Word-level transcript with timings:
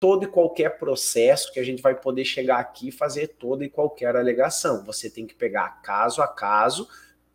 todo 0.00 0.24
e 0.24 0.26
qualquer 0.26 0.78
processo 0.78 1.52
que 1.52 1.60
a 1.60 1.62
gente 1.62 1.82
vai 1.82 1.94
poder 1.94 2.24
chegar 2.24 2.58
aqui 2.58 2.88
e 2.88 2.92
fazer 2.92 3.28
toda 3.38 3.62
e 3.62 3.68
qualquer 3.68 4.16
alegação. 4.16 4.82
Você 4.86 5.10
tem 5.10 5.26
que 5.26 5.34
pegar 5.34 5.82
caso 5.82 6.22
a 6.22 6.26
caso 6.26 6.88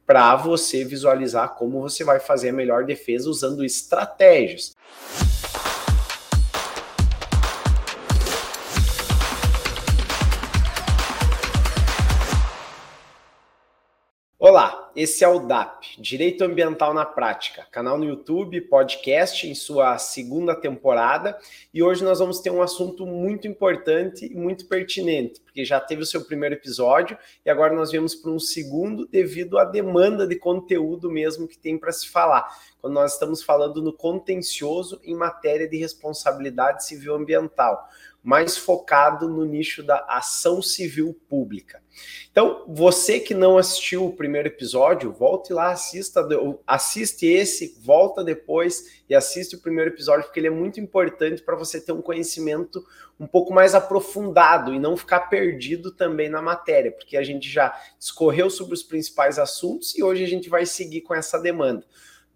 para 0.04 0.36
você 0.36 0.84
visualizar 0.84 1.54
como 1.54 1.80
você 1.80 2.04
vai 2.04 2.20
fazer 2.20 2.50
a 2.50 2.54
melhor 2.54 2.84
defesa 2.84 3.30
usando 3.30 3.64
estratégias. 3.64 4.76
Olá, 14.40 14.85
esse 14.96 15.26
é 15.26 15.28
o 15.28 15.40
DAP, 15.40 16.00
Direito 16.00 16.42
Ambiental 16.46 16.94
na 16.94 17.04
Prática, 17.04 17.68
canal 17.70 17.98
no 17.98 18.06
YouTube, 18.06 18.62
podcast 18.62 19.46
em 19.46 19.54
sua 19.54 19.98
segunda 19.98 20.56
temporada, 20.56 21.38
e 21.74 21.84
hoje 21.84 22.02
nós 22.02 22.20
vamos 22.20 22.40
ter 22.40 22.50
um 22.50 22.62
assunto 22.62 23.06
muito 23.06 23.46
importante 23.46 24.26
e 24.26 24.34
muito 24.34 24.66
pertinente, 24.68 25.42
porque 25.42 25.66
já 25.66 25.82
teve 25.82 26.04
o 26.04 26.06
seu 26.06 26.24
primeiro 26.24 26.56
episódio 26.56 27.18
e 27.46 27.50
agora 27.50 27.76
nós 27.76 27.92
vemos 27.92 28.16
para 28.16 28.32
um 28.32 28.40
segundo 28.40 29.06
devido 29.06 29.58
à 29.58 29.66
demanda 29.66 30.26
de 30.26 30.38
conteúdo 30.38 31.12
mesmo 31.12 31.46
que 31.46 31.58
tem 31.58 31.78
para 31.78 31.92
se 31.92 32.08
falar. 32.08 32.48
Quando 32.80 32.94
nós 32.94 33.14
estamos 33.14 33.44
falando 33.44 33.82
no 33.82 33.92
contencioso 33.92 35.02
em 35.04 35.14
matéria 35.14 35.68
de 35.68 35.76
responsabilidade 35.76 36.86
civil 36.86 37.16
ambiental 37.16 37.90
mais 38.26 38.58
focado 38.58 39.30
no 39.30 39.46
nicho 39.46 39.84
da 39.84 40.04
ação 40.10 40.60
civil 40.60 41.16
pública. 41.30 41.80
Então, 42.32 42.66
você 42.68 43.20
que 43.20 43.36
não 43.36 43.56
assistiu 43.56 44.04
o 44.04 44.16
primeiro 44.16 44.48
episódio, 44.48 45.14
volte 45.14 45.54
lá, 45.54 45.70
assista, 45.70 46.28
assiste 46.66 47.28
esse, 47.28 47.78
volta 47.80 48.24
depois 48.24 49.04
e 49.08 49.14
assiste 49.14 49.56
o 49.56 49.62
primeiro 49.62 49.92
episódio, 49.92 50.26
porque 50.26 50.40
ele 50.40 50.48
é 50.48 50.52
muito 50.52 50.80
importante 50.80 51.44
para 51.44 51.56
você 51.56 51.80
ter 51.80 51.92
um 51.92 52.02
conhecimento 52.02 52.84
um 53.20 53.28
pouco 53.28 53.54
mais 53.54 53.76
aprofundado 53.76 54.74
e 54.74 54.80
não 54.80 54.98
ficar 54.98 55.30
perdido 55.30 55.92
também 55.92 56.28
na 56.28 56.42
matéria, 56.42 56.92
porque 56.92 57.16
a 57.16 57.24
gente 57.24 57.48
já 57.48 57.80
discorreu 58.00 58.50
sobre 58.50 58.74
os 58.74 58.82
principais 58.82 59.38
assuntos 59.38 59.96
e 59.96 60.02
hoje 60.02 60.24
a 60.24 60.28
gente 60.28 60.50
vai 60.50 60.66
seguir 60.66 61.02
com 61.02 61.14
essa 61.14 61.38
demanda 61.38 61.86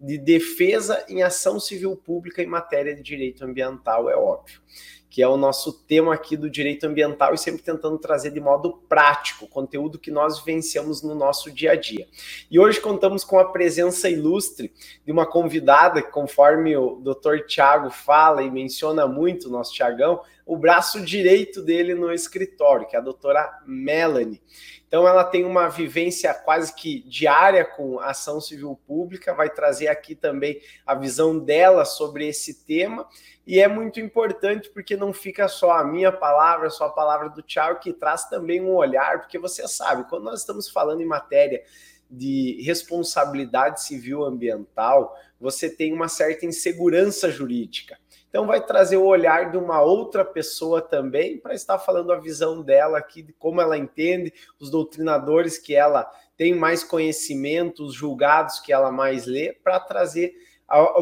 de 0.00 0.16
defesa 0.16 1.04
em 1.08 1.22
ação 1.22 1.60
civil 1.60 1.94
pública 1.94 2.40
em 2.40 2.46
matéria 2.46 2.94
de 2.94 3.02
direito 3.02 3.44
ambiental, 3.44 4.08
é 4.08 4.16
óbvio 4.16 4.62
que 5.10 5.20
é 5.20 5.28
o 5.28 5.36
nosso 5.36 5.72
tema 5.72 6.14
aqui 6.14 6.36
do 6.36 6.48
direito 6.48 6.86
ambiental 6.86 7.34
e 7.34 7.38
sempre 7.38 7.62
tentando 7.62 7.98
trazer 7.98 8.30
de 8.30 8.40
modo 8.40 8.80
prático 8.88 9.48
conteúdo 9.48 9.98
que 9.98 10.10
nós 10.10 10.38
vivenciamos 10.38 11.02
no 11.02 11.16
nosso 11.16 11.50
dia 11.50 11.72
a 11.72 11.74
dia. 11.74 12.06
E 12.48 12.60
hoje 12.60 12.80
contamos 12.80 13.24
com 13.24 13.38
a 13.38 13.44
presença 13.46 14.08
ilustre 14.08 14.72
de 15.04 15.10
uma 15.10 15.26
convidada, 15.26 16.00
conforme 16.00 16.76
o 16.76 17.00
Dr. 17.02 17.44
Tiago 17.46 17.90
fala 17.90 18.44
e 18.44 18.50
menciona 18.50 19.06
muito, 19.06 19.48
o 19.48 19.50
nosso 19.50 19.74
Tiagão, 19.74 20.20
o 20.46 20.56
braço 20.56 21.00
direito 21.04 21.62
dele 21.62 21.94
no 21.94 22.12
escritório, 22.12 22.86
que 22.86 22.96
é 22.96 22.98
a 22.98 23.02
doutora 23.02 23.60
Melanie. 23.66 24.42
Então, 24.86 25.06
ela 25.06 25.22
tem 25.22 25.44
uma 25.44 25.68
vivência 25.68 26.34
quase 26.34 26.74
que 26.74 27.00
diária 27.08 27.64
com 27.64 28.00
ação 28.00 28.40
civil 28.40 28.76
pública, 28.86 29.32
vai 29.32 29.48
trazer 29.48 29.86
aqui 29.86 30.16
também 30.16 30.60
a 30.84 30.96
visão 30.96 31.38
dela 31.38 31.84
sobre 31.84 32.26
esse 32.26 32.64
tema. 32.64 33.06
E 33.46 33.60
é 33.60 33.68
muito 33.68 34.00
importante 34.00 34.68
porque 34.70 34.96
não 34.96 35.12
fica 35.12 35.46
só 35.46 35.72
a 35.72 35.84
minha 35.84 36.10
palavra, 36.10 36.70
só 36.70 36.86
a 36.86 36.92
palavra 36.92 37.28
do 37.28 37.40
Tiago, 37.40 37.78
que 37.78 37.92
traz 37.92 38.28
também 38.28 38.60
um 38.60 38.74
olhar, 38.74 39.20
porque 39.20 39.38
você 39.38 39.66
sabe, 39.68 40.08
quando 40.08 40.24
nós 40.24 40.40
estamos 40.40 40.68
falando 40.68 41.00
em 41.00 41.06
matéria 41.06 41.62
de 42.10 42.60
responsabilidade 42.62 43.82
civil 43.82 44.24
ambiental, 44.24 45.16
você 45.40 45.70
tem 45.70 45.92
uma 45.92 46.08
certa 46.08 46.44
insegurança 46.44 47.30
jurídica. 47.30 47.96
Então, 48.30 48.46
vai 48.46 48.64
trazer 48.64 48.96
o 48.96 49.04
olhar 49.04 49.50
de 49.50 49.58
uma 49.58 49.82
outra 49.82 50.24
pessoa 50.24 50.80
também 50.80 51.36
para 51.36 51.52
estar 51.52 51.78
falando 51.78 52.12
a 52.12 52.18
visão 52.18 52.62
dela 52.62 52.96
aqui, 52.96 53.22
de 53.22 53.32
como 53.32 53.60
ela 53.60 53.76
entende, 53.76 54.32
os 54.58 54.70
doutrinadores 54.70 55.58
que 55.58 55.74
ela 55.74 56.10
tem 56.36 56.54
mais 56.54 56.82
conhecimento, 56.82 57.84
os 57.84 57.92
julgados 57.92 58.60
que 58.60 58.72
ela 58.72 58.90
mais 58.90 59.26
lê, 59.26 59.52
para 59.52 59.78
trazer 59.78 60.34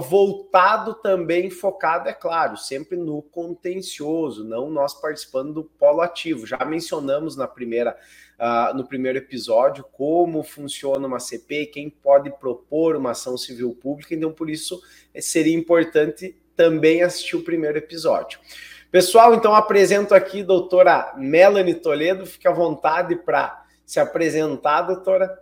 voltado 0.00 0.94
também, 0.94 1.50
focado, 1.50 2.08
é 2.08 2.12
claro, 2.14 2.56
sempre 2.56 2.96
no 2.96 3.20
contencioso, 3.20 4.42
não 4.42 4.70
nós 4.70 4.94
participando 4.94 5.52
do 5.52 5.64
polo 5.64 6.00
ativo. 6.00 6.46
Já 6.46 6.64
mencionamos 6.64 7.36
na 7.36 7.46
primeira, 7.46 7.94
uh, 8.40 8.74
no 8.74 8.86
primeiro 8.86 9.18
episódio 9.18 9.84
como 9.92 10.42
funciona 10.42 11.06
uma 11.06 11.20
CP, 11.20 11.66
quem 11.66 11.90
pode 11.90 12.30
propor 12.38 12.96
uma 12.96 13.10
ação 13.10 13.36
civil 13.36 13.74
pública, 13.74 14.14
então 14.14 14.32
por 14.32 14.48
isso 14.48 14.80
eh, 15.12 15.20
seria 15.20 15.54
importante 15.54 16.34
também 16.58 17.04
assistir 17.04 17.36
o 17.36 17.44
primeiro 17.44 17.78
episódio. 17.78 18.40
Pessoal, 18.90 19.32
então 19.32 19.54
apresento 19.54 20.12
aqui 20.12 20.40
a 20.40 20.44
doutora 20.44 21.14
Melanie 21.16 21.74
Toledo, 21.74 22.26
fique 22.26 22.48
à 22.48 22.52
vontade 22.52 23.14
para 23.14 23.64
se 23.86 24.00
apresentar, 24.00 24.82
doutora. 24.82 25.40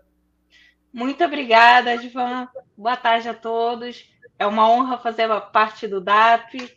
Muito 0.93 1.25
obrigada, 1.25 1.95
Edvan. 1.95 2.47
Boa 2.77 2.97
tarde 2.97 3.31
a 3.31 3.35
todos. 3.35 4.05
É 4.39 4.47
uma 4.47 4.69
honra 4.69 4.99
fazer 4.99 5.29
parte 5.53 5.89
do 5.89 6.03
DAP. 6.03 6.71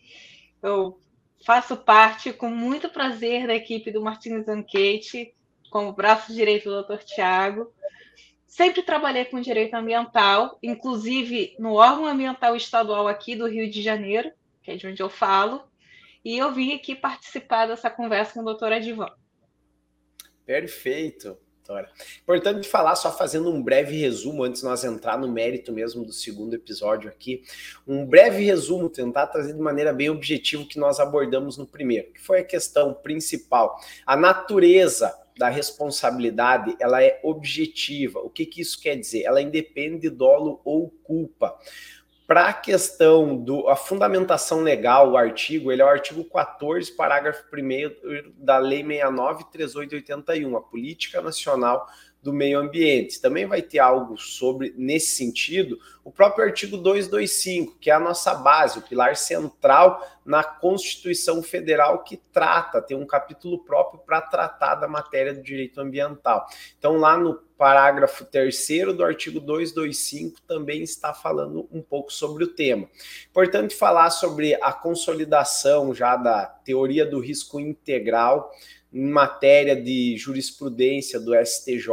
Eu 0.64 0.98
faço 1.46 1.76
parte 1.76 2.32
com 2.32 2.48
muito 2.48 2.88
prazer 2.88 3.46
da 3.46 3.56
equipe 3.56 3.92
do 3.92 4.02
Martins 4.02 4.48
Anquete, 4.48 5.34
como 5.70 5.92
braço 5.92 6.34
direito 6.34 6.70
do 6.70 6.84
Dr. 6.84 7.04
Tiago. 7.04 7.74
Sempre 8.50 8.82
trabalhei 8.82 9.26
com 9.26 9.40
direito 9.40 9.76
ambiental, 9.76 10.58
inclusive 10.64 11.56
no 11.60 11.76
órgão 11.76 12.08
ambiental 12.08 12.56
estadual 12.56 13.08
aqui 13.08 13.36
do 13.36 13.48
Rio 13.48 13.70
de 13.70 13.80
Janeiro, 13.80 14.32
que 14.64 14.72
é 14.72 14.76
de 14.76 14.88
onde 14.88 15.04
eu 15.04 15.08
falo, 15.08 15.62
e 16.26 16.36
eu 16.36 16.52
vim 16.52 16.74
aqui 16.74 16.96
participar 16.96 17.68
dessa 17.68 17.92
conversa 17.92 18.34
com 18.34 18.40
o 18.40 18.44
doutor 18.44 18.74
Adivan. 18.74 19.12
Perfeito, 20.48 21.38
doutora. 21.58 21.92
Importante 22.24 22.68
falar, 22.68 22.96
só 22.96 23.16
fazendo 23.16 23.52
um 23.52 23.62
breve 23.62 23.96
resumo, 23.96 24.44
antes 24.44 24.62
de 24.62 24.68
nós 24.68 24.84
entrar 24.84 25.20
no 25.20 25.32
mérito 25.32 25.72
mesmo 25.72 26.04
do 26.04 26.12
segundo 26.12 26.56
episódio 26.56 27.08
aqui, 27.08 27.44
um 27.88 28.04
breve 28.04 28.44
resumo, 28.44 28.90
tentar 28.90 29.28
trazer 29.28 29.54
de 29.54 29.62
maneira 29.62 29.94
bem 29.94 30.10
objetiva 30.10 30.64
o 30.64 30.68
que 30.68 30.80
nós 30.80 31.00
abordamos 31.00 31.56
no 31.56 31.68
primeiro, 31.68 32.12
que 32.12 32.20
foi 32.20 32.40
a 32.40 32.44
questão 32.44 32.96
principal, 32.96 33.80
a 34.08 34.18
natureza 34.18 35.16
da 35.40 35.48
responsabilidade, 35.48 36.76
ela 36.82 37.02
é 37.02 37.18
objetiva. 37.24 38.20
O 38.20 38.30
que, 38.30 38.46
que 38.46 38.60
isso 38.60 38.78
quer 38.80 38.98
dizer? 38.98 39.24
Ela 39.24 39.42
independe 39.42 40.00
de 40.00 40.10
dolo 40.10 40.60
ou 40.66 40.90
culpa. 41.02 41.58
Para 42.28 42.50
a 42.50 42.54
questão 42.54 43.42
da 43.42 43.74
fundamentação 43.78 44.60
legal, 44.60 45.12
o 45.12 45.18
artigo, 45.18 45.72
ele 45.72 45.82
é 45.82 45.86
o 45.86 45.88
artigo 45.88 46.26
14, 46.26 46.92
parágrafo 46.92 47.46
1 47.56 48.34
da 48.36 48.58
Lei 48.58 48.84
693881, 48.84 50.58
a 50.58 50.62
Política 50.62 51.22
Nacional 51.22 51.88
do 52.22 52.34
meio 52.34 52.60
ambiente. 52.60 53.22
Também 53.22 53.46
vai 53.46 53.62
ter 53.62 53.80
algo 53.80 54.18
sobre 54.18 54.74
nesse 54.78 55.16
sentido, 55.16 55.80
o 56.04 56.12
próprio 56.12 56.46
artigo 56.46 56.78
225, 56.78 57.78
que 57.80 57.90
é 57.90 57.94
a 57.94 58.00
nossa 58.00 58.34
base, 58.34 58.80
o 58.80 58.82
pilar 58.82 59.16
central 59.16 60.06
na 60.26 60.44
Constituição 60.44 61.42
Federal 61.42 62.04
que 62.04 62.18
trata, 62.18 62.82
tem 62.82 62.98
um 62.98 63.06
capítulo 63.06 63.64
próprio 63.64 64.00
para 64.00 64.22
tratar 64.22 64.76
da 64.76 64.88
matéria 64.88 65.34
do 65.34 65.42
direito 65.42 65.80
ambiental. 65.80 66.46
Então 66.78 66.98
lá 66.98 67.18
no 67.18 67.36
parágrafo 67.58 68.26
3 68.26 68.96
do 68.96 69.04
artigo 69.04 69.40
225 69.40 70.42
também 70.48 70.82
está 70.82 71.14
falando 71.14 71.68
um 71.72 71.82
pouco 71.82 72.12
sobre 72.12 72.44
o 72.44 72.48
tema. 72.48 72.88
Importante 73.30 73.76
falar 73.76 74.10
sobre 74.12 74.56
a 74.56 74.72
consolidação 74.72 75.94
já 75.94 76.16
da 76.16 76.46
teoria 76.46 77.06
do 77.06 77.20
risco 77.20 77.60
integral 77.60 78.52
em 78.92 79.06
matéria 79.06 79.76
de 79.76 80.18
jurisprudência 80.18 81.20
do 81.20 81.34
STJ, 81.36 81.88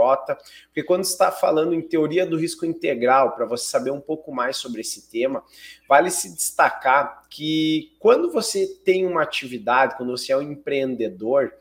porque 0.67 0.83
quando 0.83 1.05
está 1.05 1.31
falando 1.31 1.75
em 1.75 1.83
teoria 1.83 2.27
do 2.27 2.39
risco 2.39 2.65
integral, 2.65 3.33
para 3.33 3.45
você 3.45 3.69
saber 3.69 3.91
um 3.91 4.01
pouco 4.01 4.33
mais 4.33 4.57
sobre 4.57 4.81
esse 4.81 5.11
tema, 5.11 5.45
vale 5.89 6.11
se 6.11 6.35
destacar 6.35 7.23
que 7.29 7.93
quando 7.99 8.33
você 8.33 8.67
tem 8.85 9.07
uma 9.07 9.23
atividade, 9.23 9.97
quando 9.97 10.17
você 10.17 10.33
é 10.33 10.37
um 10.37 10.43
empreendedor, 10.43 11.53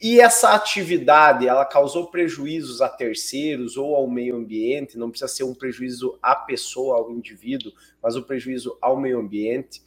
e 0.00 0.20
essa 0.20 0.54
atividade 0.54 1.48
ela 1.48 1.64
causou 1.64 2.06
prejuízos 2.06 2.80
a 2.80 2.88
terceiros 2.88 3.76
ou 3.76 3.96
ao 3.96 4.08
meio 4.08 4.36
ambiente, 4.36 4.96
não 4.96 5.10
precisa 5.10 5.26
ser 5.26 5.42
um 5.42 5.54
prejuízo 5.54 6.16
à 6.22 6.36
pessoa, 6.36 6.98
ao 6.98 7.10
indivíduo, 7.10 7.72
mas 8.00 8.14
o 8.14 8.20
um 8.20 8.22
prejuízo 8.22 8.78
ao 8.80 8.96
meio 9.00 9.18
ambiente, 9.18 9.82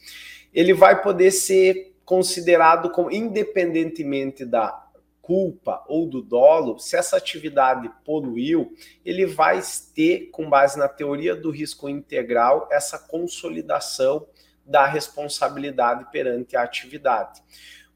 ele 0.53 0.74
vai 0.74 1.01
poder 1.01 1.31
ser 1.31 1.87
considerado 2.07 2.89
como, 2.89 3.12
independentemente 3.12 4.45
da 4.45 4.88
culpa 5.21 5.83
ou 5.89 6.07
do 6.07 6.21
dolo, 6.21 6.80
se 6.80 6.95
essa 6.95 7.18
atividade 7.18 7.92
poluiu, 8.06 8.74
ele 9.04 9.25
vai 9.25 9.62
ter, 9.94 10.30
com 10.31 10.50
base 10.50 10.80
na 10.80 10.88
teoria 10.88 11.36
do 11.36 11.51
risco 11.51 11.89
integral, 11.89 12.69
essa 12.71 12.98
consolidação 12.98 14.25
da 14.65 14.86
responsabilidade 14.86 16.09
perante 16.09 16.56
a 16.56 16.63
atividade. 16.63 17.44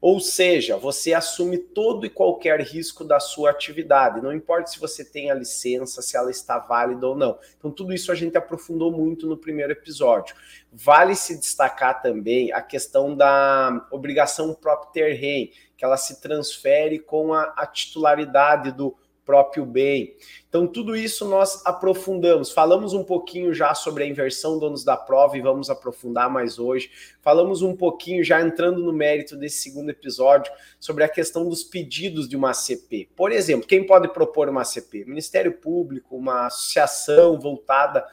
Ou 0.02 0.18
seja, 0.18 0.76
você 0.76 1.14
assume 1.14 1.56
todo 1.56 2.04
e 2.04 2.10
qualquer 2.10 2.60
risco 2.60 3.04
da 3.04 3.20
sua 3.20 3.50
atividade, 3.50 4.20
não 4.20 4.32
importa 4.32 4.66
se 4.68 4.80
você 4.80 5.04
tem 5.04 5.30
a 5.30 5.34
licença, 5.34 6.02
se 6.02 6.16
ela 6.16 6.28
está 6.28 6.58
válida 6.58 7.06
ou 7.06 7.14
não. 7.14 7.38
Então, 7.56 7.70
tudo 7.70 7.92
isso 7.92 8.10
a 8.10 8.14
gente 8.16 8.36
aprofundou 8.36 8.90
muito 8.90 9.28
no 9.28 9.36
primeiro 9.36 9.70
episódio. 9.70 10.34
Vale 10.72 11.14
se 11.14 11.38
destacar 11.38 12.02
também 12.02 12.52
a 12.52 12.60
questão 12.60 13.16
da 13.16 13.86
obrigação 13.92 14.52
próprio 14.54 14.90
terreno, 14.90 15.50
que 15.76 15.84
ela 15.84 15.96
se 15.96 16.20
transfere 16.20 16.98
com 16.98 17.32
a, 17.32 17.54
a 17.56 17.64
titularidade 17.64 18.72
do 18.72 18.96
próprio 19.24 19.64
bem. 19.64 20.14
Então, 20.48 20.66
tudo 20.66 20.96
isso 20.96 21.26
nós 21.26 21.64
aprofundamos. 21.64 22.50
Falamos 22.50 22.92
um 22.92 23.04
pouquinho 23.04 23.54
já 23.54 23.74
sobre 23.74 24.04
a 24.04 24.06
inversão 24.06 24.58
donos 24.58 24.84
da 24.84 24.96
prova 24.96 25.36
e 25.36 25.40
vamos 25.40 25.70
aprofundar 25.70 26.30
mais 26.30 26.58
hoje. 26.58 26.90
Falamos 27.20 27.62
um 27.62 27.74
pouquinho, 27.74 28.24
já 28.24 28.40
entrando 28.40 28.82
no 28.82 28.92
mérito 28.92 29.36
desse 29.36 29.60
segundo 29.60 29.90
episódio, 29.90 30.52
sobre 30.78 31.04
a 31.04 31.08
questão 31.08 31.48
dos 31.48 31.62
pedidos 31.62 32.28
de 32.28 32.36
uma 32.36 32.50
ACP. 32.50 33.08
Por 33.16 33.32
exemplo, 33.32 33.66
quem 33.66 33.86
pode 33.86 34.08
propor 34.08 34.48
uma 34.48 34.62
ACP? 34.62 35.04
Ministério 35.04 35.52
Público, 35.52 36.16
uma 36.16 36.46
associação 36.46 37.38
voltada 37.38 38.04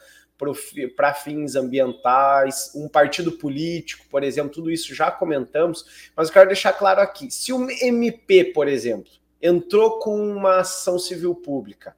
para 0.96 1.12
fins 1.12 1.54
ambientais, 1.54 2.72
um 2.74 2.88
partido 2.88 3.32
político, 3.32 4.06
por 4.08 4.24
exemplo, 4.24 4.50
tudo 4.50 4.70
isso 4.70 4.94
já 4.94 5.10
comentamos, 5.10 6.10
mas 6.16 6.28
eu 6.28 6.32
quero 6.32 6.46
deixar 6.46 6.72
claro 6.72 7.00
aqui: 7.00 7.30
se 7.30 7.52
o 7.52 7.68
MP, 7.70 8.44
por 8.44 8.66
exemplo, 8.66 9.19
entrou 9.40 9.98
com 9.98 10.18
uma 10.20 10.58
ação 10.60 10.98
civil 10.98 11.34
pública. 11.34 11.96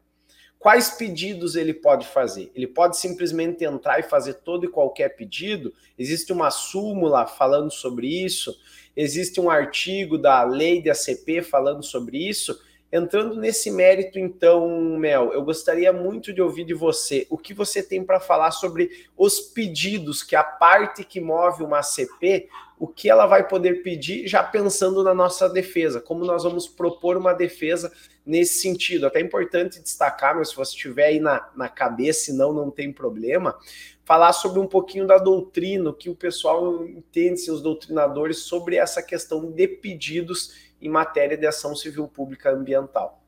Quais 0.62 0.90
pedidos 0.90 1.56
ele 1.56 1.74
pode 1.74 2.06
fazer? 2.06 2.52
Ele 2.54 2.68
pode 2.68 2.96
simplesmente 2.96 3.64
entrar 3.64 3.98
e 3.98 4.04
fazer 4.04 4.34
todo 4.34 4.64
e 4.64 4.68
qualquer 4.68 5.16
pedido? 5.16 5.74
Existe 5.98 6.32
uma 6.32 6.52
súmula 6.52 7.26
falando 7.26 7.72
sobre 7.72 8.06
isso? 8.06 8.56
Existe 8.96 9.40
um 9.40 9.50
artigo 9.50 10.16
da 10.16 10.44
lei 10.44 10.80
da 10.80 10.94
CP 10.94 11.42
falando 11.42 11.82
sobre 11.82 12.28
isso? 12.28 12.56
Entrando 12.92 13.36
nesse 13.36 13.70
mérito, 13.70 14.18
então, 14.18 14.68
Mel, 14.98 15.32
eu 15.32 15.42
gostaria 15.42 15.92
muito 15.94 16.30
de 16.30 16.42
ouvir 16.42 16.64
de 16.64 16.74
você 16.74 17.26
o 17.30 17.38
que 17.38 17.54
você 17.54 17.82
tem 17.82 18.04
para 18.04 18.20
falar 18.20 18.50
sobre 18.50 19.06
os 19.16 19.40
pedidos, 19.40 20.22
que 20.22 20.36
a 20.36 20.44
parte 20.44 21.02
que 21.02 21.18
move 21.18 21.62
uma 21.62 21.82
CP 21.82 22.48
o 22.82 22.88
que 22.88 23.08
ela 23.08 23.26
vai 23.26 23.46
poder 23.46 23.84
pedir, 23.84 24.26
já 24.26 24.42
pensando 24.42 25.04
na 25.04 25.14
nossa 25.14 25.48
defesa, 25.48 26.00
como 26.00 26.24
nós 26.24 26.42
vamos 26.42 26.66
propor 26.66 27.16
uma 27.16 27.32
defesa 27.32 27.92
nesse 28.26 28.60
sentido. 28.60 29.06
Até 29.06 29.20
é 29.20 29.22
importante 29.22 29.80
destacar, 29.80 30.34
mas 30.34 30.48
se 30.48 30.56
você 30.56 30.72
estiver 30.72 31.04
aí 31.04 31.20
na, 31.20 31.48
na 31.54 31.68
cabeça, 31.68 32.24
senão 32.24 32.52
não 32.52 32.72
tem 32.72 32.92
problema, 32.92 33.56
falar 34.04 34.32
sobre 34.32 34.58
um 34.58 34.66
pouquinho 34.66 35.06
da 35.06 35.16
doutrina, 35.16 35.90
o 35.90 35.94
que 35.94 36.10
o 36.10 36.16
pessoal 36.16 36.84
entende, 36.84 37.52
os 37.52 37.62
doutrinadores, 37.62 38.38
sobre 38.38 38.74
essa 38.74 39.00
questão 39.00 39.48
de 39.48 39.68
pedidos 39.68 40.71
em 40.82 40.88
matéria 40.88 41.38
de 41.38 41.46
ação 41.46 41.76
civil 41.76 42.08
pública 42.08 42.50
ambiental. 42.50 43.24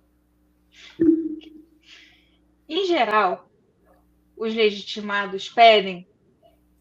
Em 2.69 2.85
geral, 2.85 3.49
os 4.37 4.53
legitimados 4.53 5.49
pedem 5.49 6.09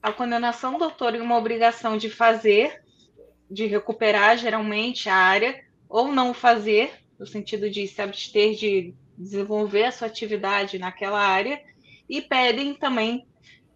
a 0.01 0.11
condenação 0.11 0.77
do 0.79 0.83
autor 0.83 1.13
em 1.13 1.21
uma 1.21 1.37
obrigação 1.37 1.95
de 1.95 2.09
fazer, 2.09 2.83
de 3.49 3.67
recuperar 3.67 4.35
geralmente 4.37 5.07
a 5.07 5.15
área, 5.15 5.63
ou 5.87 6.11
não 6.11 6.33
fazer, 6.33 6.91
no 7.19 7.27
sentido 7.27 7.69
de 7.69 7.87
se 7.87 8.01
abster 8.01 8.55
de 8.55 8.95
desenvolver 9.15 9.85
a 9.85 9.91
sua 9.91 10.07
atividade 10.07 10.79
naquela 10.79 11.19
área, 11.19 11.61
e 12.09 12.19
pedem 12.19 12.73
também 12.73 13.27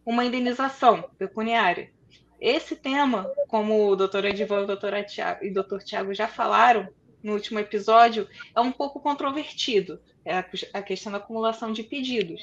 uma 0.04 0.26
indenização 0.26 1.04
pecuniária. 1.18 1.92
Esse 2.40 2.76
tema, 2.76 3.32
como 3.48 3.90
o 3.90 3.96
doutor 3.96 4.26
Edivan 4.26 4.62
e 4.62 5.50
o 5.50 5.54
doutor 5.54 5.84
Tiago 5.84 6.14
já 6.14 6.28
falaram 6.28 6.88
no 7.24 7.34
último 7.34 7.60
episódio, 7.60 8.28
é 8.56 8.62
um 8.62 8.72
pouco 8.72 9.00
controvertido, 9.00 10.00
é 10.24 10.38
a 10.74 10.82
questão 10.82 11.12
da 11.12 11.18
acumulação 11.18 11.72
de 11.72 11.84
pedidos. 11.84 12.42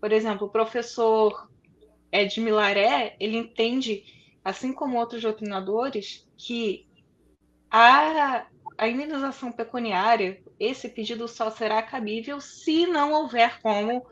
Por 0.00 0.12
exemplo, 0.12 0.46
o 0.46 0.50
professor 0.50 1.48
Ed 2.10 2.40
Milaré, 2.40 3.16
ele 3.20 3.36
entende, 3.36 4.04
assim 4.44 4.72
como 4.72 4.98
outros 4.98 5.22
doutrinadores, 5.22 6.26
que 6.38 6.86
a, 7.70 8.46
a 8.78 8.88
indenização 8.88 9.52
pecuniária, 9.52 10.40
esse 10.58 10.88
pedido 10.88 11.28
só 11.28 11.50
será 11.50 11.82
cabível 11.82 12.40
se 12.40 12.86
não 12.86 13.12
houver 13.12 13.60
como 13.60 14.06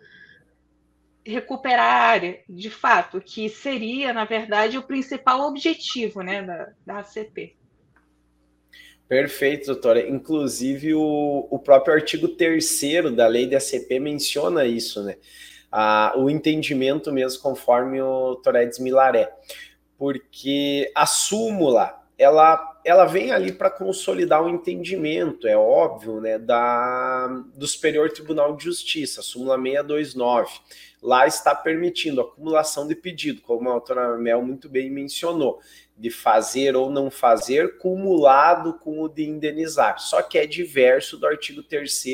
recuperar 1.24 1.86
a 1.86 2.06
área, 2.08 2.40
de 2.48 2.70
fato, 2.70 3.20
que 3.20 3.48
seria, 3.48 4.12
na 4.12 4.24
verdade, 4.24 4.78
o 4.78 4.82
principal 4.82 5.42
objetivo 5.42 6.22
né, 6.22 6.42
da, 6.42 6.72
da 6.84 6.98
ACP. 6.98 7.56
Perfeito, 9.08 9.66
doutora. 9.66 10.08
Inclusive, 10.08 10.94
o, 10.94 11.46
o 11.50 11.58
próprio 11.58 11.94
artigo 11.94 12.28
3 12.28 12.80
da 13.14 13.26
lei 13.26 13.46
da 13.46 13.58
ACP 13.58 13.98
menciona 14.00 14.64
isso, 14.64 15.02
né? 15.02 15.16
a, 15.72 16.12
o 16.16 16.28
entendimento 16.28 17.10
mesmo 17.10 17.42
conforme 17.42 18.02
o 18.02 18.36
Toredes 18.36 18.78
Milaré. 18.78 19.32
Porque 19.96 20.92
a 20.94 21.06
súmula, 21.06 21.98
ela, 22.18 22.80
ela 22.84 23.06
vem 23.06 23.32
ali 23.32 23.52
para 23.52 23.70
consolidar 23.70 24.42
o 24.44 24.50
entendimento, 24.50 25.48
é 25.48 25.56
óbvio, 25.56 26.20
né, 26.20 26.38
da, 26.38 27.28
do 27.54 27.66
Superior 27.66 28.10
Tribunal 28.10 28.54
de 28.56 28.64
Justiça, 28.64 29.22
súmula 29.22 29.56
629. 29.56 30.50
Lá 31.02 31.26
está 31.26 31.52
permitindo 31.52 32.20
acumulação 32.20 32.86
de 32.86 32.94
pedido, 32.94 33.42
como 33.42 33.68
a 33.68 33.72
doutora 33.72 34.16
Mel 34.16 34.40
muito 34.40 34.68
bem 34.68 34.88
mencionou, 34.88 35.60
de 35.98 36.10
fazer 36.10 36.76
ou 36.76 36.88
não 36.88 37.10
fazer, 37.10 37.78
cumulado 37.78 38.74
com 38.74 39.02
o 39.02 39.08
de 39.08 39.24
indenizar. 39.24 39.98
Só 39.98 40.22
que 40.22 40.38
é 40.38 40.46
diverso 40.46 41.18
do 41.18 41.26
artigo 41.26 41.62
3 41.62 42.04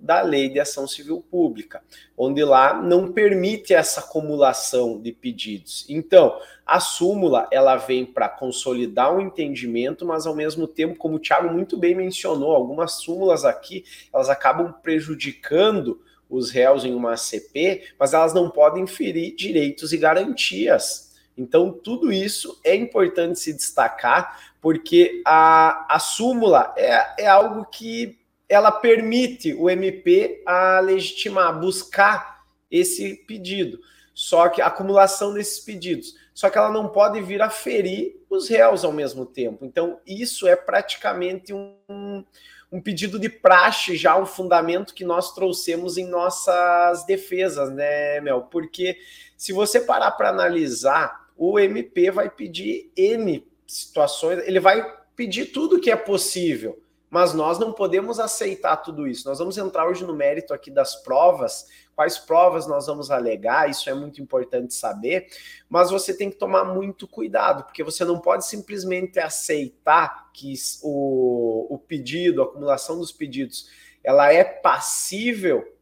da 0.00 0.22
Lei 0.22 0.48
de 0.48 0.58
Ação 0.58 0.86
Civil 0.86 1.22
Pública, 1.30 1.82
onde 2.16 2.42
lá 2.42 2.80
não 2.80 3.12
permite 3.12 3.74
essa 3.74 4.00
acumulação 4.00 5.00
de 5.00 5.12
pedidos. 5.12 5.84
Então, 5.88 6.40
a 6.64 6.80
súmula 6.80 7.46
ela 7.50 7.76
vem 7.76 8.06
para 8.06 8.28
consolidar 8.28 9.14
o 9.14 9.20
entendimento, 9.20 10.06
mas 10.06 10.26
ao 10.26 10.34
mesmo 10.34 10.66
tempo, 10.66 10.96
como 10.96 11.16
o 11.16 11.18
Thiago 11.18 11.52
muito 11.52 11.76
bem 11.76 11.94
mencionou, 11.94 12.52
algumas 12.52 12.92
súmulas 12.92 13.44
aqui 13.44 13.84
elas 14.12 14.30
acabam 14.30 14.72
prejudicando 14.82 16.00
os 16.30 16.50
réus 16.50 16.84
em 16.84 16.94
uma 16.94 17.12
ACP, 17.12 17.82
mas 17.98 18.14
elas 18.14 18.32
não 18.32 18.48
podem 18.48 18.86
ferir 18.86 19.34
direitos 19.34 19.92
e 19.92 19.98
garantias. 19.98 21.10
Então, 21.36 21.72
tudo 21.72 22.12
isso 22.12 22.60
é 22.64 22.74
importante 22.74 23.38
se 23.40 23.52
destacar, 23.52 24.52
porque 24.60 25.22
a, 25.26 25.94
a 25.94 25.98
súmula 25.98 26.72
é, 26.76 27.24
é 27.24 27.26
algo 27.26 27.64
que 27.66 28.18
ela 28.48 28.70
permite 28.70 29.54
o 29.54 29.70
MP 29.70 30.42
a 30.44 30.80
legitimar, 30.80 31.58
buscar 31.58 32.44
esse 32.70 33.14
pedido. 33.26 33.78
Só 34.12 34.48
que 34.48 34.60
a 34.60 34.66
acumulação 34.66 35.32
desses 35.32 35.60
pedidos. 35.60 36.14
Só 36.34 36.50
que 36.50 36.58
ela 36.58 36.70
não 36.70 36.88
pode 36.88 37.20
vir 37.22 37.40
a 37.40 37.48
ferir 37.48 38.20
os 38.28 38.48
réus 38.48 38.84
ao 38.84 38.92
mesmo 38.92 39.24
tempo. 39.24 39.64
Então, 39.64 40.00
isso 40.06 40.46
é 40.46 40.54
praticamente 40.54 41.52
um, 41.52 42.24
um 42.72 42.80
pedido 42.80 43.18
de 43.18 43.28
praxe, 43.28 43.96
já 43.96 44.16
um 44.16 44.26
fundamento 44.26 44.94
que 44.94 45.04
nós 45.04 45.34
trouxemos 45.34 45.96
em 45.96 46.06
nossas 46.06 47.04
defesas, 47.04 47.70
né, 47.70 48.20
Mel? 48.20 48.42
Porque 48.42 48.98
se 49.36 49.52
você 49.52 49.80
parar 49.80 50.12
para 50.12 50.28
analisar, 50.28 51.28
o 51.36 51.58
MP 51.58 52.10
vai 52.10 52.30
pedir 52.30 52.92
N 52.96 53.44
situações, 53.66 54.38
ele 54.46 54.60
vai 54.60 54.84
pedir 55.16 55.46
tudo 55.46 55.80
que 55.80 55.90
é 55.90 55.96
possível 55.96 56.80
mas 57.10 57.34
nós 57.34 57.58
não 57.58 57.72
podemos 57.72 58.20
aceitar 58.20 58.76
tudo 58.76 59.06
isso. 59.06 59.28
Nós 59.28 59.40
vamos 59.40 59.58
entrar 59.58 59.88
hoje 59.88 60.04
no 60.04 60.14
mérito 60.14 60.54
aqui 60.54 60.70
das 60.70 60.94
provas, 60.94 61.66
quais 61.94 62.16
provas 62.16 62.68
nós 62.68 62.86
vamos 62.86 63.10
alegar, 63.10 63.68
isso 63.68 63.90
é 63.90 63.94
muito 63.94 64.22
importante 64.22 64.72
saber, 64.72 65.26
mas 65.68 65.90
você 65.90 66.14
tem 66.14 66.30
que 66.30 66.36
tomar 66.36 66.64
muito 66.64 67.08
cuidado, 67.08 67.64
porque 67.64 67.82
você 67.82 68.04
não 68.04 68.20
pode 68.20 68.46
simplesmente 68.46 69.18
aceitar 69.18 70.30
que 70.32 70.54
o, 70.82 71.74
o 71.74 71.78
pedido, 71.78 72.40
a 72.40 72.44
acumulação 72.44 72.96
dos 72.96 73.10
pedidos, 73.10 73.68
ela 74.04 74.32
é 74.32 74.44
passível 74.44 75.76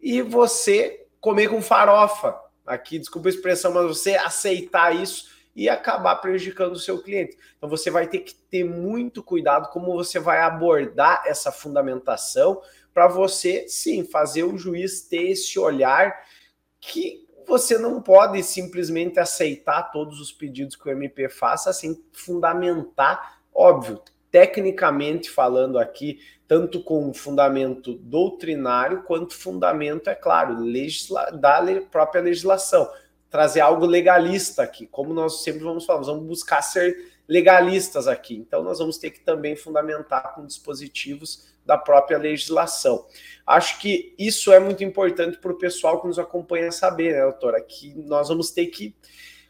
e 0.00 0.20
você 0.20 1.06
comer 1.20 1.48
com 1.48 1.62
farofa. 1.62 2.36
Aqui, 2.66 2.98
desculpa 2.98 3.28
a 3.28 3.30
expressão, 3.30 3.72
mas 3.72 3.86
você 3.86 4.14
aceitar 4.14 4.94
isso 4.94 5.31
e 5.54 5.68
acabar 5.68 6.16
prejudicando 6.16 6.72
o 6.72 6.78
seu 6.78 7.02
cliente. 7.02 7.36
Então 7.56 7.68
você 7.68 7.90
vai 7.90 8.06
ter 8.06 8.20
que 8.20 8.34
ter 8.34 8.64
muito 8.64 9.22
cuidado 9.22 9.68
como 9.70 9.92
você 9.92 10.18
vai 10.18 10.40
abordar 10.40 11.22
essa 11.26 11.52
fundamentação 11.52 12.60
para 12.92 13.08
você, 13.08 13.66
sim, 13.68 14.04
fazer 14.04 14.44
o 14.44 14.56
juiz 14.56 15.02
ter 15.02 15.30
esse 15.30 15.58
olhar 15.58 16.24
que 16.80 17.26
você 17.46 17.78
não 17.78 18.00
pode 18.00 18.42
simplesmente 18.42 19.18
aceitar 19.18 19.90
todos 19.90 20.20
os 20.20 20.32
pedidos 20.32 20.76
que 20.76 20.88
o 20.88 20.92
MP 20.92 21.28
faça 21.28 21.72
sem 21.72 22.02
fundamentar, 22.12 23.40
óbvio, 23.54 24.00
tecnicamente 24.30 25.30
falando 25.30 25.78
aqui, 25.78 26.20
tanto 26.48 26.82
com 26.82 27.12
fundamento 27.12 27.94
doutrinário 27.94 29.02
quanto 29.02 29.34
fundamento, 29.34 30.08
é 30.08 30.14
claro, 30.14 30.60
legisla 30.60 31.30
da 31.30 31.62
própria 31.90 32.22
legislação 32.22 32.88
trazer 33.32 33.60
algo 33.60 33.86
legalista 33.86 34.62
aqui, 34.62 34.86
como 34.86 35.14
nós 35.14 35.42
sempre 35.42 35.64
vamos 35.64 35.86
falar, 35.86 36.02
vamos 36.02 36.26
buscar 36.26 36.60
ser 36.60 37.10
legalistas 37.26 38.06
aqui. 38.06 38.36
Então, 38.36 38.62
nós 38.62 38.78
vamos 38.78 38.98
ter 38.98 39.10
que 39.10 39.20
também 39.20 39.56
fundamentar 39.56 40.34
com 40.34 40.44
dispositivos 40.44 41.50
da 41.64 41.78
própria 41.78 42.18
legislação. 42.18 43.06
Acho 43.46 43.78
que 43.78 44.14
isso 44.18 44.52
é 44.52 44.60
muito 44.60 44.84
importante 44.84 45.38
para 45.38 45.50
o 45.50 45.56
pessoal 45.56 45.98
que 45.98 46.06
nos 46.06 46.18
acompanha 46.18 46.70
saber, 46.70 47.14
né, 47.14 47.22
doutora? 47.22 47.58
Que 47.62 47.94
nós 47.94 48.28
vamos 48.28 48.50
ter 48.50 48.66
que 48.66 48.94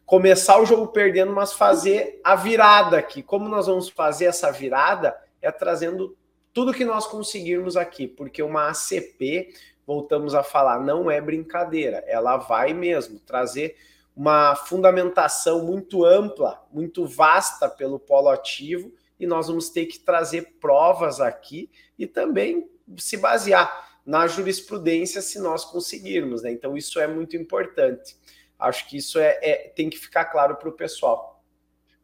começar 0.06 0.60
o 0.60 0.66
jogo 0.66 0.86
perdendo, 0.88 1.32
mas 1.32 1.52
fazer 1.52 2.20
a 2.22 2.36
virada 2.36 2.98
aqui. 2.98 3.20
Como 3.20 3.48
nós 3.48 3.66
vamos 3.66 3.88
fazer 3.88 4.26
essa 4.26 4.52
virada? 4.52 5.12
É 5.40 5.50
trazendo 5.50 6.16
tudo 6.52 6.72
que 6.72 6.84
nós 6.84 7.04
conseguirmos 7.06 7.76
aqui, 7.76 8.06
porque 8.06 8.44
uma 8.44 8.68
ACP, 8.68 9.52
voltamos 9.86 10.34
a 10.34 10.42
falar, 10.42 10.80
não 10.80 11.10
é 11.10 11.20
brincadeira, 11.20 12.04
ela 12.06 12.36
vai 12.36 12.72
mesmo 12.72 13.18
trazer 13.18 13.76
uma 14.14 14.54
fundamentação 14.54 15.64
muito 15.64 16.04
ampla, 16.04 16.62
muito 16.70 17.06
vasta 17.06 17.68
pelo 17.68 17.98
polo 17.98 18.28
ativo, 18.28 18.92
e 19.18 19.26
nós 19.26 19.46
vamos 19.46 19.70
ter 19.70 19.86
que 19.86 20.00
trazer 20.00 20.56
provas 20.60 21.20
aqui 21.20 21.70
e 21.98 22.06
também 22.06 22.68
se 22.98 23.16
basear 23.16 24.00
na 24.04 24.26
jurisprudência 24.26 25.22
se 25.22 25.38
nós 25.38 25.64
conseguirmos, 25.64 26.42
né? 26.42 26.50
Então 26.50 26.76
isso 26.76 26.98
é 26.98 27.06
muito 27.06 27.36
importante. 27.36 28.16
Acho 28.58 28.88
que 28.88 28.96
isso 28.96 29.18
é, 29.18 29.38
é 29.40 29.54
tem 29.68 29.88
que 29.88 29.98
ficar 29.98 30.24
claro 30.24 30.56
para 30.56 30.68
o 30.68 30.72
pessoal. 30.72 31.42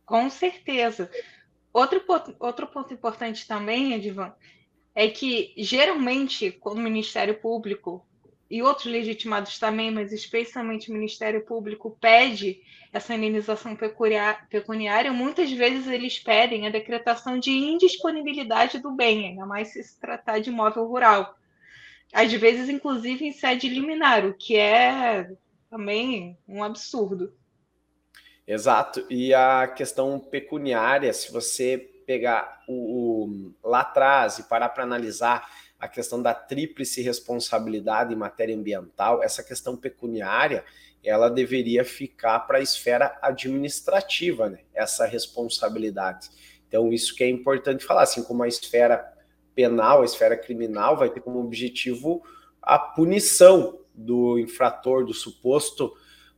Com 0.06 0.30
certeza. 0.30 1.10
Outro, 1.72 2.02
outro 2.38 2.66
ponto 2.68 2.94
importante 2.94 3.46
também, 3.46 3.94
Edvan, 3.94 4.32
é 4.98 5.06
que 5.06 5.54
geralmente, 5.56 6.50
quando 6.50 6.78
o 6.78 6.82
Ministério 6.82 7.38
Público 7.38 8.04
e 8.50 8.60
outros 8.64 8.86
legitimados 8.86 9.56
também, 9.56 9.92
mas 9.92 10.12
especialmente 10.12 10.90
o 10.90 10.92
Ministério 10.92 11.46
Público 11.46 11.96
pede 12.00 12.60
essa 12.92 13.14
indenização 13.14 13.78
pecuniária, 14.50 15.12
muitas 15.12 15.52
vezes 15.52 15.86
eles 15.86 16.18
pedem 16.18 16.66
a 16.66 16.70
decretação 16.70 17.38
de 17.38 17.52
indisponibilidade 17.52 18.80
do 18.80 18.90
bem, 18.90 19.28
ainda 19.28 19.46
mais 19.46 19.68
se 19.68 19.84
se 19.84 20.00
tratar 20.00 20.40
de 20.40 20.50
imóvel 20.50 20.84
rural. 20.88 21.38
Às 22.12 22.32
vezes, 22.32 22.68
inclusive, 22.68 23.24
em 23.24 23.30
sede 23.30 23.68
liminar, 23.68 24.26
o 24.26 24.34
que 24.34 24.56
é 24.56 25.30
também 25.70 26.36
um 26.48 26.64
absurdo. 26.64 27.32
Exato. 28.44 29.06
E 29.08 29.32
a 29.32 29.68
questão 29.68 30.18
pecuniária, 30.18 31.12
se 31.12 31.30
você 31.30 31.88
pegar 32.08 32.62
o, 32.66 32.72
o 32.72 33.68
lá 33.68 33.80
atrás 33.80 34.38
e 34.38 34.44
parar 34.44 34.70
para 34.70 34.82
analisar 34.82 35.46
a 35.78 35.86
questão 35.86 36.22
da 36.22 36.32
tríplice 36.32 37.02
responsabilidade 37.02 38.14
em 38.14 38.16
matéria 38.16 38.56
ambiental, 38.56 39.22
essa 39.22 39.44
questão 39.44 39.76
pecuniária, 39.76 40.64
ela 41.04 41.28
deveria 41.28 41.84
ficar 41.84 42.40
para 42.40 42.56
a 42.56 42.62
esfera 42.62 43.18
administrativa, 43.20 44.48
né? 44.48 44.60
Essa 44.72 45.04
responsabilidade. 45.04 46.30
Então, 46.66 46.90
isso 46.90 47.14
que 47.14 47.22
é 47.22 47.28
importante 47.28 47.84
falar, 47.84 48.04
assim 48.04 48.22
como 48.22 48.42
a 48.42 48.48
esfera 48.48 49.06
penal, 49.54 50.00
a 50.00 50.06
esfera 50.06 50.36
criminal 50.36 50.96
vai 50.96 51.10
ter 51.10 51.20
como 51.20 51.38
objetivo 51.38 52.22
a 52.62 52.78
punição 52.78 53.80
do 53.94 54.38
infrator, 54.38 55.04
do 55.04 55.12
suposto 55.12 55.92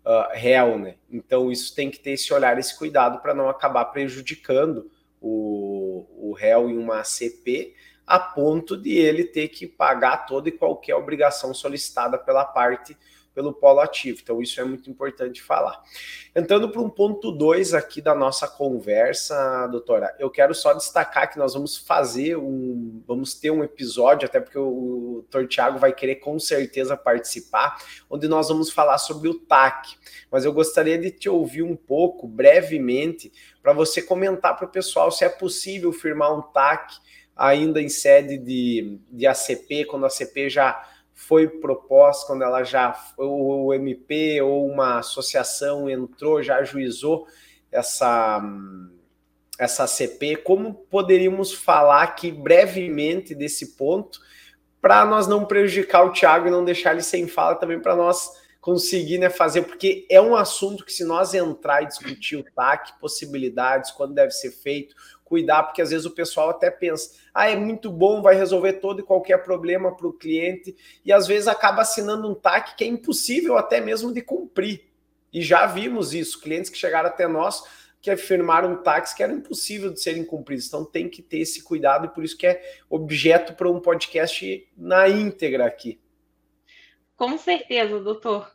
uh, 0.04 0.32
réu, 0.32 0.76
né? 0.76 0.96
Então 1.08 1.50
isso 1.52 1.72
tem 1.76 1.90
que 1.90 2.00
ter 2.00 2.12
esse 2.12 2.32
olhar, 2.34 2.58
esse 2.58 2.76
cuidado 2.76 3.20
para 3.22 3.34
não 3.34 3.48
acabar 3.48 3.84
prejudicando 3.86 4.90
o, 5.20 5.59
o 6.16 6.32
réu 6.32 6.68
em 6.68 6.78
uma 6.78 7.00
ACP 7.00 7.74
a 8.06 8.18
ponto 8.18 8.76
de 8.76 8.96
ele 8.96 9.24
ter 9.24 9.48
que 9.48 9.66
pagar 9.66 10.26
toda 10.26 10.48
e 10.48 10.52
qualquer 10.52 10.96
obrigação 10.96 11.54
solicitada 11.54 12.18
pela 12.18 12.44
parte 12.44 12.96
pelo 13.34 13.52
polo 13.52 13.80
ativo. 13.80 14.20
Então, 14.22 14.42
isso 14.42 14.60
é 14.60 14.64
muito 14.64 14.90
importante 14.90 15.42
falar. 15.42 15.82
Entrando 16.34 16.68
para 16.68 16.80
um 16.80 16.90
ponto 16.90 17.30
2 17.30 17.74
aqui 17.74 18.00
da 18.00 18.14
nossa 18.14 18.46
conversa, 18.48 19.66
doutora, 19.68 20.14
eu 20.18 20.30
quero 20.30 20.54
só 20.54 20.72
destacar 20.72 21.30
que 21.30 21.38
nós 21.38 21.54
vamos 21.54 21.76
fazer 21.76 22.36
um. 22.36 23.02
Vamos 23.06 23.34
ter 23.34 23.50
um 23.50 23.64
episódio, 23.64 24.26
até 24.26 24.40
porque 24.40 24.58
o 24.58 25.24
doutor 25.30 25.46
Tiago 25.46 25.78
vai 25.78 25.92
querer 25.92 26.16
com 26.16 26.38
certeza 26.38 26.96
participar, 26.96 27.78
onde 28.08 28.28
nós 28.28 28.48
vamos 28.48 28.70
falar 28.70 28.98
sobre 28.98 29.28
o 29.28 29.34
TAC. 29.34 29.96
Mas 30.30 30.44
eu 30.44 30.52
gostaria 30.52 30.98
de 30.98 31.10
te 31.10 31.28
ouvir 31.28 31.62
um 31.62 31.76
pouco, 31.76 32.26
brevemente, 32.26 33.32
para 33.62 33.72
você 33.72 34.02
comentar 34.02 34.56
para 34.56 34.66
o 34.66 34.70
pessoal 34.70 35.10
se 35.10 35.24
é 35.24 35.28
possível 35.28 35.92
firmar 35.92 36.36
um 36.36 36.42
TAC 36.42 36.94
ainda 37.36 37.80
em 37.80 37.88
sede 37.88 38.36
de, 38.36 38.98
de 39.10 39.26
ACP, 39.26 39.86
quando 39.86 40.04
a 40.04 40.08
ACP 40.08 40.50
já 40.50 40.89
foi 41.20 41.46
proposta, 41.46 42.26
quando 42.26 42.42
ela 42.42 42.64
já, 42.64 42.98
o 43.18 43.74
MP 43.74 44.40
ou 44.40 44.66
uma 44.66 45.00
associação 45.00 45.88
entrou, 45.88 46.42
já 46.42 46.56
ajuizou 46.56 47.26
essa, 47.70 48.42
essa 49.58 49.86
CP, 49.86 50.36
como 50.36 50.72
poderíamos 50.72 51.52
falar 51.52 52.02
aqui 52.02 52.32
brevemente 52.32 53.34
desse 53.34 53.76
ponto, 53.76 54.18
para 54.80 55.04
nós 55.04 55.26
não 55.26 55.44
prejudicar 55.44 56.06
o 56.06 56.12
Thiago 56.12 56.48
e 56.48 56.50
não 56.50 56.64
deixar 56.64 56.92
ele 56.92 57.02
sem 57.02 57.28
fala 57.28 57.54
também 57.54 57.78
para 57.78 57.94
nós 57.94 58.39
conseguir 58.60 59.18
né, 59.18 59.30
fazer, 59.30 59.62
porque 59.62 60.06
é 60.10 60.20
um 60.20 60.36
assunto 60.36 60.84
que 60.84 60.92
se 60.92 61.04
nós 61.04 61.32
entrar 61.32 61.82
e 61.82 61.86
discutir 61.86 62.36
o 62.36 62.44
TAC, 62.44 62.98
possibilidades, 63.00 63.90
quando 63.90 64.14
deve 64.14 64.32
ser 64.32 64.50
feito, 64.50 64.94
cuidar, 65.24 65.62
porque 65.62 65.80
às 65.80 65.90
vezes 65.90 66.04
o 66.04 66.10
pessoal 66.10 66.50
até 66.50 66.70
pensa, 66.70 67.16
ah, 67.32 67.48
é 67.48 67.56
muito 67.56 67.90
bom, 67.90 68.20
vai 68.20 68.34
resolver 68.34 68.74
todo 68.74 69.00
e 69.00 69.04
qualquer 69.04 69.42
problema 69.42 69.96
para 69.96 70.06
o 70.06 70.12
cliente, 70.12 70.76
e 71.04 71.12
às 71.12 71.26
vezes 71.26 71.48
acaba 71.48 71.82
assinando 71.82 72.28
um 72.28 72.34
TAC 72.34 72.76
que 72.76 72.84
é 72.84 72.86
impossível 72.86 73.56
até 73.56 73.80
mesmo 73.80 74.12
de 74.12 74.20
cumprir. 74.20 74.90
E 75.32 75.40
já 75.40 75.64
vimos 75.64 76.12
isso, 76.12 76.40
clientes 76.40 76.68
que 76.68 76.76
chegaram 76.76 77.08
até 77.08 77.26
nós 77.26 77.62
que 78.00 78.10
afirmaram 78.10 78.82
TACs 78.82 79.12
que 79.12 79.22
eram 79.22 79.36
impossível 79.36 79.92
de 79.92 80.00
serem 80.00 80.24
cumpridos. 80.24 80.66
Então 80.66 80.84
tem 80.84 81.08
que 81.08 81.22
ter 81.22 81.40
esse 81.40 81.62
cuidado 81.62 82.06
e 82.06 82.08
por 82.08 82.24
isso 82.24 82.36
que 82.36 82.46
é 82.46 82.62
objeto 82.88 83.54
para 83.54 83.70
um 83.70 83.80
podcast 83.80 84.68
na 84.76 85.08
íntegra 85.08 85.66
aqui. 85.66 86.00
Com 87.20 87.36
certeza, 87.36 88.00
doutor. 88.00 88.50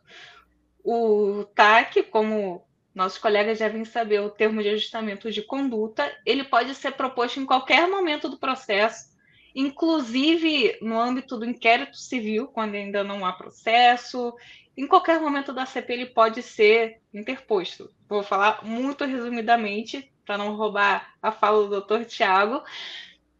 O 0.82 1.44
TAC, 1.54 2.02
como 2.02 2.66
nossos 2.92 3.16
colegas 3.16 3.60
devem 3.60 3.84
saber 3.84 4.20
o 4.20 4.28
termo 4.28 4.60
de 4.60 4.70
ajustamento 4.70 5.30
de 5.30 5.40
conduta, 5.40 6.12
ele 6.26 6.42
pode 6.42 6.74
ser 6.74 6.90
proposto 6.94 7.38
em 7.38 7.46
qualquer 7.46 7.88
momento 7.88 8.28
do 8.28 8.36
processo, 8.36 9.14
inclusive 9.54 10.76
no 10.82 10.98
âmbito 10.98 11.38
do 11.38 11.44
inquérito 11.44 11.96
civil, 11.96 12.48
quando 12.48 12.74
ainda 12.74 13.04
não 13.04 13.24
há 13.24 13.32
processo, 13.34 14.34
em 14.76 14.88
qualquer 14.88 15.20
momento 15.20 15.52
da 15.52 15.64
CP 15.64 15.92
ele 15.92 16.06
pode 16.06 16.42
ser 16.42 17.00
interposto. 17.14 17.88
Vou 18.08 18.24
falar 18.24 18.64
muito 18.64 19.04
resumidamente, 19.04 20.12
para 20.24 20.38
não 20.38 20.56
roubar 20.56 21.14
a 21.22 21.30
fala 21.30 21.62
do 21.62 21.70
doutor 21.70 22.04
Tiago. 22.04 22.64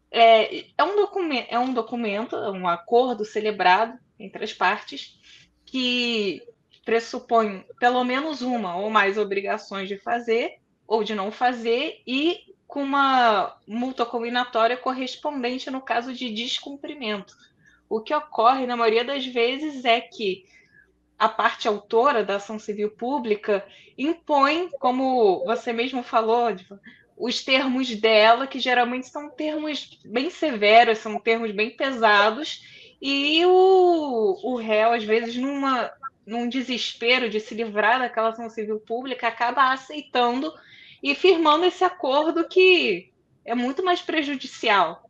É, 0.09 0.59
é, 0.59 0.83
um 0.85 0.95
documento, 0.95 1.47
é 1.49 1.59
um 1.59 1.73
documento, 1.73 2.37
um 2.37 2.65
acordo 2.65 3.25
celebrado 3.25 3.99
entre 4.19 4.43
as 4.43 4.53
partes 4.53 5.19
que 5.65 6.41
pressupõe 6.85 7.65
pelo 7.79 8.03
menos 8.03 8.41
uma 8.41 8.77
ou 8.77 8.89
mais 8.89 9.17
obrigações 9.17 9.87
de 9.89 9.97
fazer 9.97 10.59
ou 10.87 11.03
de 11.03 11.13
não 11.13 11.31
fazer 11.31 12.01
e 12.07 12.55
com 12.65 12.83
uma 12.83 13.57
multa 13.67 14.05
combinatória 14.05 14.77
correspondente 14.77 15.69
no 15.69 15.81
caso 15.81 16.13
de 16.13 16.33
descumprimento. 16.33 17.35
O 17.89 18.01
que 18.01 18.13
ocorre 18.13 18.65
na 18.65 18.75
maioria 18.75 19.03
das 19.03 19.25
vezes 19.25 19.85
é 19.85 20.01
que 20.01 20.45
a 21.17 21.27
parte 21.27 21.67
autora 21.67 22.23
da 22.23 22.35
ação 22.35 22.59
civil 22.59 22.91
pública 22.91 23.65
impõe, 23.97 24.69
como 24.79 25.43
você 25.45 25.73
mesmo 25.73 26.03
falou, 26.03 26.49
os 27.17 27.43
termos 27.43 27.95
dela, 27.95 28.45
que 28.45 28.59
geralmente 28.59 29.07
são 29.07 29.29
termos 29.29 29.99
bem 30.05 30.29
severos, 30.29 30.99
são 30.99 31.19
termos 31.19 31.51
bem 31.51 31.71
pesados, 31.71 32.61
e 33.01 33.45
o, 33.45 34.39
o 34.43 34.55
réu, 34.55 34.93
às 34.93 35.03
vezes, 35.03 35.35
numa 35.35 35.91
num 36.25 36.49
desespero 36.49 37.29
de 37.29 37.39
se 37.39 37.55
livrar 37.55 37.99
daquela 37.99 38.29
ação 38.29 38.49
civil 38.49 38.81
pública, 38.81 39.29
acaba 39.29 39.71
aceitando 39.71 40.53
e 41.01 41.15
firmando 41.15 41.65
esse 41.65 41.85
acordo 41.85 42.47
que 42.49 43.13
é 43.45 43.55
muito 43.55 43.81
mais 43.81 44.01
prejudicial. 44.01 45.09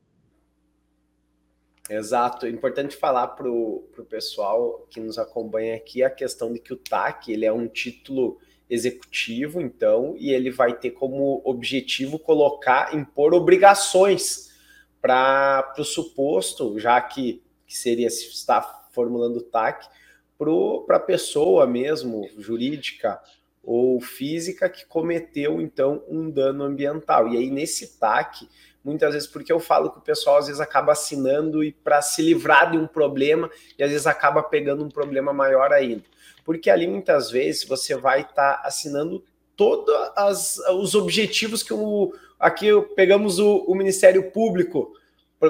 Exato. 1.89 2.45
É 2.45 2.49
importante 2.49 2.95
falar 2.95 3.29
para 3.29 3.49
o 3.49 3.89
pessoal 4.07 4.85
que 4.91 4.99
nos 4.99 5.17
acompanha 5.17 5.75
aqui 5.75 6.03
a 6.03 6.09
questão 6.09 6.53
de 6.53 6.59
que 6.59 6.73
o 6.73 6.77
TAC 6.77 7.31
ele 7.31 7.45
é 7.45 7.51
um 7.51 7.67
título 7.67 8.37
executivo, 8.69 9.61
então, 9.61 10.13
e 10.17 10.31
ele 10.31 10.51
vai 10.51 10.77
ter 10.77 10.91
como 10.91 11.41
objetivo 11.45 12.19
colocar, 12.19 12.93
impor 12.93 13.33
obrigações 13.33 14.51
para 15.01 15.73
o 15.79 15.83
suposto, 15.83 16.77
já 16.77 16.99
que, 16.99 17.41
que 17.67 17.77
seria 17.77 18.09
se 18.09 18.29
está 18.29 18.61
formulando 18.91 19.37
o 19.37 19.43
TAC, 19.43 19.87
para 20.85 20.97
a 20.97 20.99
pessoa 20.99 21.67
mesmo, 21.67 22.29
jurídica 22.37 23.19
ou 23.63 23.99
física, 23.99 24.69
que 24.69 24.85
cometeu 24.85 25.61
então 25.61 26.03
um 26.07 26.29
dano 26.29 26.63
ambiental. 26.63 27.27
E 27.27 27.37
aí, 27.37 27.51
nesse 27.51 27.99
TAC, 27.99 28.47
muitas 28.83 29.13
vezes, 29.13 29.27
porque 29.27 29.51
eu 29.51 29.59
falo 29.59 29.91
que 29.91 29.97
o 29.97 30.01
pessoal 30.01 30.37
às 30.37 30.47
vezes 30.47 30.61
acaba 30.61 30.93
assinando 30.93 31.63
e 31.63 31.73
para 31.73 32.01
se 32.01 32.21
livrar 32.21 32.71
de 32.71 32.77
um 32.77 32.87
problema, 32.87 33.49
e 33.77 33.83
às 33.83 33.89
vezes 33.89 34.07
acaba 34.07 34.41
pegando 34.41 34.85
um 34.85 34.89
problema 34.89 35.33
maior 35.33 35.73
ainda. 35.73 36.03
Porque 36.45 36.69
ali 36.69 36.87
muitas 36.87 37.29
vezes 37.29 37.65
você 37.65 37.95
vai 37.95 38.21
estar 38.21 38.53
tá 38.53 38.61
assinando 38.63 39.23
todos 39.57 40.59
os 40.79 40.95
objetivos 40.95 41.61
que 41.63 41.73
o, 41.73 42.13
aqui 42.39 42.67
pegamos 42.95 43.39
o, 43.39 43.65
o 43.67 43.75
Ministério 43.75 44.31
Público 44.31 44.93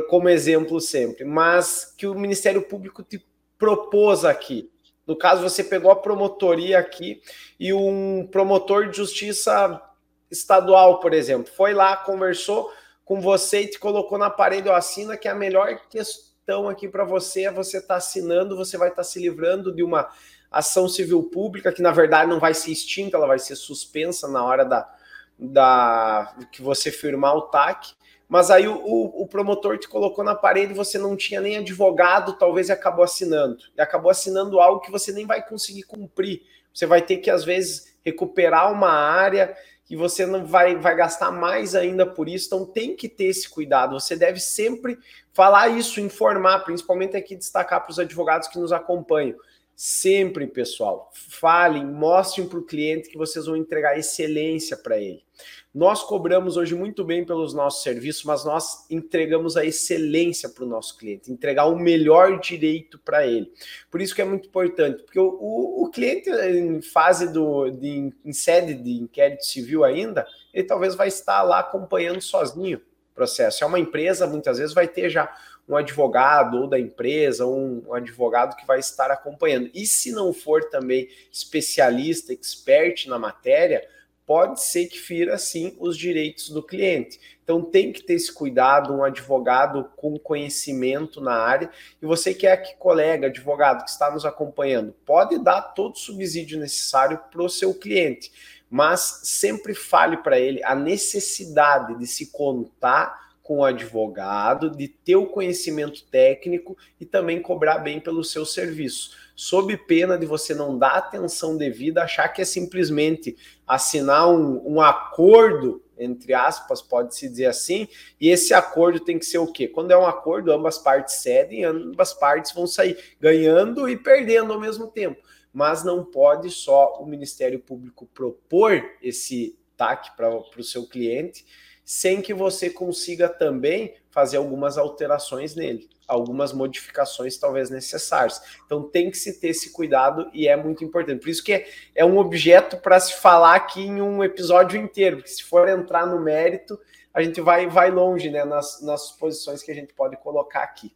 como 0.07 0.29
exemplo 0.29 0.79
sempre, 0.81 1.23
mas 1.23 1.93
que 1.97 2.07
o 2.07 2.15
Ministério 2.15 2.61
Público 2.61 3.03
te 3.03 3.25
propôs 3.57 4.25
aqui. 4.25 4.69
No 5.05 5.15
caso, 5.15 5.41
você 5.41 5.63
pegou 5.63 5.89
a 5.89 5.95
promotoria 5.95 6.79
aqui 6.79 7.21
e 7.59 7.73
um 7.73 8.27
promotor 8.29 8.89
de 8.89 8.97
justiça 8.97 9.81
estadual, 10.29 10.99
por 10.99 11.13
exemplo, 11.13 11.51
foi 11.53 11.73
lá, 11.73 11.95
conversou 11.95 12.69
com 13.05 13.21
você 13.21 13.61
e 13.61 13.67
te 13.67 13.79
colocou 13.79 14.17
na 14.17 14.29
parede, 14.29 14.67
ou 14.67 14.75
assina 14.75 15.15
que 15.15 15.29
é 15.29 15.31
a 15.31 15.35
melhor 15.35 15.79
questão 15.89 16.67
aqui 16.67 16.87
para 16.87 17.05
você 17.05 17.43
é 17.43 17.51
você 17.51 17.77
estar 17.77 17.95
tá 17.95 17.95
assinando, 17.95 18.57
você 18.57 18.77
vai 18.77 18.89
estar 18.89 19.01
tá 19.01 19.03
se 19.03 19.19
livrando 19.19 19.73
de 19.73 19.83
uma 19.83 20.09
ação 20.51 20.87
civil 20.87 21.23
pública 21.23 21.71
que 21.71 21.81
na 21.81 21.91
verdade 21.91 22.29
não 22.29 22.39
vai 22.39 22.53
ser 22.53 22.71
extinta, 22.71 23.17
ela 23.17 23.27
vai 23.27 23.39
ser 23.39 23.55
suspensa 23.55 24.27
na 24.27 24.43
hora 24.43 24.63
da, 24.63 24.89
da 25.37 26.35
que 26.51 26.61
você 26.61 26.91
firmar 26.91 27.35
o 27.35 27.43
TAC 27.43 27.93
mas 28.27 28.51
aí 28.51 28.67
o, 28.67 28.75
o, 28.75 29.23
o, 29.23 29.27
promotor 29.27 29.77
te 29.77 29.87
colocou 29.87 30.23
na 30.23 30.35
parede, 30.35 30.73
você 30.73 30.97
não 30.97 31.15
tinha 31.15 31.39
nem 31.39 31.57
advogado, 31.57 32.33
talvez 32.33 32.67
e 32.67 32.73
acabou 32.73 33.05
assinando. 33.05 33.57
E 33.75 33.81
acabou 33.81 34.11
assinando 34.11 34.59
algo 34.59 34.81
que 34.81 34.91
você 34.91 35.13
nem 35.13 35.25
vai 35.25 35.41
conseguir 35.41 35.83
cumprir. 35.83 36.41
Você 36.73 36.85
vai 36.85 37.01
ter 37.01 37.17
que, 37.17 37.29
às 37.29 37.45
vezes, 37.45 37.95
recuperar 38.03 38.71
uma 38.71 38.89
área 38.89 39.55
e 39.89 39.95
você 39.95 40.25
não 40.25 40.45
vai, 40.45 40.75
vai 40.75 40.95
gastar 40.95 41.31
mais 41.31 41.73
ainda 41.73 42.05
por 42.05 42.27
isso. 42.27 42.47
Então 42.47 42.65
tem 42.65 42.95
que 42.95 43.07
ter 43.07 43.25
esse 43.25 43.49
cuidado. 43.49 43.97
Você 43.97 44.15
deve 44.15 44.39
sempre 44.39 44.99
falar 45.31 45.69
isso, 45.69 46.01
informar, 46.01 46.59
principalmente 46.59 47.15
aqui 47.15 47.35
destacar 47.35 47.81
para 47.81 47.91
os 47.91 47.99
advogados 47.99 48.49
que 48.49 48.59
nos 48.59 48.73
acompanham. 48.73 49.37
Sempre, 49.79 50.47
pessoal, 50.47 51.11
falem, 51.13 51.85
mostrem 51.85 52.47
para 52.47 52.57
o 52.57 52.65
cliente 52.65 53.09
que 53.09 53.17
vocês 53.17 53.45
vão 53.45 53.55
entregar 53.55 53.95
excelência 53.95 54.75
para 54.75 54.99
ele. 54.99 55.23
Nós 55.71 56.01
cobramos 56.01 56.57
hoje 56.57 56.73
muito 56.73 57.05
bem 57.05 57.23
pelos 57.23 57.53
nossos 57.53 57.83
serviços, 57.83 58.23
mas 58.23 58.43
nós 58.43 58.87
entregamos 58.89 59.55
a 59.55 59.63
excelência 59.63 60.49
para 60.49 60.63
o 60.63 60.67
nosso 60.67 60.97
cliente, 60.97 61.31
entregar 61.31 61.67
o 61.67 61.77
melhor 61.77 62.39
direito 62.39 62.97
para 62.97 63.27
ele. 63.27 63.53
Por 63.91 64.01
isso 64.01 64.15
que 64.15 64.21
é 64.23 64.25
muito 64.25 64.47
importante, 64.47 65.03
porque 65.03 65.19
o, 65.19 65.37
o, 65.39 65.83
o 65.83 65.91
cliente 65.91 66.27
em 66.27 66.81
fase 66.81 67.31
do, 67.31 67.69
de, 67.69 68.11
em 68.25 68.33
sede 68.33 68.73
de 68.73 68.93
inquérito 68.93 69.45
civil 69.45 69.83
ainda, 69.83 70.25
ele 70.51 70.65
talvez 70.65 70.95
vai 70.95 71.07
estar 71.07 71.43
lá 71.43 71.59
acompanhando 71.59 72.19
sozinho 72.19 72.79
o 73.11 73.13
processo. 73.13 73.63
É 73.63 73.67
uma 73.67 73.77
empresa, 73.79 74.25
muitas 74.25 74.57
vezes 74.57 74.73
vai 74.73 74.87
ter 74.87 75.07
já 75.11 75.31
um 75.67 75.75
advogado 75.75 76.61
ou 76.61 76.67
da 76.67 76.79
empresa, 76.79 77.45
um, 77.45 77.93
advogado 77.93 78.55
que 78.55 78.65
vai 78.65 78.79
estar 78.79 79.11
acompanhando. 79.11 79.69
E 79.73 79.85
se 79.85 80.11
não 80.11 80.31
for 80.31 80.69
também 80.69 81.09
especialista, 81.31 82.31
expert 82.31 83.07
na 83.07 83.19
matéria, 83.19 83.85
pode 84.25 84.61
ser 84.61 84.87
que 84.87 84.99
fira 84.99 85.37
sim 85.37 85.75
os 85.79 85.97
direitos 85.97 86.49
do 86.49 86.63
cliente. 86.63 87.19
Então 87.43 87.61
tem 87.61 87.93
que 87.93 88.03
ter 88.03 88.15
esse 88.15 88.31
cuidado, 88.31 88.93
um 88.93 89.03
advogado 89.03 89.89
com 89.95 90.19
conhecimento 90.19 91.21
na 91.21 91.33
área. 91.33 91.69
E 92.01 92.05
você 92.05 92.33
que 92.33 92.45
é 92.45 92.51
aqui 92.51 92.75
colega, 92.77 93.27
advogado 93.27 93.83
que 93.83 93.89
está 93.89 94.11
nos 94.11 94.25
acompanhando, 94.25 94.93
pode 95.05 95.37
dar 95.41 95.61
todo 95.61 95.95
o 95.95 95.99
subsídio 95.99 96.59
necessário 96.59 97.19
para 97.31 97.41
o 97.41 97.49
seu 97.49 97.73
cliente, 97.73 98.31
mas 98.69 99.21
sempre 99.23 99.73
fale 99.73 100.17
para 100.17 100.37
ele 100.37 100.61
a 100.63 100.75
necessidade 100.75 101.97
de 101.97 102.05
se 102.05 102.31
contar 102.31 103.26
com 103.47 103.59
o 103.59 103.63
advogado, 103.63 104.69
de 104.69 104.89
ter 104.89 105.15
o 105.15 105.25
conhecimento 105.25 106.03
técnico 106.07 106.77
e 106.99 107.05
também 107.05 107.41
cobrar 107.41 107.77
bem 107.77 107.97
pelo 107.97 108.21
seu 108.21 108.45
serviço, 108.45 109.15
sob 109.37 109.77
pena 109.77 110.17
de 110.17 110.25
você 110.25 110.53
não 110.53 110.77
dar 110.77 110.97
atenção 110.97 111.55
devida, 111.55 112.03
achar 112.03 112.27
que 112.27 112.41
é 112.41 112.45
simplesmente 112.45 113.37
assinar 113.65 114.29
um, 114.29 114.61
um 114.65 114.81
acordo, 114.81 115.81
entre 115.97 116.33
aspas, 116.33 116.81
pode-se 116.81 117.29
dizer 117.29 117.45
assim, 117.45 117.87
e 118.19 118.27
esse 118.29 118.53
acordo 118.53 118.99
tem 118.99 119.17
que 119.17 119.25
ser 119.25 119.37
o 119.37 119.49
quê? 119.49 119.65
Quando 119.65 119.91
é 119.91 119.97
um 119.97 120.05
acordo, 120.05 120.51
ambas 120.51 120.77
partes 120.77 121.15
cedem, 121.15 121.63
ambas 121.63 122.13
partes 122.13 122.51
vão 122.51 122.67
sair 122.67 122.97
ganhando 123.17 123.87
e 123.87 123.95
perdendo 123.95 124.51
ao 124.51 124.59
mesmo 124.59 124.87
tempo. 124.87 125.21
Mas 125.53 125.85
não 125.85 126.03
pode 126.03 126.51
só 126.51 126.97
o 126.99 127.05
Ministério 127.05 127.59
Público 127.59 128.05
propor 128.13 128.83
esse 129.01 129.57
TAC 129.77 130.17
para 130.17 130.35
o 130.35 130.63
seu 130.63 130.85
cliente 130.85 131.45
sem 131.87 132.21
que 132.21 132.33
você 132.33 132.69
consiga 132.69 133.29
também 133.29 133.95
fazer 134.09 134.35
algumas 134.35 134.77
alterações 134.77 135.55
nele, 135.55 135.87
algumas 136.05 136.51
modificações 136.51 137.37
talvez 137.37 137.69
necessárias. 137.69 138.41
Então 138.65 138.83
tem 138.83 139.09
que 139.09 139.17
se 139.17 139.39
ter 139.39 139.49
esse 139.49 139.71
cuidado 139.71 140.29
e 140.33 140.49
é 140.49 140.57
muito 140.57 140.83
importante. 140.83 141.21
Por 141.21 141.29
isso 141.29 141.41
que 141.41 141.53
é, 141.53 141.67
é 141.95 142.03
um 142.03 142.17
objeto 142.17 142.75
para 142.75 142.99
se 142.99 143.13
falar 143.13 143.55
aqui 143.55 143.83
em 143.83 144.01
um 144.01 144.21
episódio 144.21 144.77
inteiro, 144.77 145.15
porque 145.17 145.29
se 145.29 145.43
for 145.43 145.69
entrar 145.69 146.05
no 146.05 146.19
mérito, 146.19 146.77
a 147.13 147.23
gente 147.23 147.39
vai, 147.39 147.67
vai 147.69 147.89
longe 147.89 148.29
né, 148.29 148.43
nas, 148.43 148.81
nas 148.81 149.13
posições 149.13 149.63
que 149.63 149.71
a 149.71 149.75
gente 149.75 149.93
pode 149.93 150.17
colocar 150.17 150.63
aqui. 150.63 150.93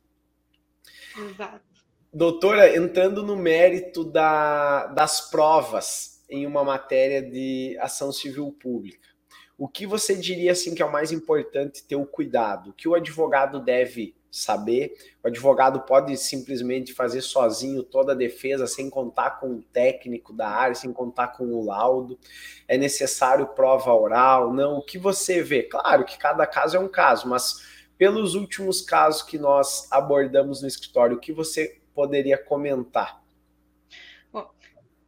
Exato. 1.17 1.61
Doutora, 2.13 2.75
entrando 2.75 3.23
no 3.23 3.37
mérito 3.37 4.03
da, 4.03 4.87
das 4.87 5.29
provas 5.29 6.21
em 6.29 6.45
uma 6.45 6.65
matéria 6.65 7.21
de 7.21 7.77
ação 7.79 8.11
civil 8.11 8.51
pública 8.51 9.00
o 9.61 9.67
que 9.67 9.85
você 9.85 10.15
diria 10.15 10.53
assim 10.53 10.73
que 10.73 10.81
é 10.81 10.85
o 10.85 10.91
mais 10.91 11.11
importante 11.11 11.83
ter 11.83 11.95
o 11.95 12.03
cuidado? 12.03 12.71
O 12.71 12.73
que 12.73 12.87
o 12.87 12.95
advogado 12.95 13.59
deve 13.59 14.15
saber? 14.31 14.97
O 15.23 15.27
advogado 15.27 15.81
pode 15.81 16.17
simplesmente 16.17 16.95
fazer 16.95 17.21
sozinho 17.21 17.83
toda 17.83 18.13
a 18.13 18.15
defesa 18.15 18.65
sem 18.65 18.89
contar 18.89 19.39
com 19.39 19.51
o 19.51 19.61
técnico 19.61 20.33
da 20.33 20.47
área, 20.47 20.73
sem 20.73 20.91
contar 20.91 21.27
com 21.27 21.43
o 21.43 21.63
laudo? 21.63 22.17
É 22.67 22.75
necessário 22.75 23.49
prova 23.49 23.93
oral? 23.93 24.51
Não? 24.51 24.79
O 24.79 24.81
que 24.81 24.97
você 24.97 25.43
vê? 25.43 25.61
Claro 25.61 26.05
que 26.05 26.17
cada 26.17 26.47
caso 26.47 26.75
é 26.75 26.79
um 26.79 26.89
caso, 26.89 27.29
mas 27.29 27.63
pelos 27.99 28.33
últimos 28.33 28.81
casos 28.81 29.21
que 29.21 29.37
nós 29.37 29.87
abordamos 29.91 30.63
no 30.63 30.67
escritório, 30.67 31.17
o 31.17 31.19
que 31.19 31.31
você 31.31 31.79
poderia 31.93 32.35
comentar? 32.35 33.20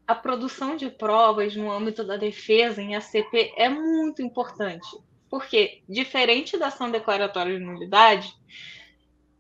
A 0.07 0.13
produção 0.13 0.75
de 0.75 0.89
provas 0.89 1.55
no 1.55 1.71
âmbito 1.71 2.03
da 2.03 2.17
defesa 2.17 2.81
em 2.81 2.95
ACP 2.95 3.53
é 3.55 3.69
muito 3.69 4.21
importante, 4.21 4.87
porque, 5.29 5.81
diferente 5.87 6.57
da 6.57 6.67
ação 6.67 6.91
declaratória 6.91 7.57
de 7.57 7.63
nulidade, 7.63 8.33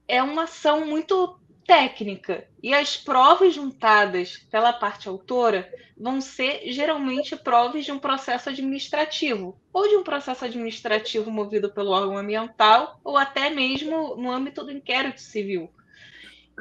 é 0.07 0.23
uma 0.23 0.43
ação 0.43 0.85
muito 0.85 1.39
técnica 1.65 2.47
e 2.61 2.73
as 2.73 2.97
provas 2.97 3.53
juntadas 3.53 4.37
pela 4.51 4.73
parte 4.73 5.07
autora 5.07 5.71
vão 5.97 6.19
ser 6.19 6.71
geralmente 6.71 7.35
provas 7.35 7.85
de 7.85 7.91
um 7.91 7.99
processo 7.99 8.49
administrativo 8.49 9.57
ou 9.71 9.87
de 9.87 9.95
um 9.95 10.03
processo 10.03 10.43
administrativo 10.43 11.31
movido 11.31 11.71
pelo 11.71 11.91
órgão 11.91 12.17
ambiental 12.17 12.99
ou 13.03 13.17
até 13.17 13.49
mesmo 13.49 14.15
no 14.15 14.31
âmbito 14.31 14.63
do 14.63 14.71
inquérito 14.71 15.21
civil. 15.21 15.71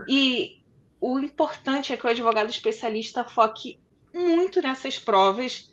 E 0.08 0.62
o 1.00 1.18
importante 1.18 1.92
é 1.92 1.96
que 1.96 2.06
o 2.06 2.10
advogado 2.10 2.48
especialista 2.48 3.24
foque 3.24 3.80
muito 4.12 4.60
nessas 4.60 4.98
provas 4.98 5.70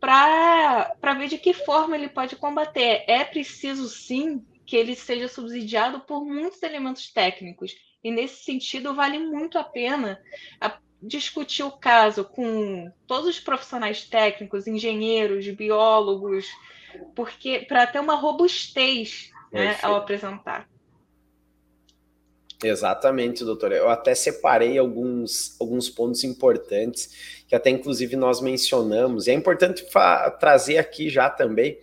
para 0.00 1.14
ver 1.16 1.28
de 1.28 1.38
que 1.38 1.52
forma 1.52 1.96
ele 1.96 2.08
pode 2.08 2.36
combater. 2.36 3.04
É 3.06 3.24
preciso, 3.24 3.88
sim, 3.88 4.44
que 4.66 4.76
ele 4.76 4.94
seja 4.94 5.28
subsidiado 5.28 6.00
por 6.00 6.24
muitos 6.24 6.62
elementos 6.62 7.10
técnicos. 7.12 7.74
E 8.02 8.10
nesse 8.10 8.44
sentido, 8.44 8.94
vale 8.94 9.18
muito 9.18 9.58
a 9.58 9.64
pena 9.64 10.20
a 10.60 10.76
discutir 11.02 11.62
o 11.62 11.70
caso 11.70 12.24
com 12.24 12.90
todos 13.06 13.28
os 13.28 13.40
profissionais 13.40 14.04
técnicos, 14.04 14.66
engenheiros, 14.66 15.46
biólogos, 15.48 16.46
porque 17.14 17.60
para 17.60 17.86
ter 17.86 18.00
uma 18.00 18.14
robustez 18.14 19.30
né, 19.52 19.78
ao 19.82 19.96
apresentar. 19.96 20.68
Exatamente, 22.64 23.44
doutora. 23.44 23.76
Eu 23.76 23.90
até 23.90 24.14
separei 24.14 24.78
alguns, 24.78 25.54
alguns 25.60 25.90
pontos 25.90 26.24
importantes 26.24 27.42
que 27.46 27.54
até 27.54 27.68
inclusive 27.68 28.16
nós 28.16 28.40
mencionamos. 28.40 29.26
E 29.26 29.30
é 29.30 29.34
importante 29.34 29.84
trazer 30.40 30.78
aqui 30.78 31.10
já 31.10 31.28
também 31.28 31.78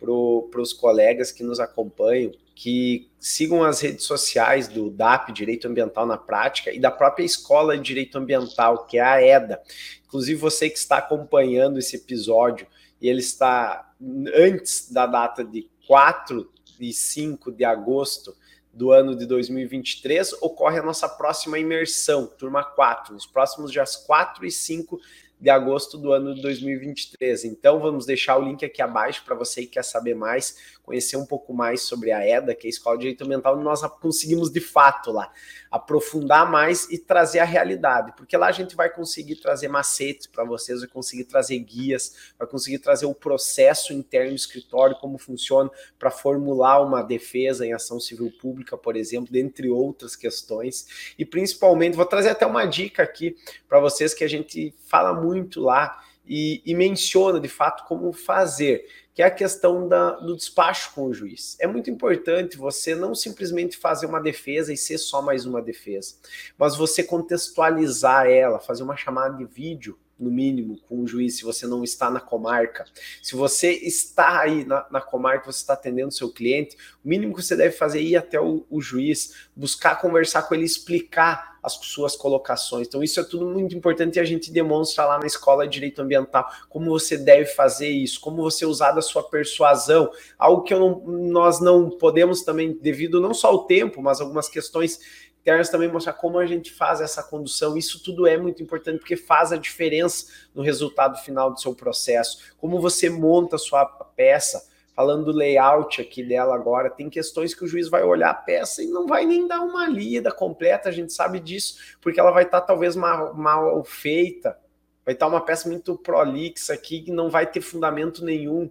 para 0.00 0.60
os 0.60 0.72
colegas 0.72 1.30
que 1.30 1.42
nos 1.42 1.60
acompanham, 1.60 2.32
que 2.54 3.10
sigam 3.18 3.62
as 3.62 3.80
redes 3.80 4.04
sociais 4.04 4.68
do 4.68 4.90
DAP, 4.90 5.30
Direito 5.32 5.68
Ambiental 5.68 6.06
na 6.06 6.16
Prática, 6.16 6.72
e 6.72 6.78
da 6.78 6.90
própria 6.90 7.24
Escola 7.24 7.76
de 7.76 7.82
Direito 7.82 8.16
Ambiental, 8.16 8.86
que 8.86 8.98
é 8.98 9.02
a 9.02 9.22
EDA. 9.22 9.60
Inclusive, 10.06 10.40
você 10.40 10.70
que 10.70 10.78
está 10.78 10.98
acompanhando 10.98 11.78
esse 11.78 11.96
episódio, 11.96 12.66
e 13.00 13.08
ele 13.08 13.20
está 13.20 13.92
antes 14.34 14.90
da 14.90 15.06
data 15.06 15.44
de 15.44 15.68
4 15.86 16.50
e 16.80 16.92
5 16.92 17.52
de 17.52 17.64
agosto 17.64 18.34
do 18.74 18.90
ano 18.90 19.14
de 19.14 19.24
2023, 19.24 20.34
ocorre 20.42 20.80
a 20.80 20.82
nossa 20.82 21.08
próxima 21.08 21.58
imersão, 21.58 22.26
turma 22.26 22.64
4, 22.64 23.14
nos 23.14 23.24
próximos 23.24 23.70
dias 23.70 23.94
4 23.96 24.44
e 24.44 24.50
5 24.50 25.00
de 25.44 25.50
agosto 25.50 25.98
do 25.98 26.10
ano 26.10 26.34
de 26.34 26.40
2023. 26.40 27.44
Então, 27.44 27.78
vamos 27.78 28.06
deixar 28.06 28.38
o 28.38 28.42
link 28.42 28.64
aqui 28.64 28.80
abaixo 28.80 29.22
para 29.26 29.34
você 29.34 29.60
que 29.60 29.72
quer 29.72 29.84
saber 29.84 30.14
mais 30.14 30.56
conhecer 30.84 31.16
um 31.16 31.24
pouco 31.24 31.54
mais 31.54 31.80
sobre 31.82 32.12
a 32.12 32.26
EDA, 32.26 32.54
que 32.54 32.66
é 32.66 32.68
a 32.68 32.70
Escola 32.70 32.96
de 32.96 33.02
Direito 33.02 33.24
Ambiental, 33.24 33.56
nós 33.56 33.80
conseguimos 34.00 34.52
de 34.52 34.60
fato 34.60 35.10
lá 35.10 35.32
aprofundar 35.70 36.48
mais 36.48 36.88
e 36.90 36.98
trazer 36.98 37.40
a 37.40 37.44
realidade, 37.44 38.12
porque 38.16 38.36
lá 38.36 38.46
a 38.46 38.52
gente 38.52 38.76
vai 38.76 38.88
conseguir 38.88 39.36
trazer 39.36 39.66
macetes 39.66 40.26
para 40.26 40.44
vocês, 40.44 40.80
vai 40.80 40.88
conseguir 40.88 41.24
trazer 41.24 41.58
guias, 41.58 42.32
vai 42.38 42.46
conseguir 42.46 42.78
trazer 42.78 43.06
o 43.06 43.14
processo 43.14 43.92
interno 43.92 44.30
do 44.30 44.36
escritório, 44.36 44.96
como 45.00 45.18
funciona 45.18 45.70
para 45.98 46.10
formular 46.10 46.80
uma 46.80 47.02
defesa 47.02 47.66
em 47.66 47.72
ação 47.72 47.98
civil 47.98 48.30
pública, 48.40 48.76
por 48.76 48.94
exemplo, 48.94 49.32
dentre 49.32 49.68
outras 49.68 50.14
questões. 50.14 51.14
E 51.18 51.24
principalmente, 51.24 51.96
vou 51.96 52.06
trazer 52.06 52.28
até 52.28 52.46
uma 52.46 52.66
dica 52.66 53.02
aqui 53.02 53.36
para 53.66 53.80
vocês 53.80 54.14
que 54.14 54.22
a 54.22 54.28
gente 54.28 54.72
fala 54.86 55.12
muito 55.12 55.33
lá 55.60 56.02
e, 56.26 56.62
e, 56.64 56.74
menciona 56.74 57.38
de 57.38 57.48
fato 57.48 57.84
como 57.86 58.12
fazer, 58.12 58.86
que 59.14 59.22
é 59.22 59.26
a 59.26 59.30
questão 59.30 59.86
da, 59.86 60.12
do 60.12 60.34
despacho 60.34 60.92
com 60.94 61.04
o 61.06 61.14
juiz. 61.14 61.56
É 61.60 61.66
muito 61.66 61.90
importante 61.90 62.56
você 62.56 62.94
não 62.94 63.14
simplesmente 63.14 63.76
fazer 63.76 64.06
uma 64.06 64.20
defesa 64.20 64.72
e 64.72 64.76
ser 64.76 64.98
só 64.98 65.20
mais 65.20 65.44
uma 65.44 65.60
defesa, 65.60 66.16
mas 66.56 66.76
você 66.76 67.02
contextualizar 67.02 68.26
ela, 68.26 68.58
fazer 68.58 68.82
uma 68.82 68.96
chamada 68.96 69.36
de 69.36 69.44
vídeo 69.44 69.98
no 70.18 70.30
mínimo, 70.30 70.78
com 70.88 71.00
o 71.00 71.06
juiz, 71.06 71.36
se 71.36 71.44
você 71.44 71.66
não 71.66 71.82
está 71.82 72.10
na 72.10 72.20
comarca. 72.20 72.84
Se 73.22 73.34
você 73.34 73.72
está 73.72 74.40
aí 74.40 74.64
na, 74.64 74.86
na 74.90 75.00
comarca, 75.00 75.50
você 75.50 75.58
está 75.58 75.74
atendendo 75.74 76.12
seu 76.12 76.30
cliente, 76.30 76.76
o 77.04 77.08
mínimo 77.08 77.34
que 77.34 77.42
você 77.42 77.56
deve 77.56 77.76
fazer 77.76 77.98
é 77.98 78.02
ir 78.02 78.16
até 78.16 78.40
o, 78.40 78.64
o, 78.70 78.80
juiz, 78.80 79.48
buscar 79.54 80.00
conversar 80.00 80.42
com 80.42 80.54
ele, 80.54 80.64
explicar 80.64 81.54
as 81.62 81.74
suas 81.74 82.14
colocações. 82.14 82.86
Então, 82.86 83.02
isso 83.02 83.18
é 83.18 83.24
tudo 83.24 83.46
muito 83.46 83.74
importante 83.74 84.16
e 84.16 84.20
a 84.20 84.24
gente 84.24 84.52
demonstra 84.52 85.06
lá 85.06 85.18
na 85.18 85.26
escola 85.26 85.66
de 85.66 85.72
direito 85.72 86.02
ambiental 86.02 86.46
como 86.68 86.90
você 86.90 87.16
deve 87.16 87.46
fazer 87.46 87.88
isso, 87.88 88.20
como 88.20 88.42
você 88.42 88.66
usar 88.66 88.92
da 88.92 89.00
sua 89.00 89.22
persuasão, 89.22 90.10
algo 90.38 90.62
que 90.62 90.74
não, 90.74 91.00
nós 91.06 91.60
não 91.60 91.88
podemos 91.90 92.42
também, 92.42 92.76
devido 92.80 93.20
não 93.20 93.32
só 93.32 93.48
ao 93.48 93.64
tempo, 93.64 94.02
mas 94.02 94.20
algumas 94.20 94.48
questões 94.48 95.00
internas 95.44 95.68
também 95.68 95.92
mostrar 95.92 96.14
como 96.14 96.38
a 96.38 96.46
gente 96.46 96.72
faz 96.72 97.02
essa 97.02 97.22
condução. 97.22 97.76
Isso 97.76 98.02
tudo 98.02 98.26
é 98.26 98.38
muito 98.38 98.62
importante 98.62 98.98
porque 98.98 99.14
faz 99.14 99.52
a 99.52 99.58
diferença 99.58 100.32
no 100.54 100.62
resultado 100.62 101.18
final 101.18 101.52
do 101.52 101.60
seu 101.60 101.74
processo. 101.74 102.54
Como 102.56 102.80
você 102.80 103.10
monta 103.10 103.56
a 103.56 103.58
sua 103.58 103.84
peça. 103.84 104.72
Falando 104.96 105.24
do 105.24 105.32
layout 105.32 106.00
aqui 106.00 106.22
dela 106.22 106.54
agora, 106.54 106.88
tem 106.88 107.10
questões 107.10 107.52
que 107.52 107.64
o 107.64 107.66
juiz 107.66 107.88
vai 107.88 108.04
olhar 108.04 108.30
a 108.30 108.34
peça 108.34 108.80
e 108.80 108.86
não 108.86 109.08
vai 109.08 109.24
nem 109.24 109.44
dar 109.44 109.60
uma 109.60 109.88
lida 109.88 110.30
completa, 110.30 110.88
a 110.88 110.92
gente 110.92 111.12
sabe 111.12 111.40
disso, 111.40 111.96
porque 112.00 112.20
ela 112.20 112.30
vai 112.30 112.44
estar 112.44 112.60
tá, 112.60 112.68
talvez 112.68 112.94
mal, 112.94 113.34
mal 113.34 113.82
feita, 113.82 114.56
vai 115.04 115.14
estar 115.14 115.26
tá 115.26 115.32
uma 115.32 115.44
peça 115.44 115.68
muito 115.68 115.98
prolixa 115.98 116.74
aqui 116.74 117.00
que 117.00 117.10
não 117.10 117.28
vai 117.28 117.44
ter 117.44 117.60
fundamento 117.60 118.24
nenhum. 118.24 118.70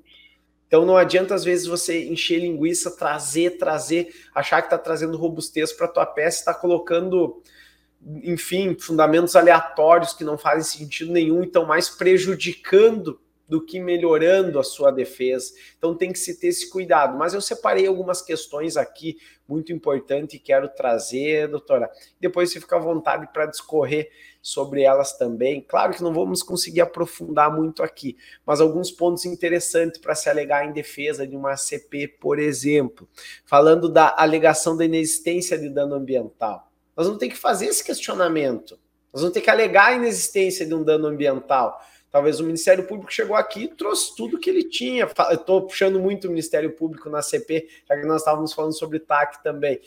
Então 0.74 0.88
não 0.88 0.98
adianta 0.98 1.36
às 1.36 1.44
vezes 1.44 1.68
você 1.68 2.04
encher 2.06 2.40
linguiça, 2.40 2.90
trazer, 2.90 3.60
trazer, 3.60 4.12
achar 4.34 4.60
que 4.60 4.66
está 4.66 4.78
trazendo 4.80 5.16
robustez 5.16 5.72
para 5.72 5.88
tua 5.88 6.04
peça, 6.04 6.40
está 6.40 6.52
colocando, 6.52 7.44
enfim, 8.24 8.76
fundamentos 8.80 9.36
aleatórios 9.36 10.14
que 10.14 10.24
não 10.24 10.36
fazem 10.36 10.64
sentido 10.64 11.12
nenhum 11.12 11.44
e 11.44 11.46
estão 11.46 11.64
mais 11.64 11.90
prejudicando 11.90 13.22
do 13.48 13.64
que 13.64 13.80
melhorando 13.80 14.60
a 14.60 14.64
sua 14.64 14.92
defesa. 14.92 15.54
Então 15.78 15.96
tem 15.96 16.12
que 16.12 16.20
se 16.20 16.40
ter 16.40 16.48
esse 16.48 16.70
cuidado. 16.70 17.18
Mas 17.18 17.34
eu 17.34 17.42
separei 17.42 17.86
algumas 17.86 18.22
questões 18.22 18.78
aqui 18.78 19.18
muito 19.48 19.74
importantes 19.74 20.36
e 20.36 20.40
quero 20.40 20.70
trazer, 20.70 21.48
doutora. 21.48 21.90
Depois 22.20 22.52
você 22.52 22.60
fica 22.60 22.78
à 22.78 22.80
vontade 22.80 23.28
para 23.32 23.46
discorrer 23.46 24.10
sobre 24.42 24.84
elas 24.84 25.18
também. 25.18 25.62
Claro 25.62 25.94
que 25.94 26.04
não 26.04 26.14
vamos 26.14 26.42
conseguir 26.42 26.82
aprofundar 26.82 27.54
muito 27.54 27.84
aqui, 27.84 28.18
mas 28.46 28.60
alguns 28.60 28.92
pontos 28.92 29.26
interessantes 29.26 30.00
para 30.00 30.16
se 30.16 30.30
alegar 30.30 30.66
em 30.66 30.74
defesa 30.74 31.28
de 31.28 31.36
uma 31.36 31.52
ACP, 31.54 32.08
por 32.08 32.40
exemplo. 32.40 33.08
Falando 33.46 33.90
da 33.90 34.16
alegação 34.18 34.76
da 34.76 34.86
inexistência 34.86 35.58
de 35.58 35.70
dano 35.70 35.96
ambiental. 35.96 36.72
Nós 36.96 37.08
vamos 37.08 37.20
ter 37.20 37.30
que 37.30 37.38
fazer 37.38 37.68
esse 37.68 37.84
questionamento. 37.84 38.80
Nós 39.12 39.22
vamos 39.22 39.34
ter 39.34 39.42
que 39.42 39.50
alegar 39.50 39.88
a 39.88 39.96
inexistência 39.96 40.66
de 40.66 40.74
um 40.74 40.84
dano 40.84 41.08
ambiental. 41.08 41.80
Talvez 42.14 42.40
o 42.40 42.44
Ministério 42.44 42.86
Público 42.86 43.12
chegou 43.12 43.36
aqui 43.36 43.64
e 43.64 43.68
trouxe 43.68 44.16
tudo 44.16 44.38
que 44.38 44.48
ele 44.48 44.64
tinha. 44.64 45.10
Estou 45.32 45.64
puxando 45.64 46.00
muito 46.00 46.26
o 46.26 46.30
Ministério 46.30 46.72
Público 46.72 47.10
na 47.10 47.24
CP, 47.24 47.68
já 47.90 47.98
que 48.00 48.06
nós 48.06 48.22
estávamos 48.22 48.54
falando 48.54 48.78
sobre 48.78 49.00
TAC 49.00 49.42
também. 49.42 49.82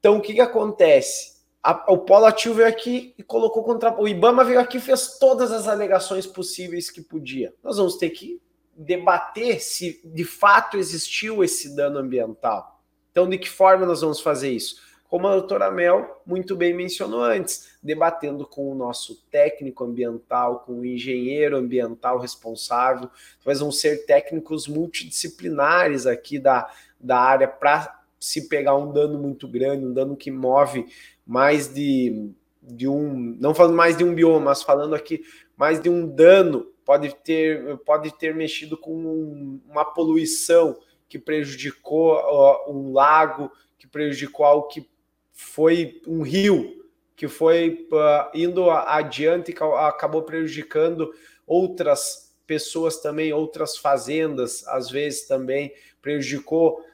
Então, 0.00 0.16
o 0.16 0.22
que, 0.22 0.32
que 0.32 0.40
acontece? 0.40 1.34
A, 1.62 1.92
o 1.92 1.98
Polo 1.98 2.24
Ativo 2.24 2.54
veio 2.54 2.68
aqui 2.68 3.14
e 3.18 3.22
colocou 3.22 3.62
contra. 3.62 3.94
O 4.00 4.08
Ibama 4.08 4.42
veio 4.42 4.58
aqui 4.58 4.78
e 4.78 4.80
fez 4.80 5.18
todas 5.18 5.52
as 5.52 5.68
alegações 5.68 6.26
possíveis 6.26 6.90
que 6.90 7.02
podia. 7.02 7.52
Nós 7.62 7.76
vamos 7.76 7.98
ter 7.98 8.08
que 8.08 8.40
debater 8.74 9.60
se 9.60 10.00
de 10.02 10.24
fato 10.24 10.78
existiu 10.78 11.44
esse 11.44 11.76
dano 11.76 11.98
ambiental. 11.98 12.82
Então, 13.10 13.28
de 13.28 13.36
que 13.36 13.50
forma 13.50 13.84
nós 13.84 14.00
vamos 14.00 14.18
fazer 14.18 14.50
isso? 14.50 14.76
Como 15.14 15.28
a 15.28 15.36
doutora 15.36 15.70
Mel 15.70 16.20
muito 16.26 16.56
bem 16.56 16.74
mencionou 16.74 17.22
antes, 17.22 17.78
debatendo 17.80 18.44
com 18.44 18.68
o 18.68 18.74
nosso 18.74 19.22
técnico 19.30 19.84
ambiental, 19.84 20.64
com 20.66 20.80
o 20.80 20.84
engenheiro 20.84 21.56
ambiental 21.56 22.18
responsável, 22.18 23.08
talvez 23.38 23.60
vão 23.60 23.70
ser 23.70 24.06
técnicos 24.06 24.66
multidisciplinares 24.66 26.04
aqui 26.04 26.36
da, 26.36 26.68
da 26.98 27.16
área 27.16 27.46
para 27.46 28.02
se 28.18 28.48
pegar 28.48 28.74
um 28.74 28.90
dano 28.90 29.16
muito 29.16 29.46
grande, 29.46 29.86
um 29.86 29.92
dano 29.92 30.16
que 30.16 30.32
move 30.32 30.84
mais 31.24 31.72
de, 31.72 32.32
de 32.60 32.88
um, 32.88 33.36
não 33.38 33.54
falando 33.54 33.76
mais 33.76 33.96
de 33.96 34.02
um 34.02 34.16
bioma, 34.16 34.46
mas 34.46 34.64
falando 34.64 34.96
aqui 34.96 35.22
mais 35.56 35.80
de 35.80 35.88
um 35.88 36.08
dano, 36.08 36.66
pode 36.84 37.14
ter, 37.22 37.78
pode 37.86 38.12
ter 38.18 38.34
mexido 38.34 38.76
com 38.76 39.60
uma 39.70 39.84
poluição 39.84 40.76
que 41.08 41.20
prejudicou 41.20 42.18
um 42.66 42.92
lago, 42.92 43.48
que 43.78 43.86
prejudicou 43.86 44.44
algo 44.44 44.66
que 44.66 44.92
foi 45.34 46.00
um 46.06 46.22
rio 46.22 46.86
que 47.16 47.28
foi 47.28 47.86
uh, 47.92 48.30
indo 48.34 48.70
adiante 48.70 49.52
e 49.52 49.56
acabou 49.78 50.22
prejudicando 50.22 51.12
outras 51.46 52.34
pessoas 52.46 52.98
também, 53.00 53.32
outras 53.32 53.76
fazendas, 53.76 54.66
às 54.68 54.90
vezes 54.90 55.26
também 55.26 55.72
prejudicou 56.00 56.84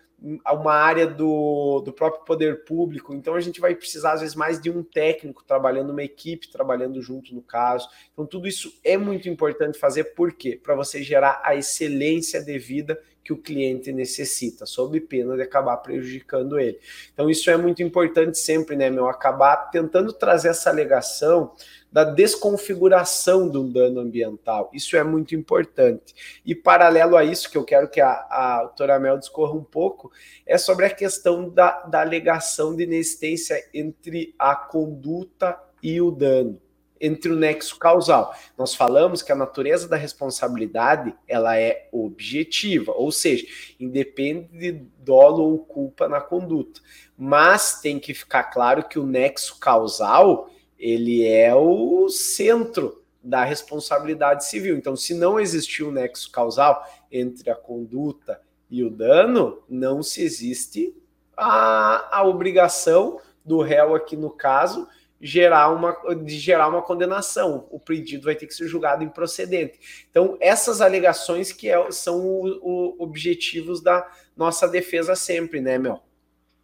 uma 0.52 0.74
área 0.74 1.06
do, 1.06 1.80
do 1.80 1.92
próprio 1.92 2.24
poder 2.24 2.64
público. 2.64 3.14
Então 3.14 3.34
a 3.34 3.40
gente 3.40 3.60
vai 3.60 3.74
precisar, 3.74 4.12
às 4.12 4.20
vezes, 4.20 4.36
mais 4.36 4.60
de 4.60 4.70
um 4.70 4.82
técnico 4.82 5.42
trabalhando, 5.44 5.90
uma 5.90 6.02
equipe 6.02 6.50
trabalhando 6.50 7.00
junto 7.00 7.34
no 7.34 7.40
caso. 7.40 7.88
Então, 8.12 8.26
tudo 8.26 8.46
isso 8.46 8.78
é 8.84 8.98
muito 8.98 9.28
importante 9.28 9.78
fazer, 9.78 10.14
por 10.14 10.32
quê? 10.32 10.60
Para 10.62 10.74
você 10.74 11.02
gerar 11.02 11.40
a 11.42 11.56
excelência 11.56 12.42
devida 12.42 13.00
que 13.22 13.32
o 13.32 13.36
cliente 13.36 13.92
necessita, 13.92 14.66
sob 14.66 14.98
pena 15.00 15.36
de 15.36 15.42
acabar 15.42 15.76
prejudicando 15.78 16.58
ele. 16.58 16.78
Então, 17.12 17.28
isso 17.28 17.50
é 17.50 17.56
muito 17.56 17.82
importante 17.82 18.38
sempre, 18.38 18.76
né, 18.76 18.90
meu? 18.90 19.08
Acabar 19.08 19.56
tentando 19.70 20.12
trazer 20.12 20.48
essa 20.48 20.70
alegação 20.70 21.52
da 21.92 22.04
desconfiguração 22.04 23.48
do 23.48 23.64
dano 23.64 24.00
ambiental. 24.00 24.70
Isso 24.72 24.96
é 24.96 25.02
muito 25.02 25.34
importante. 25.34 26.40
E 26.46 26.54
paralelo 26.54 27.16
a 27.16 27.24
isso, 27.24 27.50
que 27.50 27.58
eu 27.58 27.64
quero 27.64 27.88
que 27.88 28.00
a, 28.00 28.12
a 28.30 28.62
doutora 28.64 28.98
Mel 28.98 29.18
discorra 29.18 29.52
um 29.52 29.64
pouco, 29.64 30.10
é 30.46 30.56
sobre 30.56 30.86
a 30.86 30.90
questão 30.90 31.48
da, 31.48 31.82
da 31.82 32.00
alegação 32.00 32.74
de 32.74 32.84
inexistência 32.84 33.62
entre 33.74 34.34
a 34.38 34.54
conduta 34.54 35.58
e 35.82 36.00
o 36.00 36.10
dano 36.10 36.60
entre 37.00 37.32
o 37.32 37.36
nexo 37.36 37.78
causal. 37.78 38.34
Nós 38.58 38.74
falamos 38.74 39.22
que 39.22 39.32
a 39.32 39.36
natureza 39.36 39.88
da 39.88 39.96
responsabilidade 39.96 41.14
ela 41.26 41.58
é 41.58 41.88
objetiva, 41.90 42.92
ou 42.92 43.10
seja, 43.10 43.46
independe 43.78 44.48
de 44.58 44.72
dolo 44.98 45.44
ou 45.44 45.58
culpa 45.58 46.08
na 46.08 46.20
conduta. 46.20 46.80
Mas 47.16 47.80
tem 47.80 47.98
que 47.98 48.12
ficar 48.12 48.44
claro 48.44 48.84
que 48.84 48.98
o 48.98 49.06
nexo 49.06 49.58
causal 49.58 50.50
ele 50.78 51.26
é 51.26 51.54
o 51.54 52.08
centro 52.08 53.02
da 53.22 53.44
responsabilidade 53.44 54.46
civil. 54.46 54.76
Então, 54.76 54.96
se 54.96 55.14
não 55.14 55.38
existir 55.38 55.84
um 55.84 55.92
nexo 55.92 56.30
causal 56.30 56.82
entre 57.12 57.50
a 57.50 57.54
conduta 57.54 58.40
e 58.70 58.82
o 58.82 58.90
dano, 58.90 59.62
não 59.68 60.02
se 60.02 60.22
existe 60.22 60.94
a, 61.36 62.18
a 62.18 62.24
obrigação 62.24 63.20
do 63.44 63.60
réu 63.60 63.94
aqui 63.94 64.16
no 64.16 64.30
caso 64.30 64.86
gerar 65.20 65.68
uma, 65.70 65.96
de 66.14 66.38
gerar 66.38 66.68
uma 66.68 66.82
condenação. 66.82 67.66
O 67.70 67.78
pedido 67.78 68.24
vai 68.24 68.34
ter 68.34 68.46
que 68.46 68.54
ser 68.54 68.66
julgado 68.66 69.04
improcedente. 69.04 70.06
Então, 70.10 70.36
essas 70.40 70.80
alegações 70.80 71.52
que 71.52 71.68
é, 71.68 71.90
são 71.90 72.40
os 72.42 72.94
objetivos 72.98 73.82
da 73.82 74.10
nossa 74.36 74.66
defesa 74.66 75.14
sempre, 75.14 75.60
né, 75.60 75.78
Mel? 75.78 76.02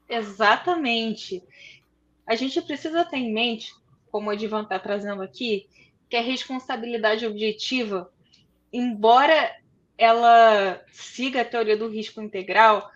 Exatamente. 0.09 1.42
A 2.27 2.35
gente 2.35 2.61
precisa 2.62 3.05
ter 3.05 3.19
em 3.19 3.33
mente 3.33 3.75
como 4.11 4.31
o 4.31 4.33
Edivan 4.33 4.62
está 4.62 4.79
trazendo 4.79 5.21
aqui, 5.21 5.66
que 6.09 6.16
a 6.16 6.23
responsabilidade 6.23 7.27
objetiva, 7.27 8.11
embora 8.73 9.55
ela 9.99 10.83
siga 10.90 11.42
a 11.42 11.45
teoria 11.45 11.77
do 11.77 11.88
risco 11.88 12.23
integral, 12.23 12.90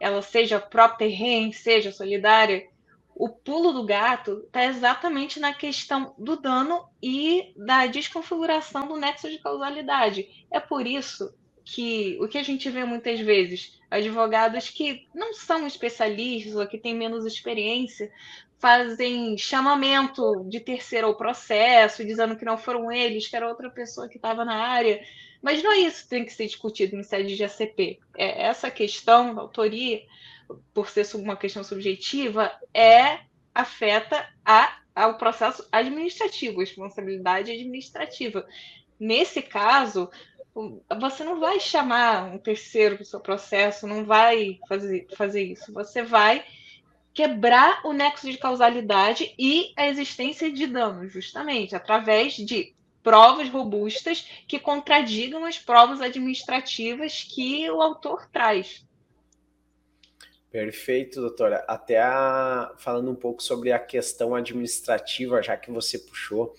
ela 0.00 0.20
seja 0.20 0.58
própria 0.58 1.08
terreno, 1.08 1.52
seja 1.52 1.92
solidária, 1.92 2.66
o 3.14 3.28
pulo 3.28 3.72
do 3.72 3.84
gato 3.84 4.42
está 4.46 4.64
exatamente 4.64 5.38
na 5.38 5.54
questão 5.54 6.14
do 6.18 6.36
dano 6.36 6.84
e 7.02 7.52
da 7.56 7.86
desconfiguração 7.86 8.88
do 8.88 8.96
nexo 8.96 9.30
de 9.30 9.38
causalidade. 9.38 10.46
É 10.50 10.58
por 10.58 10.86
isso 10.86 11.32
que 11.64 12.18
o 12.20 12.28
que 12.28 12.36
a 12.36 12.42
gente 12.42 12.68
vê 12.68 12.84
muitas 12.84 13.18
vezes, 13.20 13.80
advogados 13.90 14.68
que 14.68 15.08
não 15.14 15.32
são 15.32 15.66
especialistas 15.66 16.56
ou 16.56 16.66
que 16.66 16.76
têm 16.76 16.94
menos 16.94 17.24
experiência, 17.24 18.10
fazem 18.58 19.36
chamamento 19.38 20.44
de 20.48 20.60
terceiro 20.60 21.06
ao 21.06 21.16
processo, 21.16 22.04
dizendo 22.04 22.36
que 22.36 22.44
não 22.44 22.58
foram 22.58 22.90
eles, 22.90 23.28
que 23.28 23.36
era 23.36 23.48
outra 23.48 23.70
pessoa 23.70 24.08
que 24.08 24.16
estava 24.16 24.44
na 24.44 24.56
área. 24.56 25.02
Mas 25.40 25.62
não 25.62 25.72
é 25.72 25.78
isso 25.78 26.04
que 26.04 26.08
tem 26.08 26.24
que 26.24 26.32
ser 26.32 26.46
discutido 26.46 26.96
em 26.96 27.02
sede 27.02 27.36
de 27.36 27.44
ACP. 27.44 28.00
É 28.16 28.46
essa 28.46 28.70
questão 28.70 29.34
da 29.34 29.42
autoria, 29.42 30.02
por 30.72 30.88
ser 30.88 31.06
uma 31.16 31.36
questão 31.36 31.62
subjetiva, 31.62 32.52
é 32.72 33.20
afeta 33.54 34.28
a, 34.44 34.78
ao 34.94 35.16
processo 35.16 35.66
administrativo, 35.70 36.60
responsabilidade 36.60 37.50
administrativa. 37.50 38.46
Nesse 38.98 39.42
caso, 39.42 40.10
você 41.00 41.24
não 41.24 41.40
vai 41.40 41.58
chamar 41.58 42.24
um 42.24 42.38
terceiro 42.38 42.96
para 42.96 43.02
o 43.02 43.06
seu 43.06 43.20
processo, 43.20 43.86
não 43.86 44.04
vai 44.04 44.58
fazer, 44.68 45.06
fazer 45.16 45.42
isso. 45.42 45.72
Você 45.72 46.02
vai 46.02 46.44
quebrar 47.12 47.80
o 47.84 47.92
nexo 47.92 48.30
de 48.30 48.38
causalidade 48.38 49.34
e 49.38 49.72
a 49.76 49.88
existência 49.88 50.52
de 50.52 50.66
dano, 50.66 51.08
justamente, 51.08 51.74
através 51.74 52.34
de 52.34 52.74
provas 53.02 53.48
robustas 53.48 54.26
que 54.48 54.58
contradigam 54.58 55.44
as 55.44 55.58
provas 55.58 56.00
administrativas 56.00 57.22
que 57.22 57.70
o 57.70 57.82
autor 57.82 58.28
traz. 58.32 58.84
Perfeito, 60.54 61.20
doutora. 61.20 61.64
Até 61.66 62.00
a... 62.00 62.72
falando 62.78 63.10
um 63.10 63.14
pouco 63.16 63.42
sobre 63.42 63.72
a 63.72 63.78
questão 63.80 64.36
administrativa, 64.36 65.42
já 65.42 65.56
que 65.56 65.68
você 65.68 65.98
puxou, 65.98 66.54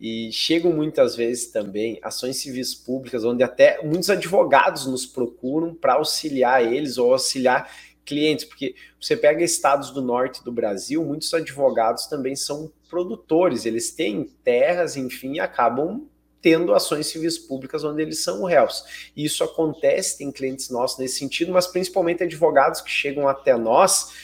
e 0.00 0.32
chegam 0.32 0.72
muitas 0.72 1.14
vezes 1.14 1.52
também 1.52 2.00
ações 2.02 2.38
civis 2.38 2.74
públicas, 2.74 3.24
onde 3.24 3.44
até 3.44 3.80
muitos 3.80 4.10
advogados 4.10 4.86
nos 4.86 5.06
procuram 5.06 5.72
para 5.72 5.92
auxiliar 5.92 6.64
eles 6.64 6.98
ou 6.98 7.12
auxiliar 7.12 7.72
clientes, 8.04 8.44
porque 8.44 8.74
você 9.00 9.16
pega 9.16 9.44
estados 9.44 9.92
do 9.92 10.02
norte 10.02 10.42
do 10.42 10.50
Brasil, 10.50 11.04
muitos 11.04 11.32
advogados 11.32 12.06
também 12.06 12.34
são 12.34 12.72
produtores, 12.90 13.64
eles 13.64 13.92
têm 13.92 14.24
terras, 14.42 14.96
enfim, 14.96 15.34
e 15.34 15.40
acabam 15.40 16.08
tendo 16.48 16.72
ações 16.72 17.08
civis 17.08 17.36
públicas 17.36 17.84
onde 17.84 18.00
eles 18.00 18.24
são 18.24 18.42
réus. 18.44 19.10
E 19.14 19.22
isso 19.22 19.44
acontece, 19.44 20.16
tem 20.16 20.32
clientes 20.32 20.70
nossos 20.70 20.98
nesse 20.98 21.18
sentido, 21.18 21.52
mas 21.52 21.66
principalmente 21.66 22.22
advogados 22.22 22.80
que 22.80 22.90
chegam 22.90 23.28
até 23.28 23.54
nós 23.54 24.14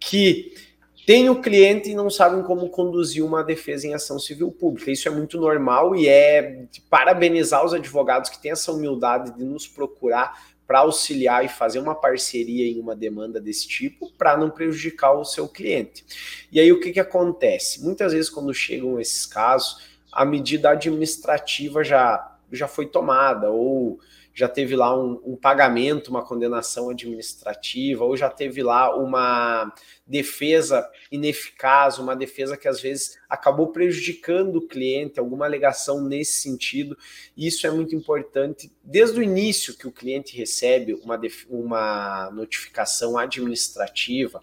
que 0.00 0.52
tem 1.06 1.30
o 1.30 1.40
cliente 1.40 1.88
e 1.88 1.94
não 1.94 2.10
sabem 2.10 2.42
como 2.42 2.68
conduzir 2.68 3.24
uma 3.24 3.44
defesa 3.44 3.86
em 3.86 3.94
ação 3.94 4.18
civil 4.18 4.50
pública. 4.50 4.90
Isso 4.90 5.06
é 5.06 5.10
muito 5.12 5.38
normal 5.38 5.94
e 5.94 6.08
é 6.08 6.64
parabenizar 6.90 7.64
os 7.64 7.72
advogados 7.72 8.28
que 8.28 8.42
têm 8.42 8.50
essa 8.50 8.72
humildade 8.72 9.38
de 9.38 9.44
nos 9.44 9.68
procurar 9.68 10.48
para 10.66 10.80
auxiliar 10.80 11.44
e 11.44 11.48
fazer 11.48 11.78
uma 11.78 11.94
parceria 11.94 12.66
em 12.66 12.80
uma 12.80 12.96
demanda 12.96 13.40
desse 13.40 13.68
tipo 13.68 14.12
para 14.18 14.36
não 14.36 14.50
prejudicar 14.50 15.12
o 15.12 15.24
seu 15.24 15.48
cliente. 15.48 16.04
E 16.50 16.58
aí 16.58 16.72
o 16.72 16.80
que, 16.80 16.90
que 16.90 17.00
acontece? 17.00 17.82
Muitas 17.84 18.12
vezes, 18.12 18.28
quando 18.28 18.52
chegam 18.52 19.00
esses 19.00 19.24
casos, 19.24 19.97
a 20.12 20.24
medida 20.24 20.70
administrativa 20.70 21.84
já, 21.84 22.36
já 22.50 22.66
foi 22.66 22.86
tomada, 22.86 23.50
ou 23.50 24.00
já 24.38 24.48
teve 24.48 24.76
lá 24.76 24.96
um, 24.96 25.20
um, 25.24 25.34
pagamento, 25.34 26.10
uma 26.10 26.24
condenação 26.24 26.90
administrativa, 26.90 28.04
ou 28.04 28.16
já 28.16 28.30
teve 28.30 28.62
lá 28.62 28.96
uma 28.96 29.74
defesa 30.06 30.88
ineficaz, 31.10 31.98
uma 31.98 32.14
defesa 32.14 32.56
que 32.56 32.68
às 32.68 32.80
vezes 32.80 33.18
acabou 33.28 33.72
prejudicando 33.72 34.54
o 34.56 34.68
cliente, 34.68 35.18
alguma 35.18 35.44
alegação 35.44 36.00
nesse 36.04 36.34
sentido. 36.40 36.96
Isso 37.36 37.66
é 37.66 37.70
muito 37.72 37.96
importante 37.96 38.70
desde 38.80 39.18
o 39.18 39.22
início 39.24 39.76
que 39.76 39.88
o 39.88 39.92
cliente 39.92 40.36
recebe 40.36 40.94
uma, 40.94 41.20
uma 41.50 42.30
notificação 42.30 43.18
administrativa, 43.18 44.40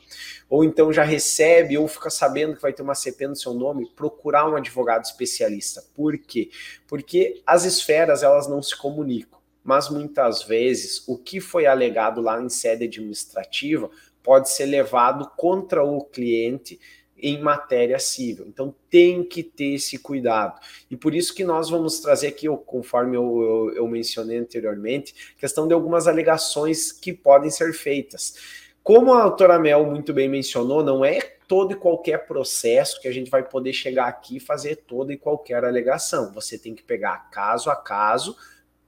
ou 0.49 0.65
então 0.65 0.91
já 0.91 1.03
recebe 1.03 1.77
ou 1.77 1.87
fica 1.87 2.09
sabendo 2.09 2.57
que 2.57 2.61
vai 2.61 2.73
ter 2.73 2.81
uma 2.81 2.95
CP 2.95 3.29
no 3.29 3.35
seu 3.37 3.53
nome, 3.53 3.89
procurar 3.95 4.45
um 4.45 4.57
advogado 4.57 5.05
especialista. 5.05 5.85
Por 5.95 6.17
quê? 6.17 6.49
Porque 6.85 7.41
as 7.47 7.63
esferas 7.63 8.23
elas 8.23 8.45
não 8.45 8.61
se 8.61 8.75
comunicam 8.75 9.34
mas 9.65 9.89
muitas 9.89 10.43
vezes 10.43 11.03
o 11.07 11.17
que 11.17 11.41
foi 11.41 11.65
alegado 11.65 12.21
lá 12.21 12.39
em 12.39 12.47
sede 12.47 12.85
administrativa 12.85 13.89
pode 14.21 14.51
ser 14.51 14.67
levado 14.67 15.29
contra 15.35 15.83
o 15.83 16.05
cliente 16.05 16.79
em 17.17 17.41
matéria 17.41 17.97
civil. 17.97 18.45
Então 18.47 18.75
tem 18.89 19.23
que 19.23 19.41
ter 19.41 19.73
esse 19.73 19.97
cuidado. 19.97 20.59
E 20.91 20.95
por 20.95 21.15
isso 21.15 21.33
que 21.33 21.43
nós 21.43 21.69
vamos 21.69 21.99
trazer 21.99 22.27
aqui, 22.27 22.47
conforme 22.65 23.17
eu, 23.17 23.41
eu, 23.41 23.75
eu 23.77 23.87
mencionei 23.87 24.37
anteriormente, 24.37 25.33
questão 25.37 25.67
de 25.67 25.73
algumas 25.73 26.07
alegações 26.07 26.91
que 26.91 27.11
podem 27.11 27.49
ser 27.49 27.73
feitas. 27.73 28.35
Como 28.83 29.13
a 29.13 29.23
autora 29.23 29.57
Mel 29.57 29.83
muito 29.85 30.13
bem 30.13 30.29
mencionou, 30.29 30.83
não 30.83 31.03
é 31.03 31.19
todo 31.47 31.71
e 31.71 31.75
qualquer 31.75 32.27
processo 32.27 33.01
que 33.01 33.07
a 33.07 33.11
gente 33.11 33.31
vai 33.31 33.41
poder 33.41 33.73
chegar 33.73 34.07
aqui 34.07 34.37
e 34.37 34.39
fazer 34.39 34.75
toda 34.75 35.11
e 35.11 35.17
qualquer 35.17 35.65
alegação. 35.65 36.31
Você 36.33 36.57
tem 36.57 36.75
que 36.75 36.83
pegar 36.83 37.29
caso 37.31 37.71
a 37.71 37.75
caso, 37.75 38.35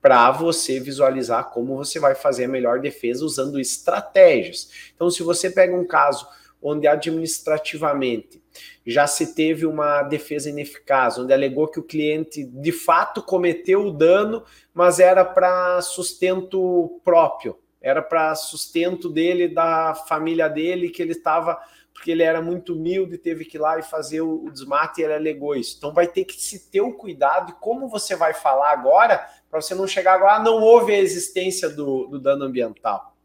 para 0.07 0.31
você 0.31 0.79
visualizar 0.79 1.49
como 1.49 1.75
você 1.75 1.99
vai 1.99 2.15
fazer 2.15 2.45
a 2.45 2.47
melhor 2.47 2.79
defesa 2.79 3.25
usando 3.25 3.59
estratégias. 3.59 4.71
Então, 4.95 5.09
se 5.09 5.21
você 5.21 5.49
pega 5.49 5.75
um 5.75 5.85
caso 5.85 6.25
onde 6.61 6.87
administrativamente 6.87 8.41
já 8.85 9.05
se 9.05 9.35
teve 9.35 9.65
uma 9.65 10.03
defesa 10.03 10.49
ineficaz, 10.49 11.19
onde 11.19 11.33
alegou 11.33 11.67
que 11.67 11.81
o 11.81 11.83
cliente 11.83 12.45
de 12.45 12.71
fato 12.71 13.21
cometeu 13.21 13.85
o 13.85 13.91
dano, 13.91 14.45
mas 14.73 15.01
era 15.01 15.25
para 15.25 15.81
sustento 15.81 17.01
próprio, 17.03 17.59
era 17.81 18.01
para 18.01 18.33
sustento 18.33 19.09
dele, 19.09 19.49
da 19.49 19.93
família 19.93 20.47
dele, 20.47 20.87
que 20.87 21.01
ele 21.01 21.11
estava 21.11 21.59
porque 21.97 22.11
ele 22.11 22.21
era 22.21 22.43
muito 22.43 22.75
humilde, 22.75 23.17
teve 23.17 23.43
que 23.43 23.57
ir 23.57 23.59
lá 23.59 23.79
e 23.79 23.81
fazer 23.81 24.21
o, 24.21 24.51
desmate 24.51 25.01
e 25.01 25.03
ele 25.03 25.15
alegou 25.15 25.55
isso. 25.55 25.75
Então 25.77 25.91
vai 25.91 26.07
ter 26.07 26.25
que 26.25 26.39
se 26.39 26.69
ter 26.69 26.79
o 26.79 26.93
cuidado 26.93 27.51
e 27.51 27.55
como 27.55 27.89
você 27.89 28.15
vai 28.15 28.35
falar 28.35 28.71
agora, 28.71 29.27
para 29.49 29.61
você 29.61 29.73
não 29.73 29.87
chegar 29.87 30.13
agora, 30.13 30.35
ah, 30.35 30.43
não 30.43 30.61
houve 30.61 30.93
a 30.93 30.99
existência 30.99 31.69
do, 31.69 32.07
do 32.07 32.19
dano 32.19 32.45
ambiental. 32.45 33.15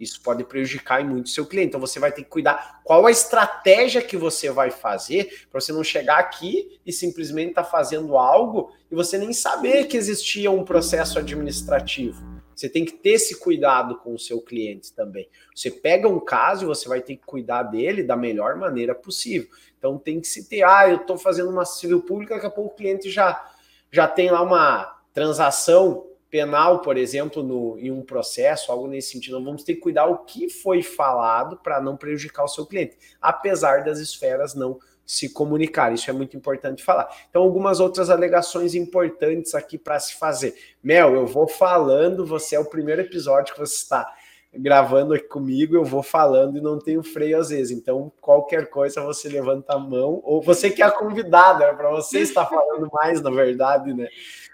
Isso 0.00 0.22
pode 0.22 0.42
prejudicar 0.44 1.04
muito 1.04 1.26
o 1.26 1.28
seu 1.28 1.44
cliente. 1.44 1.68
Então 1.68 1.80
você 1.80 2.00
vai 2.00 2.10
ter 2.10 2.22
que 2.22 2.30
cuidar 2.30 2.80
qual 2.82 3.06
a 3.06 3.10
estratégia 3.10 4.00
que 4.00 4.16
você 4.16 4.50
vai 4.50 4.70
fazer 4.70 5.46
para 5.50 5.60
você 5.60 5.72
não 5.72 5.84
chegar 5.84 6.18
aqui 6.18 6.80
e 6.86 6.92
simplesmente 6.92 7.50
estar 7.50 7.64
tá 7.64 7.68
fazendo 7.68 8.16
algo 8.16 8.72
e 8.90 8.94
você 8.94 9.18
nem 9.18 9.34
saber 9.34 9.84
que 9.84 9.98
existia 9.98 10.50
um 10.50 10.64
processo 10.64 11.18
administrativo. 11.18 12.40
Você 12.56 12.68
tem 12.68 12.84
que 12.84 12.92
ter 12.92 13.10
esse 13.10 13.38
cuidado 13.38 13.96
com 13.98 14.14
o 14.14 14.18
seu 14.18 14.40
cliente 14.40 14.92
também. 14.92 15.28
Você 15.54 15.70
pega 15.70 16.08
um 16.08 16.20
caso 16.20 16.64
e 16.64 16.66
você 16.66 16.88
vai 16.88 17.02
ter 17.02 17.16
que 17.16 17.24
cuidar 17.24 17.64
dele 17.64 18.02
da 18.02 18.16
melhor 18.16 18.56
maneira 18.56 18.94
possível. 18.94 19.48
Então 19.78 19.98
tem 19.98 20.20
que 20.20 20.26
se 20.26 20.48
ter, 20.48 20.62
ah, 20.62 20.88
eu 20.88 20.96
estou 20.96 21.16
fazendo 21.16 21.50
uma 21.50 21.64
civil 21.64 22.02
pública, 22.02 22.34
daqui 22.34 22.46
a 22.46 22.50
pouco 22.50 22.72
o 22.72 22.76
cliente 22.76 23.10
já, 23.10 23.50
já 23.90 24.06
tem 24.06 24.30
lá 24.30 24.42
uma 24.42 24.99
transação 25.12 26.06
penal, 26.30 26.80
por 26.80 26.96
exemplo, 26.96 27.42
no, 27.42 27.76
em 27.78 27.90
um 27.90 28.02
processo, 28.02 28.70
algo 28.70 28.86
nesse 28.86 29.12
sentido. 29.12 29.42
Vamos 29.42 29.64
ter 29.64 29.74
que 29.74 29.80
cuidar 29.80 30.06
o 30.06 30.18
que 30.18 30.48
foi 30.48 30.82
falado 30.82 31.56
para 31.56 31.80
não 31.80 31.96
prejudicar 31.96 32.44
o 32.44 32.48
seu 32.48 32.64
cliente, 32.64 32.96
apesar 33.20 33.84
das 33.84 33.98
esferas 33.98 34.54
não 34.54 34.78
se 35.04 35.28
comunicar. 35.28 35.92
Isso 35.92 36.08
é 36.08 36.12
muito 36.12 36.36
importante 36.36 36.84
falar. 36.84 37.08
Então, 37.28 37.42
algumas 37.42 37.80
outras 37.80 38.10
alegações 38.10 38.76
importantes 38.76 39.56
aqui 39.56 39.76
para 39.76 39.98
se 39.98 40.14
fazer. 40.14 40.54
Mel, 40.80 41.14
eu 41.14 41.26
vou 41.26 41.48
falando, 41.48 42.24
você 42.24 42.54
é 42.54 42.60
o 42.60 42.64
primeiro 42.64 43.00
episódio 43.00 43.52
que 43.52 43.58
você 43.58 43.74
está 43.74 44.06
gravando 44.52 45.14
aqui 45.14 45.26
comigo, 45.26 45.76
eu 45.76 45.84
vou 45.84 46.02
falando 46.02 46.58
e 46.58 46.60
não 46.60 46.78
tenho 46.78 47.02
freio 47.02 47.38
às 47.38 47.50
vezes. 47.50 47.76
Então, 47.76 48.12
qualquer 48.20 48.68
coisa 48.70 49.00
você 49.00 49.28
levanta 49.28 49.74
a 49.74 49.78
mão, 49.78 50.20
ou 50.24 50.40
você 50.40 50.70
que 50.70 50.82
é 50.82 50.84
a 50.84 50.90
convidada, 50.90 51.64
é 51.64 51.72
para 51.72 51.90
você 51.90 52.20
estar 52.20 52.46
falando 52.46 52.88
mais, 52.92 53.20
na 53.20 53.30
verdade, 53.30 53.92
né? 53.92 54.08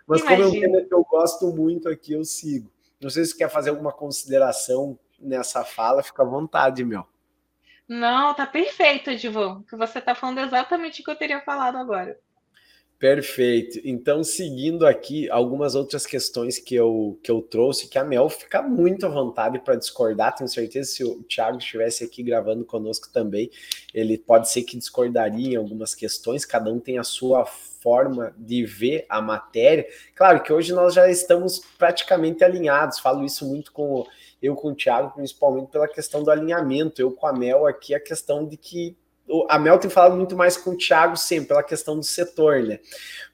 Mas 0.07 0.21
Imagina. 0.21 0.45
como 0.45 0.55
é 0.55 0.59
um 0.59 0.61
tema 0.61 0.89
que 0.89 0.95
eu 0.95 1.05
gosto 1.05 1.47
muito 1.49 1.89
aqui, 1.89 2.13
eu 2.13 2.25
sigo. 2.25 2.71
Não 3.01 3.11
sei 3.11 3.25
se 3.25 3.33
você 3.33 3.39
quer 3.39 3.51
fazer 3.51 3.71
alguma 3.71 3.93
consideração 3.93 4.99
nessa 5.19 5.65
fala, 5.65 6.03
fica 6.03 6.23
à 6.23 6.27
vontade, 6.27 6.85
Mel. 6.85 7.07
Não, 7.89 8.35
tá 8.35 8.47
perfeito, 8.47 9.11
Edivon. 9.11 9.63
Que 9.63 9.77
você 9.77 10.01
tá 10.01 10.15
falando 10.15 10.41
exatamente 10.41 11.01
o 11.01 11.05
que 11.05 11.11
eu 11.11 11.17
teria 11.17 11.41
falado 11.41 11.77
agora. 11.77 12.19
Perfeito. 12.99 13.79
Então, 13.85 14.25
seguindo 14.25 14.87
aqui 14.87 15.29
algumas 15.29 15.75
outras 15.75 16.07
questões 16.07 16.59
que 16.59 16.75
eu, 16.75 17.19
que 17.23 17.31
eu 17.31 17.43
trouxe, 17.43 17.89
que 17.89 17.99
a 17.99 18.05
Mel 18.05 18.27
fica 18.31 18.63
muito 18.63 19.05
à 19.05 19.09
vontade 19.11 19.59
para 19.59 19.77
discordar. 19.77 20.35
Tenho 20.35 20.49
certeza 20.49 20.91
se 20.91 21.05
o 21.05 21.23
Thiago 21.25 21.59
estivesse 21.59 22.03
aqui 22.03 22.23
gravando 22.23 22.65
conosco 22.65 23.09
também, 23.13 23.51
ele 23.93 24.17
pode 24.17 24.49
ser 24.51 24.63
que 24.63 24.79
discordaria 24.79 25.53
em 25.53 25.57
algumas 25.57 25.95
questões, 25.95 26.47
cada 26.47 26.73
um 26.73 26.81
tem 26.81 26.99
a 26.99 27.05
sua 27.05 27.45
forma 27.45 28.35
de 28.39 28.65
ver 28.65 29.05
a 29.11 29.21
matéria. 29.21 29.87
Claro 30.15 30.43
que 30.43 30.51
hoje 30.51 30.73
nós 30.73 30.95
já 30.95 31.07
estamos 31.11 31.61
praticamente 31.77 32.43
alinhados, 32.43 32.99
falo 32.99 33.27
isso 33.27 33.47
muito 33.47 33.73
com 33.73 34.07
eu 34.41 34.55
com 34.55 34.69
o 34.69 34.75
Thiago, 34.75 35.13
principalmente 35.15 35.71
pela 35.71 35.89
questão 35.89 36.23
do 36.23 36.31
alinhamento, 36.31 37.01
eu 37.01 37.11
com 37.11 37.27
a 37.27 37.33
Mel 37.33 37.67
aqui, 37.67 37.95
a 37.95 38.01
questão 38.01 38.47
de 38.47 38.57
que 38.57 38.97
a 39.49 39.59
Mel 39.59 39.79
tem 39.79 39.91
falado 39.91 40.17
muito 40.17 40.37
mais 40.37 40.57
com 40.57 40.71
o 40.71 40.77
Thiago 40.77 41.17
sempre, 41.17 41.49
pela 41.49 41.63
questão 41.63 41.97
do 41.97 42.05
setor, 42.05 42.63
né? 42.63 42.79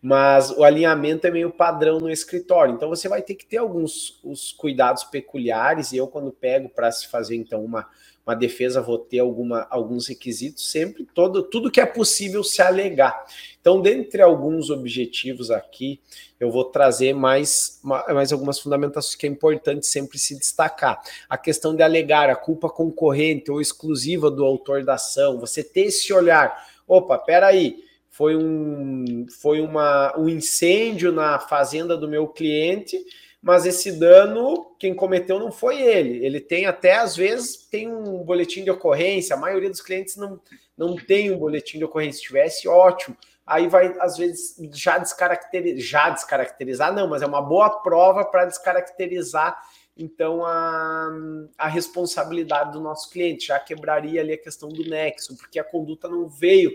Mas 0.00 0.50
o 0.50 0.64
alinhamento 0.64 1.26
é 1.26 1.30
meio 1.30 1.50
padrão 1.50 1.98
no 1.98 2.10
escritório. 2.10 2.74
Então 2.74 2.88
você 2.88 3.08
vai 3.08 3.22
ter 3.22 3.34
que 3.34 3.44
ter 3.44 3.58
alguns 3.58 4.18
os 4.24 4.52
cuidados 4.52 5.04
peculiares, 5.04 5.92
e 5.92 5.98
eu, 5.98 6.08
quando 6.08 6.32
pego 6.32 6.68
para 6.68 6.90
se 6.90 7.08
fazer 7.08 7.36
então 7.36 7.64
uma, 7.64 7.86
uma 8.26 8.34
defesa, 8.34 8.80
vou 8.80 8.98
ter 8.98 9.18
alguma, 9.18 9.66
alguns 9.68 10.06
requisitos, 10.06 10.70
sempre 10.70 11.04
todo, 11.12 11.42
tudo 11.42 11.70
que 11.70 11.80
é 11.80 11.86
possível 11.86 12.44
se 12.44 12.62
alegar. 12.62 13.24
Então, 13.60 13.80
dentre 13.80 14.22
alguns 14.22 14.70
objetivos 14.70 15.50
aqui, 15.50 16.00
eu 16.38 16.50
vou 16.50 16.64
trazer 16.64 17.14
mais, 17.14 17.80
mais 17.82 18.32
algumas 18.32 18.60
fundamentações 18.60 19.14
que 19.16 19.26
é 19.26 19.30
importante 19.30 19.86
sempre 19.86 20.18
se 20.18 20.38
destacar. 20.38 21.00
A 21.28 21.36
questão 21.36 21.74
de 21.74 21.82
alegar 21.82 22.30
a 22.30 22.36
culpa 22.36 22.68
concorrente 22.68 23.50
ou 23.50 23.60
exclusiva 23.60 24.30
do 24.30 24.44
autor 24.44 24.84
da 24.84 24.94
ação, 24.94 25.38
você 25.38 25.62
ter 25.62 25.86
esse 25.86 26.12
olhar, 26.12 26.66
opa, 26.86 27.18
peraí, 27.18 27.84
foi 28.08 28.36
um, 28.36 29.26
foi 29.40 29.60
uma, 29.60 30.16
um 30.18 30.28
incêndio 30.28 31.10
na 31.10 31.38
fazenda 31.38 31.96
do 31.96 32.06
meu 32.06 32.28
cliente, 32.28 33.02
mas 33.42 33.66
esse 33.66 33.90
dano, 33.90 34.76
quem 34.78 34.94
cometeu 34.94 35.36
não 35.40 35.50
foi 35.50 35.82
ele. 35.82 36.24
Ele 36.24 36.38
tem 36.38 36.64
até, 36.64 36.94
às 36.94 37.16
vezes, 37.16 37.56
tem 37.56 37.92
um 37.92 38.22
boletim 38.22 38.62
de 38.62 38.70
ocorrência. 38.70 39.34
A 39.34 39.38
maioria 39.38 39.68
dos 39.68 39.80
clientes 39.80 40.16
não, 40.16 40.40
não 40.78 40.94
tem 40.94 41.32
um 41.32 41.38
boletim 41.38 41.78
de 41.78 41.84
ocorrência. 41.84 42.20
Se 42.20 42.26
tivesse, 42.28 42.68
ótimo. 42.68 43.16
Aí 43.44 43.66
vai, 43.66 43.96
às 43.98 44.16
vezes, 44.16 44.56
já 44.72 44.96
descaracterizar, 44.96 45.80
já 45.80 46.10
descaracterizar, 46.10 46.94
não, 46.94 47.08
mas 47.08 47.20
é 47.20 47.26
uma 47.26 47.42
boa 47.42 47.68
prova 47.82 48.24
para 48.24 48.44
descaracterizar, 48.44 49.60
então, 49.96 50.46
a, 50.46 51.10
a 51.58 51.66
responsabilidade 51.66 52.72
do 52.72 52.80
nosso 52.80 53.10
cliente. 53.10 53.48
Já 53.48 53.58
quebraria 53.58 54.20
ali 54.20 54.34
a 54.34 54.38
questão 54.38 54.68
do 54.68 54.88
nexo, 54.88 55.36
porque 55.36 55.58
a 55.58 55.64
conduta 55.64 56.08
não 56.08 56.28
veio 56.28 56.70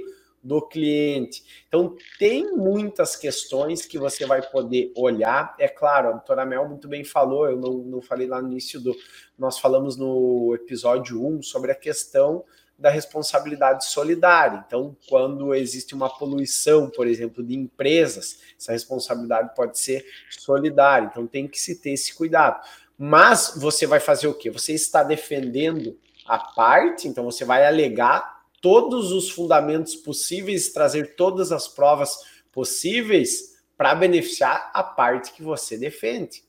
do 0.47 0.61
cliente. 0.61 1.43
Então, 1.67 1.93
tem 2.17 2.55
muitas 2.55 3.17
questões 3.17 3.85
que 3.85 3.99
você 3.99 4.25
vai 4.25 4.41
poder 4.41 4.93
olhar. 4.95 5.53
É 5.59 5.67
claro, 5.67 6.07
a 6.07 6.11
doutora 6.13 6.45
Mel 6.45 6.67
muito 6.69 6.87
bem 6.87 7.03
falou, 7.03 7.49
eu 7.49 7.57
não, 7.57 7.73
não 7.79 8.01
falei 8.01 8.27
lá 8.27 8.41
no 8.41 8.49
início 8.49 8.79
do. 8.79 8.95
Nós 9.37 9.59
falamos 9.59 9.97
no 9.97 10.55
episódio 10.55 11.21
1 11.21 11.43
sobre 11.43 11.71
a 11.71 11.75
questão 11.75 12.45
da 12.79 12.89
responsabilidade 12.89 13.85
solidária. 13.87 14.63
Então, 14.65 14.95
quando 15.09 15.53
existe 15.53 15.93
uma 15.93 16.09
poluição, 16.09 16.89
por 16.89 17.07
exemplo, 17.07 17.43
de 17.43 17.53
empresas, 17.53 18.39
essa 18.57 18.71
responsabilidade 18.71 19.53
pode 19.53 19.77
ser 19.77 20.05
solidária. 20.29 21.09
Então, 21.11 21.27
tem 21.27 21.45
que 21.45 21.59
se 21.59 21.81
ter 21.81 21.91
esse 21.91 22.15
cuidado. 22.15 22.65
Mas 22.97 23.53
você 23.57 23.85
vai 23.85 23.99
fazer 23.99 24.27
o 24.27 24.33
quê? 24.33 24.49
Você 24.49 24.71
está 24.71 25.03
defendendo 25.03 25.99
a 26.25 26.37
parte, 26.37 27.07
então 27.07 27.25
você 27.25 27.43
vai 27.43 27.65
alegar 27.65 28.36
todos 28.67 29.13
os 29.13 29.29
fundamentos 29.29 29.95
possíveis, 29.95 30.73
trazer 30.73 31.15
todas 31.15 31.53
as 31.53 31.69
provas 31.69 32.17
possíveis 32.51 33.55
para 33.77 33.95
beneficiar 33.95 34.69
a 34.73 34.83
parte 34.83 35.31
que 35.31 35.41
você 35.41 35.77
defende. 35.77 36.43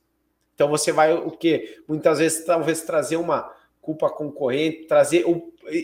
Então 0.52 0.68
você 0.68 0.90
vai 0.90 1.14
o 1.14 1.30
que 1.30 1.80
muitas 1.86 2.18
vezes 2.18 2.44
talvez 2.44 2.82
trazer 2.82 3.18
uma 3.18 3.54
culpa 3.80 4.10
concorrente, 4.10 4.86
trazer 4.88 5.24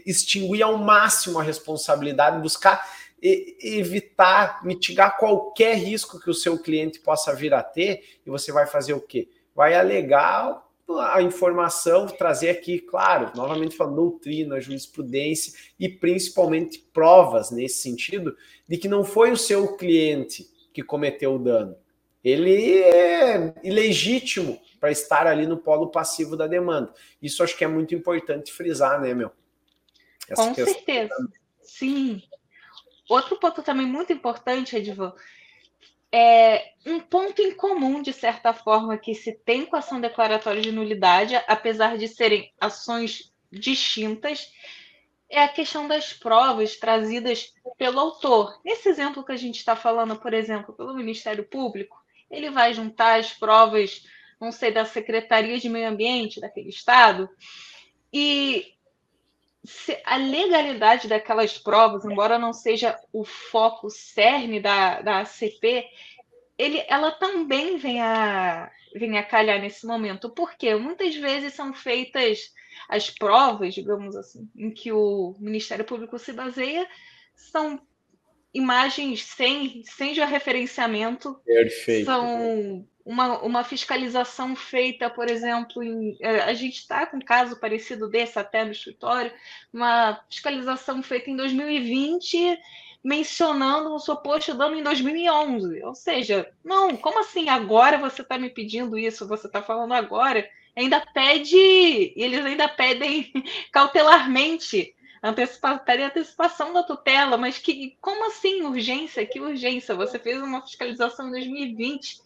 extinguir 0.04 0.64
ao 0.64 0.76
máximo 0.76 1.38
a 1.38 1.42
responsabilidade, 1.42 2.42
buscar 2.42 2.84
evitar, 3.22 4.64
mitigar 4.64 5.16
qualquer 5.16 5.76
risco 5.76 6.18
que 6.18 6.30
o 6.30 6.34
seu 6.34 6.58
cliente 6.58 6.98
possa 6.98 7.32
vir 7.32 7.54
a 7.54 7.62
ter, 7.62 8.18
e 8.26 8.28
você 8.28 8.50
vai 8.50 8.66
fazer 8.66 8.92
o 8.92 9.00
quê? 9.00 9.28
Vai 9.54 9.76
alegar 9.76 10.63
a 10.88 11.22
informação, 11.22 12.06
trazer 12.06 12.50
aqui, 12.50 12.78
claro, 12.78 13.32
novamente 13.34 13.76
falando, 13.76 13.96
doutrina, 13.96 14.60
jurisprudência 14.60 15.52
e 15.78 15.88
principalmente 15.88 16.78
provas 16.92 17.50
nesse 17.50 17.82
sentido, 17.82 18.36
de 18.68 18.76
que 18.76 18.88
não 18.88 19.04
foi 19.04 19.32
o 19.32 19.36
seu 19.36 19.76
cliente 19.76 20.46
que 20.72 20.82
cometeu 20.82 21.34
o 21.34 21.38
dano. 21.38 21.76
Ele 22.22 22.80
é 22.80 23.54
ilegítimo 23.62 24.60
para 24.80 24.90
estar 24.90 25.26
ali 25.26 25.46
no 25.46 25.58
polo 25.58 25.90
passivo 25.90 26.36
da 26.36 26.46
demanda. 26.46 26.92
Isso 27.20 27.42
acho 27.42 27.56
que 27.56 27.64
é 27.64 27.68
muito 27.68 27.94
importante 27.94 28.52
frisar, 28.52 29.00
né, 29.00 29.14
meu? 29.14 29.30
Essa 30.28 30.48
Com 30.48 30.54
certeza. 30.54 31.14
Sim. 31.62 32.22
Outro 33.08 33.38
ponto 33.38 33.62
também 33.62 33.86
muito 33.86 34.12
importante, 34.12 34.76
Edvan, 34.76 35.12
é 36.16 36.74
um 36.87 37.00
ponto 37.00 37.42
em 37.42 37.50
comum, 37.57 38.00
de 38.00 38.12
certa 38.12 38.55
forma, 38.55 38.96
que 38.96 39.16
se 39.16 39.33
tem 39.33 39.66
com 39.66 39.74
a 39.74 39.81
ação 39.81 40.00
declaratória 40.00 40.62
de 40.62 40.70
nulidade, 40.70 41.35
apesar 41.48 41.98
de 41.98 42.07
serem 42.07 42.53
ações 42.61 43.35
distintas, 43.50 44.48
é 45.29 45.42
a 45.42 45.48
questão 45.48 45.88
das 45.88 46.12
provas 46.12 46.77
trazidas 46.77 47.53
pelo 47.77 47.98
autor. 47.98 48.61
Nesse 48.64 48.88
exemplo 48.88 49.24
que 49.24 49.33
a 49.33 49.37
gente 49.37 49.57
está 49.57 49.74
falando, 49.74 50.14
por 50.14 50.33
exemplo, 50.33 50.72
pelo 50.72 50.94
Ministério 50.94 51.42
Público, 51.42 52.00
ele 52.31 52.48
vai 52.48 52.72
juntar 52.72 53.18
as 53.18 53.33
provas, 53.33 54.05
não 54.40 54.53
sei, 54.53 54.70
da 54.70 54.85
Secretaria 54.85 55.59
de 55.59 55.68
Meio 55.68 55.88
Ambiente 55.88 56.40
daquele 56.40 56.68
estado, 56.68 57.29
e 58.12 58.73
a 60.05 60.16
legalidade 60.16 61.09
daquelas 61.09 61.59
provas, 61.59 62.05
embora 62.05 62.38
não 62.38 62.53
seja 62.53 62.98
o 63.12 63.24
foco 63.24 63.88
cerne 63.88 64.61
da, 64.61 65.00
da 65.00 65.20
ACP, 65.20 65.87
ele, 66.59 66.85
ela 66.87 67.11
também 67.12 67.77
vem 67.79 68.00
a, 68.00 68.70
vem 68.94 69.18
a 69.18 69.22
calhar 69.22 69.61
nesse 69.61 69.87
momento, 69.87 70.31
porque 70.31 70.74
muitas 70.74 71.14
vezes 71.16 71.55
são 71.55 71.72
feitas 71.72 72.53
as 72.88 73.11
provas, 73.11 73.74
digamos 73.74 74.14
assim, 74.16 74.48
em 74.57 74.70
que 74.70 74.92
o 74.92 75.35
Ministério 75.38 75.85
Público 75.85 76.18
se 76.18 76.33
baseia, 76.33 76.87
são 77.35 77.81
imagens 78.53 79.24
sem, 79.24 79.83
sem 79.85 80.14
referenciamento, 80.14 81.40
Perfeito. 81.44 82.07
são 82.07 82.87
uma, 83.04 83.38
uma 83.42 83.62
fiscalização 83.62 84.56
feita, 84.56 85.10
por 85.10 85.28
exemplo, 85.28 85.82
em, 85.82 86.16
é, 86.20 86.40
a 86.40 86.54
gente 86.54 86.78
está 86.78 87.06
com 87.06 87.18
um 87.18 87.20
caso 87.20 87.56
parecido 87.56 88.08
desse 88.08 88.38
até 88.38 88.64
no 88.64 88.72
escritório, 88.72 89.32
uma 89.72 90.20
fiscalização 90.30 91.02
feita 91.02 91.30
em 91.30 91.36
2020 91.36 92.58
mencionando 93.04 93.94
um 93.94 93.98
suposto 93.98 94.54
dano 94.54 94.76
em 94.76 94.82
2011. 94.82 95.82
Ou 95.84 95.94
seja, 95.94 96.50
não, 96.64 96.96
como 96.96 97.20
assim 97.20 97.50
agora 97.50 97.98
você 97.98 98.22
está 98.22 98.38
me 98.38 98.48
pedindo 98.48 98.96
isso? 98.96 99.28
Você 99.28 99.46
está 99.46 99.60
falando 99.60 99.92
agora? 99.92 100.48
Ainda 100.74 101.04
pede, 101.12 102.12
eles 102.16 102.44
ainda 102.44 102.66
pedem 102.66 103.30
cautelarmente 103.70 104.93
antecipa, 105.24 105.78
pede 105.78 106.02
antecipação 106.02 106.70
da 106.74 106.82
tutela, 106.82 107.38
mas 107.38 107.56
que 107.56 107.96
como 107.98 108.26
assim 108.26 108.62
urgência? 108.62 109.24
Que 109.24 109.40
urgência? 109.40 109.94
Você 109.94 110.18
fez 110.18 110.40
uma 110.42 110.60
fiscalização 110.60 111.28
em 111.28 111.30
2020, 111.30 112.20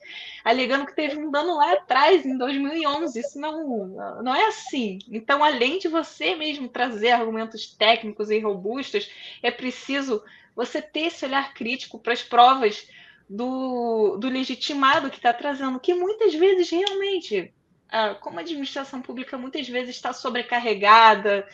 alegando 0.44 0.84
que 0.84 0.96
teve 0.96 1.16
um 1.16 1.30
dano 1.30 1.56
lá 1.56 1.74
atrás, 1.74 2.26
em 2.26 2.36
2011. 2.36 3.20
Isso 3.20 3.38
não, 3.38 3.86
não 4.20 4.34
é 4.34 4.48
assim. 4.48 4.98
Então, 5.08 5.44
além 5.44 5.78
de 5.78 5.86
você 5.86 6.34
mesmo 6.34 6.68
trazer 6.68 7.12
argumentos 7.12 7.72
técnicos 7.72 8.30
e 8.30 8.40
robustos, 8.40 9.08
é 9.44 9.52
preciso 9.52 10.20
você 10.56 10.82
ter 10.82 11.06
esse 11.06 11.24
olhar 11.24 11.54
crítico 11.54 12.00
para 12.00 12.12
as 12.12 12.22
provas 12.24 12.88
do, 13.30 14.16
do 14.16 14.28
legitimado 14.28 15.08
que 15.08 15.18
está 15.18 15.32
trazendo, 15.32 15.78
que 15.78 15.94
muitas 15.94 16.34
vezes 16.34 16.68
realmente 16.68 17.54
como 18.20 18.38
a 18.38 18.42
administração 18.42 19.00
pública 19.00 19.38
muitas 19.38 19.66
vezes 19.66 19.96
está 19.96 20.12
sobrecarregada, 20.12 21.48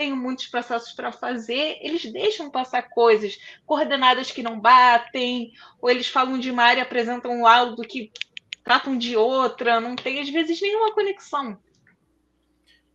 tenho 0.00 0.16
muitos 0.16 0.46
processos 0.46 0.92
para 0.92 1.12
fazer, 1.12 1.76
eles 1.82 2.10
deixam 2.10 2.48
passar 2.48 2.88
coisas, 2.88 3.38
coordenadas 3.66 4.30
que 4.30 4.42
não 4.42 4.58
batem, 4.58 5.52
ou 5.78 5.90
eles 5.90 6.08
falam 6.08 6.38
de 6.38 6.50
uma 6.50 6.62
área 6.62 6.84
apresentam 6.84 7.30
um 7.30 7.42
laudo 7.42 7.82
que 7.82 8.10
tratam 8.64 8.96
de 8.96 9.14
outra, 9.14 9.78
não 9.78 9.94
tem 9.94 10.18
às 10.18 10.30
vezes 10.30 10.58
nenhuma 10.58 10.94
conexão. 10.94 11.58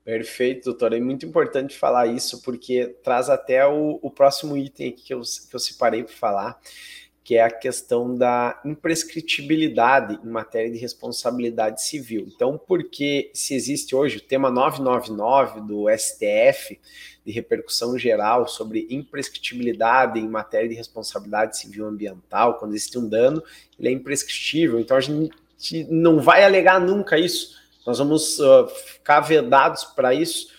Perfeito, 0.03 0.65
doutora. 0.65 0.97
É 0.97 0.99
muito 0.99 1.27
importante 1.27 1.77
falar 1.77 2.07
isso, 2.07 2.41
porque 2.41 2.87
traz 3.03 3.29
até 3.29 3.67
o, 3.67 3.99
o 4.01 4.09
próximo 4.09 4.57
item 4.57 4.91
que 4.91 5.13
eu, 5.13 5.21
que 5.21 5.55
eu 5.55 5.59
separei 5.59 6.03
para 6.03 6.13
falar, 6.13 6.59
que 7.25 7.37
é 7.37 7.41
a 7.41 7.49
questão 7.49 8.15
da 8.15 8.61
imprescritibilidade 8.63 10.19
em 10.23 10.29
matéria 10.29 10.69
de 10.69 10.77
responsabilidade 10.77 11.83
civil. 11.83 12.23
Então, 12.27 12.55
porque 12.55 13.31
se 13.33 13.55
existe 13.55 13.95
hoje 13.95 14.17
o 14.17 14.21
tema 14.21 14.51
999 14.51 15.61
do 15.61 15.85
STF, 15.89 16.79
de 17.25 17.31
repercussão 17.31 17.97
geral 17.97 18.47
sobre 18.47 18.85
imprescritibilidade 18.91 20.19
em 20.19 20.27
matéria 20.29 20.69
de 20.69 20.75
responsabilidade 20.75 21.57
civil 21.57 21.87
ambiental, 21.87 22.59
quando 22.59 22.75
existe 22.75 22.99
um 22.99 23.09
dano, 23.09 23.41
ele 23.79 23.89
é 23.89 23.91
imprescritível. 23.91 24.79
Então, 24.79 24.95
a 24.95 25.01
gente 25.01 25.31
não 25.89 26.19
vai 26.19 26.43
alegar 26.43 26.79
nunca 26.79 27.17
isso. 27.17 27.59
Nós 27.87 27.97
vamos 27.97 28.37
uh, 28.37 28.67
ficar 28.67 29.21
vedados 29.21 29.83
para 29.83 30.13
isso 30.13 30.53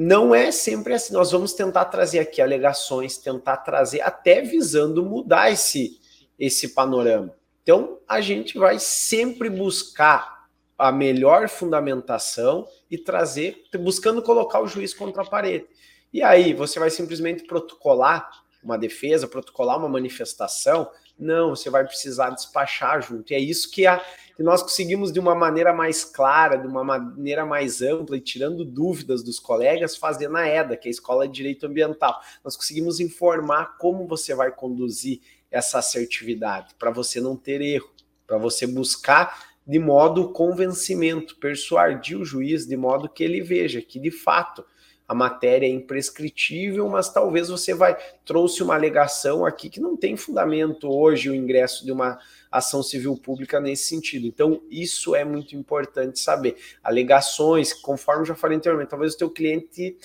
não 0.00 0.32
é 0.32 0.52
sempre 0.52 0.94
assim. 0.94 1.12
Nós 1.12 1.32
vamos 1.32 1.54
tentar 1.54 1.86
trazer 1.86 2.20
aqui 2.20 2.40
alegações, 2.40 3.18
tentar 3.18 3.56
trazer, 3.56 4.00
até 4.00 4.40
visando 4.40 5.04
mudar 5.04 5.50
esse, 5.50 5.98
esse 6.38 6.68
panorama. 6.68 7.34
Então, 7.64 7.98
a 8.06 8.20
gente 8.20 8.56
vai 8.56 8.78
sempre 8.78 9.50
buscar 9.50 10.46
a 10.78 10.92
melhor 10.92 11.48
fundamentação 11.48 12.64
e 12.88 12.96
trazer, 12.96 13.64
buscando 13.80 14.22
colocar 14.22 14.60
o 14.60 14.68
juiz 14.68 14.94
contra 14.94 15.22
a 15.22 15.26
parede. 15.26 15.66
E 16.12 16.22
aí, 16.22 16.54
você 16.54 16.78
vai 16.78 16.90
simplesmente 16.90 17.42
protocolar 17.42 18.30
uma 18.62 18.78
defesa, 18.78 19.26
protocolar 19.26 19.78
uma 19.78 19.88
manifestação? 19.88 20.88
Não, 21.18 21.50
você 21.50 21.68
vai 21.68 21.84
precisar 21.84 22.30
despachar 22.30 23.02
junto. 23.02 23.32
E 23.32 23.34
é 23.34 23.40
isso 23.40 23.70
que, 23.70 23.86
a, 23.86 23.98
que 24.36 24.42
nós 24.42 24.62
conseguimos, 24.62 25.10
de 25.10 25.18
uma 25.18 25.34
maneira 25.34 25.72
mais 25.72 26.04
clara, 26.04 26.56
de 26.56 26.66
uma 26.66 26.84
maneira 26.84 27.44
mais 27.44 27.82
ampla 27.82 28.16
e 28.16 28.20
tirando 28.20 28.64
dúvidas 28.64 29.22
dos 29.22 29.40
colegas, 29.40 29.96
fazer 29.96 30.28
na 30.28 30.48
EDA, 30.48 30.76
que 30.76 30.86
é 30.86 30.90
a 30.90 30.92
Escola 30.92 31.26
de 31.26 31.34
Direito 31.34 31.66
Ambiental. 31.66 32.20
Nós 32.44 32.56
conseguimos 32.56 33.00
informar 33.00 33.76
como 33.78 34.06
você 34.06 34.34
vai 34.34 34.52
conduzir 34.52 35.20
essa 35.50 35.78
assertividade, 35.78 36.74
para 36.78 36.90
você 36.90 37.20
não 37.20 37.36
ter 37.36 37.60
erro, 37.60 37.90
para 38.26 38.38
você 38.38 38.66
buscar 38.66 39.48
de 39.66 39.78
modo 39.78 40.30
convencimento, 40.30 41.36
persuadir 41.36 42.18
o 42.18 42.24
juiz 42.24 42.66
de 42.66 42.76
modo 42.76 43.08
que 43.08 43.22
ele 43.22 43.42
veja 43.42 43.82
que 43.82 43.98
de 43.98 44.10
fato 44.10 44.64
a 45.08 45.14
matéria 45.14 45.66
é 45.66 45.70
imprescritível, 45.70 46.86
mas 46.86 47.10
talvez 47.10 47.48
você 47.48 47.72
vai 47.72 47.96
trouxe 48.26 48.62
uma 48.62 48.74
alegação 48.74 49.46
aqui 49.46 49.70
que 49.70 49.80
não 49.80 49.96
tem 49.96 50.18
fundamento 50.18 50.86
hoje 50.86 51.30
o 51.30 51.34
ingresso 51.34 51.86
de 51.86 51.90
uma 51.90 52.18
ação 52.52 52.82
civil 52.82 53.16
pública 53.16 53.58
nesse 53.58 53.84
sentido. 53.84 54.26
Então, 54.26 54.62
isso 54.70 55.16
é 55.16 55.24
muito 55.24 55.56
importante 55.56 56.20
saber. 56.20 56.56
Alegações, 56.84 57.72
conforme 57.72 58.26
já 58.26 58.34
falei 58.34 58.58
anteriormente, 58.58 58.90
talvez 58.90 59.14
o 59.14 59.18
teu 59.18 59.30
cliente 59.30 59.96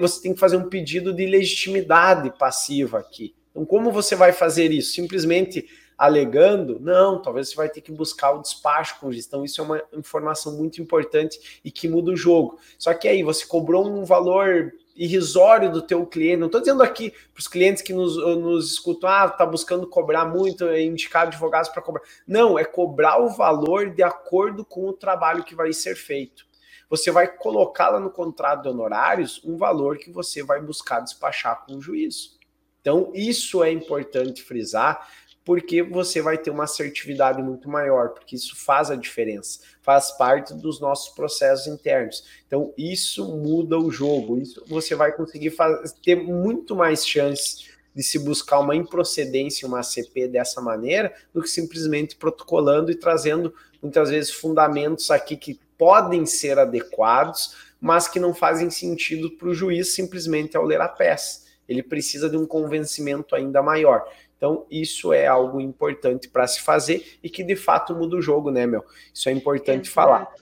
você 0.00 0.22
tem 0.22 0.34
que 0.34 0.40
fazer 0.40 0.56
um 0.56 0.68
pedido 0.68 1.12
de 1.12 1.24
legitimidade 1.24 2.36
passiva 2.36 2.98
aqui. 2.98 3.36
Então, 3.52 3.64
como 3.64 3.92
você 3.92 4.16
vai 4.16 4.32
fazer 4.32 4.72
isso? 4.72 4.92
Simplesmente 4.92 5.68
alegando? 5.98 6.78
Não, 6.78 7.20
talvez 7.20 7.50
você 7.50 7.56
vai 7.56 7.68
ter 7.68 7.80
que 7.80 7.90
buscar 7.90 8.30
o 8.30 8.40
despacho 8.40 9.00
com 9.00 9.10
gestão. 9.10 9.44
Isso 9.44 9.60
é 9.60 9.64
uma 9.64 9.82
informação 9.92 10.56
muito 10.56 10.80
importante 10.80 11.60
e 11.64 11.70
que 11.72 11.88
muda 11.88 12.12
o 12.12 12.16
jogo. 12.16 12.58
Só 12.78 12.94
que 12.94 13.08
aí 13.08 13.24
você 13.24 13.44
cobrou 13.44 13.84
um 13.84 14.04
valor 14.04 14.72
irrisório 14.94 15.70
do 15.70 15.82
teu 15.82 16.06
cliente. 16.06 16.38
Não 16.38 16.46
estou 16.46 16.60
dizendo 16.60 16.82
aqui 16.82 17.10
para 17.10 17.40
os 17.40 17.48
clientes 17.48 17.82
que 17.82 17.92
nos, 17.92 18.16
nos 18.16 18.72
escutam, 18.72 19.10
ah, 19.10 19.26
está 19.26 19.44
buscando 19.44 19.86
cobrar 19.86 20.24
muito, 20.24 20.66
é 20.66 20.82
indicar 20.82 21.26
advogados 21.26 21.68
para 21.68 21.82
cobrar. 21.82 22.02
Não, 22.26 22.58
é 22.58 22.64
cobrar 22.64 23.20
o 23.20 23.28
valor 23.28 23.90
de 23.90 24.02
acordo 24.02 24.64
com 24.64 24.88
o 24.88 24.92
trabalho 24.92 25.42
que 25.42 25.54
vai 25.54 25.72
ser 25.72 25.96
feito. 25.96 26.46
Você 26.90 27.10
vai 27.10 27.28
colocar 27.28 27.90
lá 27.90 28.00
no 28.00 28.10
contrato 28.10 28.62
de 28.62 28.68
honorários 28.68 29.42
um 29.44 29.56
valor 29.56 29.98
que 29.98 30.10
você 30.10 30.42
vai 30.42 30.60
buscar 30.60 31.00
despachar 31.00 31.64
com 31.66 31.74
o 31.74 31.82
juiz. 31.82 32.38
Então, 32.80 33.12
isso 33.14 33.62
é 33.62 33.70
importante 33.70 34.42
frisar, 34.42 35.06
porque 35.48 35.82
você 35.82 36.20
vai 36.20 36.36
ter 36.36 36.50
uma 36.50 36.64
assertividade 36.64 37.42
muito 37.42 37.70
maior, 37.70 38.10
porque 38.10 38.36
isso 38.36 38.54
faz 38.54 38.90
a 38.90 38.94
diferença, 38.94 39.60
faz 39.80 40.10
parte 40.10 40.52
dos 40.52 40.78
nossos 40.78 41.08
processos 41.14 41.66
internos. 41.66 42.22
Então, 42.46 42.74
isso 42.76 43.26
muda 43.26 43.78
o 43.78 43.90
jogo, 43.90 44.36
isso 44.36 44.62
você 44.68 44.94
vai 44.94 45.10
conseguir 45.10 45.48
fazer, 45.52 45.90
ter 46.04 46.16
muito 46.16 46.76
mais 46.76 47.08
chances 47.08 47.70
de 47.94 48.02
se 48.02 48.18
buscar 48.18 48.60
uma 48.60 48.76
improcedência, 48.76 49.66
uma 49.66 49.80
ACP 49.80 50.28
dessa 50.28 50.60
maneira, 50.60 51.14
do 51.32 51.40
que 51.40 51.48
simplesmente 51.48 52.14
protocolando 52.14 52.90
e 52.90 52.94
trazendo 52.94 53.54
muitas 53.80 54.10
vezes 54.10 54.30
fundamentos 54.30 55.10
aqui 55.10 55.34
que 55.34 55.58
podem 55.78 56.26
ser 56.26 56.58
adequados, 56.58 57.56
mas 57.80 58.06
que 58.06 58.20
não 58.20 58.34
fazem 58.34 58.68
sentido 58.68 59.30
para 59.30 59.48
o 59.48 59.54
juiz 59.54 59.94
simplesmente 59.94 60.58
ao 60.58 60.64
ler 60.64 60.82
a 60.82 60.88
peça. 60.88 61.47
Ele 61.68 61.82
precisa 61.82 62.30
de 62.30 62.36
um 62.36 62.46
convencimento 62.46 63.34
ainda 63.34 63.62
maior. 63.62 64.04
Então, 64.36 64.64
isso 64.70 65.12
é 65.12 65.26
algo 65.26 65.60
importante 65.60 66.28
para 66.28 66.46
se 66.46 66.60
fazer 66.60 67.18
e 67.22 67.28
que 67.28 67.42
de 67.42 67.56
fato 67.56 67.94
muda 67.94 68.16
o 68.16 68.22
jogo, 68.22 68.50
né, 68.50 68.66
meu? 68.66 68.84
Isso 69.12 69.28
é 69.28 69.32
importante 69.32 69.88
Exato. 69.88 69.94
falar. 69.94 70.32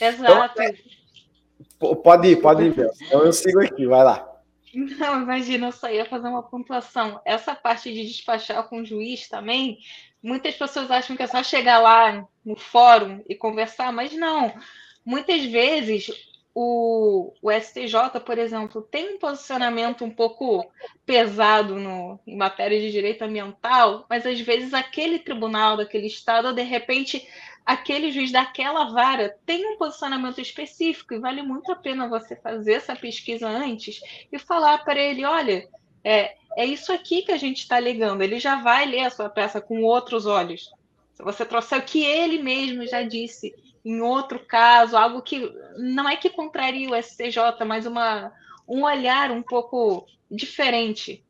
Exato. 0.00 0.62
Então, 0.62 1.96
pode 1.96 2.28
ir, 2.28 2.36
pode 2.40 2.62
ir, 2.62 2.76
meu. 2.76 2.90
Então 3.02 3.24
eu 3.24 3.32
sigo 3.32 3.60
aqui, 3.60 3.86
vai 3.86 4.04
lá. 4.04 4.32
Não, 4.74 5.22
imagina, 5.22 5.68
eu 5.68 5.72
só 5.72 5.88
ia 5.88 6.04
fazer 6.04 6.28
uma 6.28 6.42
pontuação. 6.42 7.20
Essa 7.24 7.54
parte 7.54 7.92
de 7.92 8.06
despachar 8.06 8.62
com 8.68 8.80
o 8.80 8.84
juiz 8.84 9.28
também, 9.28 9.78
muitas 10.22 10.54
pessoas 10.54 10.90
acham 10.90 11.16
que 11.16 11.22
é 11.22 11.26
só 11.26 11.42
chegar 11.42 11.78
lá 11.78 12.26
no 12.44 12.56
fórum 12.56 13.22
e 13.28 13.34
conversar, 13.34 13.92
mas 13.92 14.12
não. 14.12 14.54
Muitas 15.04 15.44
vezes 15.46 16.10
o, 16.58 17.34
o 17.42 17.52
STJ, 17.52 18.18
por 18.24 18.38
exemplo, 18.38 18.80
tem 18.80 19.14
um 19.14 19.18
posicionamento 19.18 20.02
um 20.06 20.10
pouco 20.10 20.66
pesado 21.04 21.74
no, 21.74 22.18
em 22.26 22.34
matéria 22.34 22.80
de 22.80 22.90
direito 22.90 23.20
ambiental, 23.20 24.06
mas 24.08 24.24
às 24.24 24.40
vezes 24.40 24.72
aquele 24.72 25.18
tribunal 25.18 25.76
daquele 25.76 26.06
estado, 26.06 26.54
de 26.54 26.62
repente 26.62 27.28
aquele 27.66 28.10
juiz 28.10 28.32
daquela 28.32 28.90
vara 28.90 29.36
tem 29.44 29.66
um 29.66 29.76
posicionamento 29.76 30.40
específico 30.40 31.12
e 31.12 31.18
vale 31.18 31.42
muito 31.42 31.70
a 31.70 31.76
pena 31.76 32.08
você 32.08 32.34
fazer 32.34 32.72
essa 32.72 32.96
pesquisa 32.96 33.46
antes 33.46 34.00
e 34.32 34.38
falar 34.38 34.78
para 34.78 34.98
ele, 34.98 35.26
olha, 35.26 35.68
é, 36.02 36.36
é 36.56 36.64
isso 36.64 36.90
aqui 36.90 37.20
que 37.20 37.32
a 37.32 37.36
gente 37.36 37.58
está 37.58 37.76
alegando. 37.76 38.22
Ele 38.22 38.40
já 38.40 38.62
vai 38.62 38.86
ler 38.86 39.00
a 39.00 39.10
sua 39.10 39.28
peça 39.28 39.60
com 39.60 39.82
outros 39.82 40.24
olhos. 40.24 40.72
Se 41.12 41.22
você 41.22 41.44
trouxer 41.44 41.80
o 41.80 41.82
que 41.82 42.02
ele 42.02 42.42
mesmo 42.42 42.86
já 42.86 43.02
disse 43.02 43.54
em 43.86 44.00
outro 44.00 44.40
caso, 44.40 44.96
algo 44.96 45.22
que 45.22 45.48
não 45.76 46.08
é 46.08 46.16
que 46.16 46.28
contraria 46.28 46.90
o 46.90 47.00
STJ, 47.00 47.64
mas 47.64 47.86
uma, 47.86 48.32
um 48.66 48.82
olhar 48.82 49.30
um 49.30 49.40
pouco 49.40 50.04
diferente. 50.28 51.24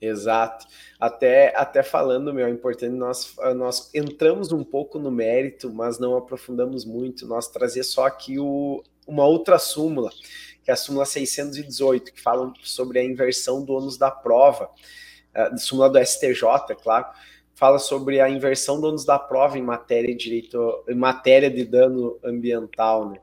Exato. 0.00 0.66
Até, 0.98 1.56
até 1.56 1.84
falando, 1.84 2.34
meu, 2.34 2.44
é 2.44 2.50
importante, 2.50 2.92
nós, 2.92 3.36
nós 3.54 3.88
entramos 3.94 4.50
um 4.50 4.64
pouco 4.64 4.98
no 4.98 5.12
mérito, 5.12 5.72
mas 5.72 6.00
não 6.00 6.16
aprofundamos 6.16 6.84
muito. 6.84 7.24
Nós 7.24 7.46
trazer 7.46 7.84
só 7.84 8.06
aqui 8.06 8.40
o, 8.40 8.82
uma 9.06 9.24
outra 9.24 9.60
súmula, 9.60 10.10
que 10.64 10.72
é 10.72 10.74
a 10.74 10.76
súmula 10.76 11.06
618, 11.06 12.14
que 12.14 12.20
fala 12.20 12.52
sobre 12.64 12.98
a 12.98 13.04
inversão 13.04 13.64
do 13.64 13.74
ônus 13.74 13.96
da 13.96 14.10
prova, 14.10 14.68
a 15.32 15.56
súmula 15.56 15.88
do 15.88 16.04
STJ, 16.04 16.42
é 16.70 16.74
claro, 16.74 17.06
fala 17.58 17.80
sobre 17.80 18.20
a 18.20 18.30
inversão 18.30 18.80
do 18.80 18.86
ônus 18.86 19.04
da 19.04 19.18
prova 19.18 19.58
em 19.58 19.62
matéria 19.62 20.14
de 20.14 20.22
direito, 20.22 20.84
em 20.88 20.94
matéria 20.94 21.50
de 21.50 21.64
dano 21.64 22.16
ambiental, 22.22 23.10
né? 23.10 23.18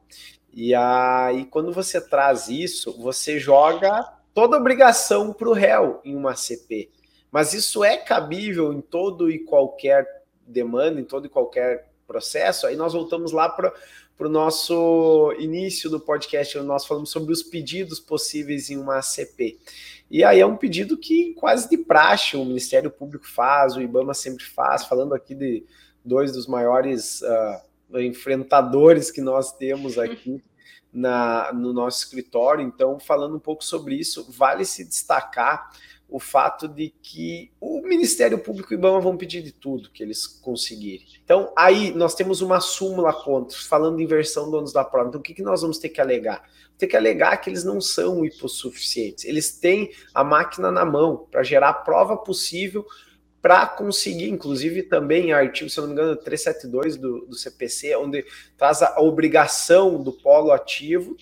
E 0.54 0.76
aí, 0.76 1.46
quando 1.46 1.72
você 1.72 2.02
traz 2.02 2.50
isso, 2.50 3.02
você 3.02 3.40
joga 3.40 4.04
toda 4.34 4.58
obrigação 4.58 5.32
para 5.32 5.48
o 5.48 5.54
réu 5.54 6.02
em 6.04 6.14
uma 6.18 6.36
CP. 6.36 6.92
Mas 7.32 7.54
isso 7.54 7.82
é 7.82 7.96
cabível 7.96 8.74
em 8.74 8.82
todo 8.82 9.32
e 9.32 9.40
qualquer 9.40 10.06
demanda, 10.46 11.00
em 11.00 11.06
todo 11.06 11.28
e 11.28 11.30
qualquer 11.30 11.90
processo. 12.06 12.68
Aí 12.68 12.76
nós 12.76 12.92
voltamos 12.92 13.32
lá 13.32 13.48
para 13.48 13.74
o 14.18 14.30
nosso 14.30 15.34
início 15.40 15.90
do 15.90 16.00
podcast, 16.00 16.58
nós 16.60 16.86
falamos 16.86 17.10
sobre 17.10 17.34
os 17.34 17.44
pedidos 17.44 18.00
possíveis 18.00 18.70
em 18.70 18.78
uma 18.78 19.02
CP. 19.02 19.58
E 20.10 20.24
aí 20.24 20.40
é 20.40 20.46
um 20.46 20.56
pedido 20.56 20.98
que 20.98 21.34
quase 21.34 21.70
de 21.70 21.78
praxe 21.78 22.38
o 22.38 22.46
Ministério 22.46 22.90
Público 22.90 23.28
faz, 23.28 23.76
o 23.76 23.82
IBAMA 23.82 24.14
sempre 24.14 24.46
faz, 24.46 24.86
falando 24.86 25.14
aqui 25.14 25.36
de 25.36 25.66
dois 26.04 26.32
dos 26.32 26.48
maiores 26.48 27.22
uh, 27.22 28.00
enfrentadores 28.00 29.12
que 29.12 29.22
nós 29.22 29.52
temos 29.52 29.98
aqui 29.98 30.42
na, 30.94 31.52
no 31.52 31.74
nosso 31.74 32.04
escritório. 32.04 32.66
Então, 32.66 33.00
falando 33.00 33.36
um 33.36 33.40
pouco 33.40 33.64
sobre 33.64 33.96
isso, 33.96 34.32
vale 34.32 34.64
se 34.64 34.86
destacar 34.86 35.72
o 36.10 36.20
fato 36.20 36.68
de 36.68 36.94
que 37.02 37.52
o 37.60 37.82
Ministério 37.82 38.38
Público 38.38 38.72
e 38.72 38.76
o 38.76 38.80
IBAMA 38.80 39.00
vão 39.00 39.18
pedir 39.18 39.42
de 39.42 39.52
tudo 39.52 39.90
que 39.90 40.04
eles 40.04 40.28
conseguirem. 40.28 41.06
Então, 41.24 41.52
aí 41.58 41.92
nós 41.94 42.14
temos 42.14 42.42
uma 42.42 42.60
súmula 42.60 43.12
contra, 43.12 43.58
falando 43.58 43.98
de 43.98 44.04
inversão 44.04 44.50
do 44.50 44.58
ônus 44.58 44.72
da 44.72 44.84
prova. 44.84 45.10
Então, 45.10 45.20
o 45.20 45.24
que, 45.24 45.34
que 45.34 45.42
nós 45.42 45.62
vamos 45.62 45.78
ter 45.78 45.90
que 45.90 46.00
alegar? 46.00 46.48
Ter 46.78 46.88
que 46.88 46.96
alegar 46.96 47.38
que 47.38 47.50
eles 47.50 47.64
não 47.64 47.82
são 47.82 48.26
hipossuficientes. 48.26 49.26
Eles 49.26 49.58
têm 49.58 49.92
a 50.14 50.24
máquina 50.24 50.72
na 50.72 50.86
mão 50.86 51.26
para 51.30 51.44
gerar 51.44 51.70
a 51.70 51.74
prova 51.74 52.16
possível 52.18 52.86
para 53.46 53.68
conseguir, 53.68 54.28
inclusive 54.32 54.82
também 54.82 55.32
artigo, 55.32 55.70
se 55.70 55.80
não 55.80 55.86
me 55.86 55.94
engano, 55.94 56.16
372 56.16 56.98
do, 56.98 57.28
do 57.28 57.36
CPC, 57.36 57.96
onde 57.96 58.26
traz 58.58 58.82
a 58.82 59.00
obrigação 59.00 60.02
do 60.02 60.12
polo 60.12 60.52
ativo 60.52 61.16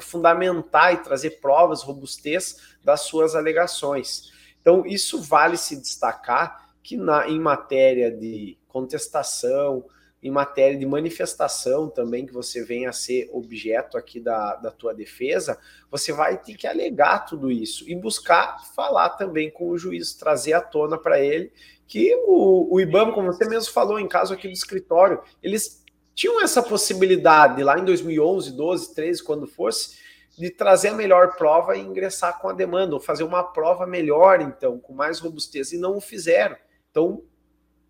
fundamentar 0.00 0.94
e 0.94 0.96
trazer 0.96 1.38
provas, 1.40 1.84
robustez 1.84 2.74
das 2.82 3.02
suas 3.02 3.36
alegações. 3.36 4.32
Então, 4.60 4.84
isso 4.84 5.22
vale 5.22 5.56
se 5.56 5.80
destacar 5.80 6.68
que 6.82 6.96
na, 6.96 7.28
em 7.28 7.38
matéria 7.38 8.10
de 8.10 8.58
contestação, 8.66 9.84
em 10.22 10.30
matéria 10.30 10.76
de 10.76 10.84
manifestação 10.84 11.88
também, 11.88 12.26
que 12.26 12.32
você 12.32 12.64
venha 12.64 12.90
a 12.90 12.92
ser 12.92 13.28
objeto 13.32 13.96
aqui 13.96 14.18
da, 14.18 14.56
da 14.56 14.70
tua 14.70 14.92
defesa, 14.92 15.58
você 15.90 16.12
vai 16.12 16.36
ter 16.36 16.56
que 16.56 16.66
alegar 16.66 17.20
tudo 17.20 17.50
isso 17.50 17.88
e 17.88 17.94
buscar 17.94 18.58
falar 18.74 19.10
também 19.10 19.50
com 19.50 19.68
o 19.68 19.78
juiz, 19.78 20.14
trazer 20.14 20.54
à 20.54 20.60
tona 20.60 20.98
para 20.98 21.20
ele 21.20 21.52
que 21.88 22.14
o, 22.26 22.74
o 22.74 22.80
IBAMA, 22.80 23.12
como 23.12 23.32
você 23.32 23.48
mesmo 23.48 23.72
falou, 23.72 23.98
em 23.98 24.06
caso 24.06 24.34
aqui 24.34 24.46
do 24.46 24.52
escritório, 24.52 25.22
eles 25.42 25.82
tinham 26.14 26.40
essa 26.42 26.62
possibilidade 26.62 27.62
lá 27.62 27.78
em 27.78 27.84
2011, 27.84 28.52
12, 28.52 28.94
13, 28.94 29.24
quando 29.24 29.46
fosse, 29.46 29.96
de 30.36 30.50
trazer 30.50 30.88
a 30.88 30.94
melhor 30.94 31.36
prova 31.36 31.76
e 31.76 31.80
ingressar 31.80 32.38
com 32.40 32.48
a 32.48 32.52
demanda, 32.52 32.94
ou 32.94 33.00
fazer 33.00 33.24
uma 33.24 33.42
prova 33.42 33.86
melhor, 33.86 34.40
então, 34.40 34.78
com 34.78 34.92
mais 34.92 35.18
robustez, 35.18 35.72
e 35.72 35.78
não 35.78 35.96
o 35.96 36.00
fizeram. 36.00 36.56
Então, 36.90 37.22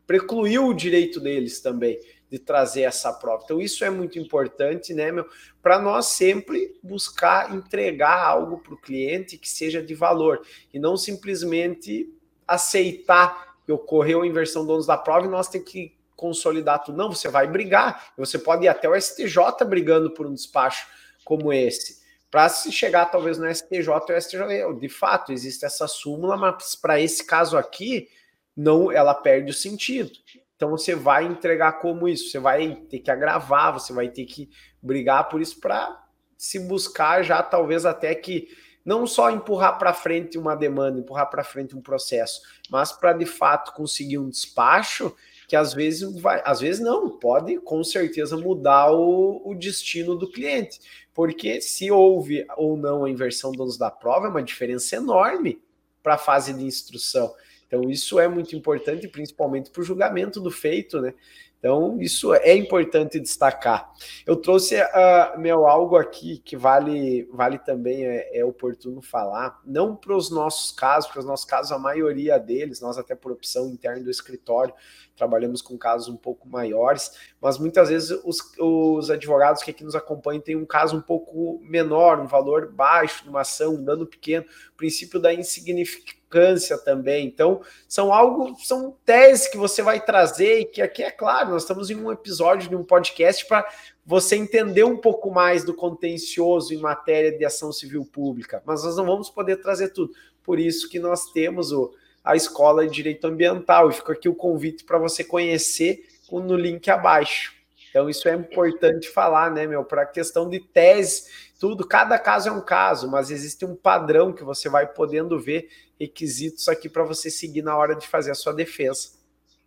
precluiu 0.06 0.66
o 0.66 0.74
direito 0.74 1.20
deles 1.20 1.60
também. 1.60 1.98
De 2.30 2.38
trazer 2.38 2.82
essa 2.82 3.12
prova. 3.12 3.42
Então, 3.44 3.60
isso 3.60 3.84
é 3.84 3.90
muito 3.90 4.18
importante, 4.18 4.92
né, 4.92 5.10
meu? 5.10 5.26
Para 5.62 5.78
nós 5.78 6.06
sempre 6.06 6.78
buscar 6.82 7.54
entregar 7.54 8.18
algo 8.18 8.58
para 8.58 8.74
o 8.74 8.80
cliente 8.80 9.38
que 9.38 9.48
seja 9.48 9.82
de 9.82 9.94
valor 9.94 10.40
e 10.72 10.78
não 10.78 10.96
simplesmente 10.96 12.12
aceitar 12.46 13.56
que 13.64 13.72
ocorreu 13.72 14.22
a 14.22 14.26
inversão 14.26 14.64
donos 14.66 14.86
da 14.86 14.96
prova 14.96 15.26
e 15.26 15.30
nós 15.30 15.48
temos 15.48 15.70
que 15.70 15.96
consolidar 16.16 16.82
tudo. 16.82 16.98
Não, 16.98 17.12
você 17.12 17.28
vai 17.28 17.46
brigar. 17.46 18.12
Você 18.16 18.38
pode 18.38 18.64
ir 18.64 18.68
até 18.68 18.88
o 18.88 19.00
STJ 19.00 19.64
brigando 19.66 20.10
por 20.10 20.26
um 20.26 20.34
despacho 20.34 20.88
como 21.24 21.52
esse. 21.52 21.98
Para 22.30 22.48
se 22.48 22.72
chegar 22.72 23.06
talvez 23.06 23.38
no 23.38 23.54
STJ 23.54 23.88
ou 23.88 24.20
STJ, 24.20 24.74
de 24.78 24.88
fato, 24.88 25.32
existe 25.32 25.64
essa 25.64 25.86
súmula, 25.86 26.36
mas 26.36 26.74
para 26.74 27.00
esse 27.00 27.24
caso 27.24 27.56
aqui, 27.56 28.08
não, 28.56 28.90
ela 28.90 29.14
perde 29.14 29.50
o 29.50 29.54
sentido. 29.54 30.10
Então 30.59 30.70
você 30.70 30.92
vai 30.92 31.24
entregar 31.24 31.74
como 31.74 32.09
isso, 32.09 32.30
você 32.30 32.40
vai 32.40 32.74
ter 32.90 32.98
que 32.98 33.12
agravar, 33.12 33.72
você 33.72 33.92
vai 33.92 34.09
ter 34.09 34.24
que 34.24 34.50
brigar 34.82 35.28
por 35.28 35.40
isso 35.40 35.61
para 35.61 36.04
se 36.36 36.59
buscar 36.59 37.22
já 37.22 37.40
talvez 37.44 37.86
até 37.86 38.12
que 38.12 38.48
não 38.84 39.06
só 39.06 39.30
empurrar 39.30 39.78
para 39.78 39.92
frente 39.92 40.36
uma 40.36 40.56
demanda, 40.56 40.98
empurrar 40.98 41.30
para 41.30 41.44
frente 41.44 41.76
um 41.76 41.80
processo, 41.80 42.40
mas 42.68 42.90
para 42.90 43.12
de 43.12 43.24
fato 43.24 43.72
conseguir 43.72 44.18
um 44.18 44.28
despacho 44.28 45.14
que 45.46 45.54
às 45.54 45.72
vezes 45.72 46.20
vai, 46.20 46.42
às 46.44 46.59
vezes 46.59 46.80
não, 46.80 47.09
pode 47.09 47.61
com 47.61 47.84
certeza 47.84 48.36
mudar 48.36 48.90
o, 48.90 49.40
o 49.48 49.54
destino 49.54 50.16
do 50.16 50.28
cliente, 50.28 50.80
porque 51.14 51.61
se 51.61 51.88
houve 51.88 52.44
ou 52.56 52.76
não 52.76 53.04
a 53.04 53.11
inversão 53.11 53.52
donos 53.52 53.78
da 53.78 53.92
prova 53.92 54.26
é 54.26 54.30
uma 54.30 54.42
diferença 54.42 54.96
enorme 54.96 55.62
para 56.02 56.14
a 56.14 56.18
fase 56.18 56.52
de 56.52 56.64
instrução. 56.64 57.32
Então, 57.68 57.88
isso 57.90 58.18
é 58.18 58.26
muito 58.26 58.56
importante, 58.56 59.06
principalmente 59.06 59.70
para 59.70 59.82
o 59.82 59.84
julgamento 59.84 60.40
do 60.40 60.50
feito, 60.50 61.00
né? 61.00 61.14
Então, 61.58 62.00
isso 62.00 62.32
é 62.32 62.54
importante 62.54 63.18
destacar. 63.18 63.92
Eu 64.24 64.36
trouxe 64.36 64.76
uh, 64.80 65.38
meu 65.38 65.66
algo 65.66 65.96
aqui 65.96 66.38
que 66.38 66.56
vale, 66.56 67.28
vale 67.32 67.58
também, 67.58 68.06
é, 68.06 68.38
é 68.38 68.44
oportuno 68.44 69.02
falar, 69.02 69.60
não 69.66 69.94
para 69.94 70.16
os 70.16 70.30
nossos 70.30 70.70
casos, 70.70 71.06
porque 71.06 71.18
os 71.18 71.26
nossos 71.26 71.44
casos, 71.44 71.72
a 71.72 71.78
maioria 71.78 72.38
deles, 72.38 72.80
nós 72.80 72.96
até 72.96 73.14
por 73.14 73.32
opção 73.32 73.68
interna 73.68 74.02
do 74.02 74.10
escritório, 74.10 74.72
trabalhamos 75.18 75.60
com 75.60 75.76
casos 75.76 76.08
um 76.08 76.16
pouco 76.16 76.48
maiores, 76.48 77.12
mas 77.40 77.58
muitas 77.58 77.88
vezes 77.88 78.18
os, 78.24 78.38
os 78.58 79.10
advogados 79.10 79.62
que 79.62 79.70
aqui 79.70 79.84
nos 79.84 79.94
acompanham 79.94 80.40
têm 80.40 80.56
um 80.56 80.64
caso 80.64 80.96
um 80.96 81.02
pouco 81.02 81.60
menor, 81.62 82.20
um 82.20 82.26
valor 82.26 82.72
baixo 82.72 83.28
uma 83.28 83.40
ação, 83.40 83.74
um 83.74 83.84
dano 83.84 84.06
pequeno, 84.06 84.44
princípio 84.76 85.20
da 85.20 85.32
insignificância 85.32 86.78
também. 86.78 87.26
Então, 87.26 87.60
são 87.88 88.12
algo, 88.12 88.56
são 88.60 88.96
teses 89.04 89.48
que 89.48 89.56
você 89.56 89.82
vai 89.82 90.00
trazer 90.00 90.60
e 90.60 90.64
que 90.64 90.82
aqui 90.82 91.02
é 91.02 91.10
claro, 91.10 91.50
nós 91.50 91.62
estamos 91.62 91.90
em 91.90 91.96
um 91.96 92.10
episódio 92.10 92.68
de 92.68 92.76
um 92.76 92.84
podcast 92.84 93.46
para 93.46 93.66
você 94.04 94.36
entender 94.36 94.84
um 94.84 94.96
pouco 94.96 95.30
mais 95.30 95.64
do 95.64 95.74
contencioso 95.74 96.72
em 96.72 96.78
matéria 96.78 97.36
de 97.36 97.44
ação 97.44 97.72
civil 97.72 98.04
pública, 98.04 98.62
mas 98.64 98.84
nós 98.84 98.96
não 98.96 99.04
vamos 99.04 99.28
poder 99.28 99.56
trazer 99.56 99.88
tudo. 99.88 100.12
Por 100.42 100.58
isso 100.58 100.88
que 100.88 100.98
nós 100.98 101.30
temos 101.30 101.72
o 101.72 101.92
a 102.28 102.36
Escola 102.36 102.86
de 102.86 102.92
Direito 102.92 103.26
Ambiental. 103.26 103.88
E 103.88 103.94
fica 103.94 104.12
aqui 104.12 104.28
o 104.28 104.34
convite 104.34 104.84
para 104.84 104.98
você 104.98 105.24
conhecer 105.24 106.06
no 106.30 106.56
link 106.56 106.90
abaixo. 106.90 107.54
Então, 107.88 108.08
isso 108.10 108.28
é 108.28 108.34
importante 108.34 109.08
falar, 109.08 109.50
né, 109.50 109.66
meu? 109.66 109.82
Para 109.82 110.02
a 110.02 110.06
questão 110.06 110.46
de 110.46 110.60
tese, 110.60 111.30
tudo, 111.58 111.88
cada 111.88 112.18
caso 112.18 112.50
é 112.50 112.52
um 112.52 112.60
caso, 112.60 113.10
mas 113.10 113.30
existe 113.30 113.64
um 113.64 113.74
padrão 113.74 114.30
que 114.30 114.44
você 114.44 114.68
vai 114.68 114.86
podendo 114.86 115.40
ver 115.40 115.70
requisitos 115.98 116.68
aqui 116.68 116.86
para 116.86 117.02
você 117.02 117.30
seguir 117.30 117.62
na 117.62 117.74
hora 117.74 117.96
de 117.96 118.06
fazer 118.06 118.30
a 118.30 118.34
sua 118.34 118.52
defesa. 118.52 119.16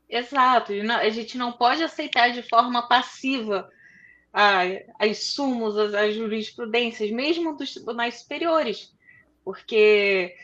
Exato, 0.07 0.71
a 0.71 1.09
gente 1.09 1.37
não 1.37 1.53
pode 1.53 1.81
aceitar 1.83 2.29
de 2.31 2.43
forma 2.43 2.87
passiva 2.87 3.67
as 4.31 5.17
sumos, 5.17 5.75
as, 5.77 5.93
as 5.95 6.13
jurisprudências, 6.13 7.09
mesmo 7.09 7.57
dos 7.57 7.73
tribunais 7.73 8.19
superiores, 8.19 8.93
porque 9.43 10.35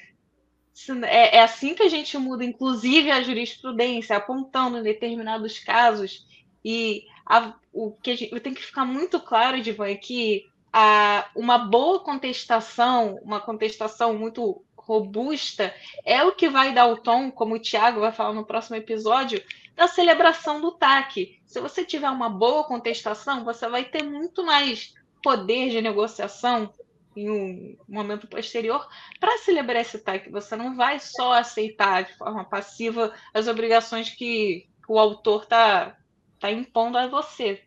é, 1.03 1.37
é 1.37 1.41
assim 1.41 1.73
que 1.73 1.83
a 1.83 1.89
gente 1.89 2.17
muda, 2.17 2.43
inclusive, 2.43 3.09
a 3.11 3.21
jurisprudência, 3.21 4.15
apontando 4.15 4.77
em 4.77 4.83
determinados 4.83 5.59
casos. 5.59 6.25
E 6.63 7.05
a, 7.25 7.53
o 7.73 7.91
que 7.91 8.11
a 8.11 8.15
gente, 8.15 8.39
tem 8.39 8.53
que 8.53 8.63
ficar 8.63 8.85
muito 8.85 9.19
claro, 9.19 9.61
Divan, 9.61 9.87
é 9.87 9.95
que 9.95 10.45
a, 10.71 11.29
uma 11.35 11.57
boa 11.57 11.99
contestação, 11.99 13.19
uma 13.23 13.39
contestação 13.39 14.17
muito 14.17 14.63
robusta, 14.77 15.73
é 16.05 16.23
o 16.23 16.33
que 16.33 16.47
vai 16.47 16.73
dar 16.73 16.87
o 16.87 16.97
tom, 16.97 17.31
como 17.31 17.55
o 17.55 17.59
Tiago 17.59 17.99
vai 17.99 18.11
falar 18.11 18.33
no 18.33 18.45
próximo 18.45 18.75
episódio, 18.75 19.43
da 19.75 19.87
celebração 19.87 20.61
do 20.61 20.71
TAC. 20.71 21.39
Se 21.45 21.59
você 21.59 21.83
tiver 21.83 22.09
uma 22.09 22.29
boa 22.29 22.63
contestação, 22.63 23.43
você 23.43 23.67
vai 23.67 23.83
ter 23.85 24.03
muito 24.03 24.43
mais 24.43 24.93
poder 25.21 25.69
de 25.69 25.81
negociação 25.81 26.71
em 27.17 27.29
um 27.29 27.77
momento 27.87 28.27
posterior 28.27 28.87
para 29.19 29.37
celebrar 29.39 29.81
esse 29.81 29.97
TAC. 29.97 30.29
Você 30.29 30.55
não 30.55 30.75
vai 30.75 30.99
só 30.99 31.33
aceitar 31.33 32.03
de 32.03 32.13
forma 32.15 32.45
passiva 32.45 33.13
as 33.33 33.47
obrigações 33.47 34.09
que 34.09 34.67
o 34.87 34.99
autor 34.99 35.43
está 35.43 35.97
tá 36.39 36.51
impondo 36.51 36.97
a 36.97 37.07
você. 37.07 37.61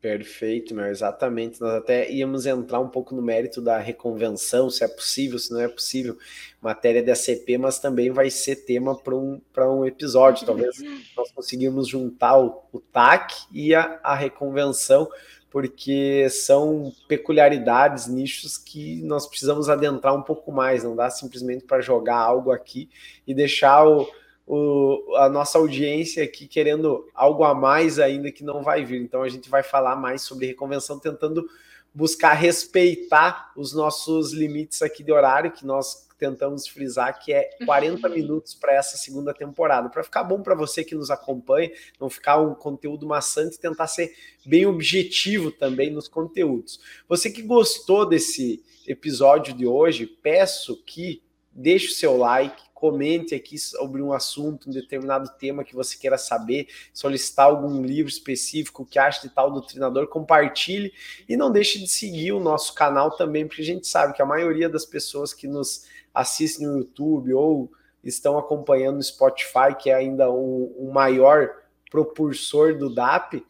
Perfeito, 0.00 0.74
meu, 0.74 0.84
exatamente. 0.84 1.60
Nós 1.60 1.72
até 1.72 2.10
íamos 2.12 2.44
entrar 2.44 2.78
um 2.78 2.88
pouco 2.88 3.14
no 3.14 3.22
mérito 3.22 3.62
da 3.62 3.78
reconvenção, 3.78 4.68
se 4.68 4.84
é 4.84 4.88
possível, 4.88 5.38
se 5.38 5.50
não 5.50 5.60
é 5.60 5.66
possível, 5.66 6.18
matéria 6.60 7.02
da 7.02 7.14
CP, 7.14 7.56
mas 7.56 7.78
também 7.78 8.10
vai 8.10 8.28
ser 8.28 8.56
tema 8.66 8.94
para 8.94 9.16
um, 9.16 9.40
um 9.58 9.86
episódio. 9.86 10.44
Talvez 10.44 10.76
nós 11.16 11.32
conseguimos 11.32 11.88
juntar 11.88 12.38
o, 12.38 12.62
o 12.70 12.80
TAC 12.80 13.32
e 13.50 13.74
a, 13.74 13.98
a 14.02 14.14
reconvenção 14.14 15.08
porque 15.54 16.28
são 16.30 16.92
peculiaridades, 17.06 18.08
nichos 18.08 18.58
que 18.58 19.00
nós 19.04 19.24
precisamos 19.24 19.68
adentrar 19.68 20.12
um 20.12 20.20
pouco 20.20 20.50
mais, 20.50 20.82
não 20.82 20.96
dá 20.96 21.08
simplesmente 21.08 21.62
para 21.62 21.80
jogar 21.80 22.16
algo 22.16 22.50
aqui 22.50 22.90
e 23.24 23.32
deixar 23.32 23.86
o, 23.86 24.04
o, 24.44 25.14
a 25.14 25.28
nossa 25.28 25.56
audiência 25.56 26.24
aqui 26.24 26.48
querendo 26.48 27.06
algo 27.14 27.44
a 27.44 27.54
mais 27.54 28.00
ainda 28.00 28.32
que 28.32 28.42
não 28.42 28.64
vai 28.64 28.84
vir. 28.84 29.00
Então 29.00 29.22
a 29.22 29.28
gente 29.28 29.48
vai 29.48 29.62
falar 29.62 29.94
mais 29.94 30.22
sobre 30.22 30.46
reconvenção, 30.46 30.98
tentando 30.98 31.48
buscar 31.94 32.32
respeitar 32.32 33.52
os 33.54 33.72
nossos 33.72 34.32
limites 34.32 34.82
aqui 34.82 35.04
de 35.04 35.12
horário, 35.12 35.52
que 35.52 35.64
nós 35.64 36.03
tentamos 36.18 36.66
frisar 36.66 37.18
que 37.18 37.32
é 37.32 37.50
40 37.64 38.06
uhum. 38.06 38.14
minutos 38.14 38.54
para 38.54 38.74
essa 38.74 38.96
segunda 38.96 39.34
temporada, 39.34 39.88
para 39.88 40.02
ficar 40.02 40.24
bom 40.24 40.42
para 40.42 40.54
você 40.54 40.84
que 40.84 40.94
nos 40.94 41.10
acompanha, 41.10 41.70
não 42.00 42.08
ficar 42.08 42.38
um 42.40 42.54
conteúdo 42.54 43.06
maçante, 43.06 43.58
tentar 43.58 43.86
ser 43.86 44.14
bem 44.44 44.66
objetivo 44.66 45.50
também 45.50 45.90
nos 45.90 46.08
conteúdos. 46.08 46.80
Você 47.08 47.30
que 47.30 47.42
gostou 47.42 48.08
desse 48.08 48.62
episódio 48.86 49.54
de 49.54 49.66
hoje, 49.66 50.06
peço 50.06 50.82
que 50.84 51.22
deixe 51.52 51.88
o 51.88 51.94
seu 51.94 52.16
like, 52.16 52.62
comente 52.84 53.34
aqui 53.34 53.56
sobre 53.56 54.02
um 54.02 54.12
assunto, 54.12 54.68
um 54.68 54.72
determinado 54.72 55.30
tema 55.38 55.64
que 55.64 55.74
você 55.74 55.96
queira 55.96 56.18
saber, 56.18 56.68
solicitar 56.92 57.46
algum 57.46 57.80
livro 57.80 58.10
específico 58.10 58.84
que 58.84 58.98
acha 58.98 59.26
de 59.26 59.34
tal 59.34 59.50
doutrinador, 59.50 60.06
compartilhe 60.06 60.92
e 61.26 61.34
não 61.34 61.50
deixe 61.50 61.78
de 61.78 61.88
seguir 61.88 62.32
o 62.32 62.40
nosso 62.40 62.74
canal 62.74 63.12
também, 63.12 63.46
porque 63.46 63.62
a 63.62 63.64
gente 63.64 63.86
sabe 63.88 64.12
que 64.12 64.20
a 64.20 64.26
maioria 64.26 64.68
das 64.68 64.84
pessoas 64.84 65.32
que 65.32 65.48
nos 65.48 65.86
assistem 66.12 66.66
no 66.66 66.76
YouTube 66.76 67.32
ou 67.32 67.72
estão 68.04 68.36
acompanhando 68.36 68.96
no 68.96 69.02
Spotify, 69.02 69.74
que 69.80 69.88
é 69.88 69.94
ainda 69.94 70.28
o, 70.28 70.66
o 70.76 70.92
maior 70.92 71.56
propulsor 71.90 72.76
do 72.76 72.94
DAP, 72.94 73.42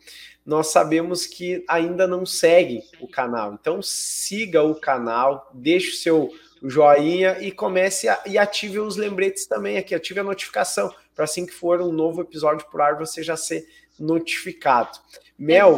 nós 0.47 0.69
sabemos 0.69 1.27
que 1.27 1.65
ainda 1.69 2.07
não 2.07 2.25
seguem 2.25 2.85
o 3.01 3.09
canal. 3.09 3.53
Então 3.53 3.83
siga 3.83 4.63
o 4.63 4.77
canal, 4.77 5.51
deixe 5.53 5.91
o 5.91 5.97
seu 5.97 6.31
joinha 6.65 7.39
e 7.41 7.53
comece 7.53 8.09
a, 8.09 8.23
e 8.27 8.39
ative 8.39 8.79
os 8.81 8.97
lembretes 8.97 9.47
também 9.47 9.77
aqui, 9.77 9.95
ative 9.95 10.21
a 10.21 10.25
notificação, 10.25 10.93
para 11.15 11.25
assim 11.25 11.47
que 11.47 11.53
for 11.53 11.81
um 11.81 11.93
novo 11.93 12.23
episódio 12.23 12.67
por 12.71 12.81
ar 12.81 12.97
você 12.97 13.23
já 13.23 13.37
ser 13.37 13.67
notificado. 13.99 14.99
Mel, 15.39 15.77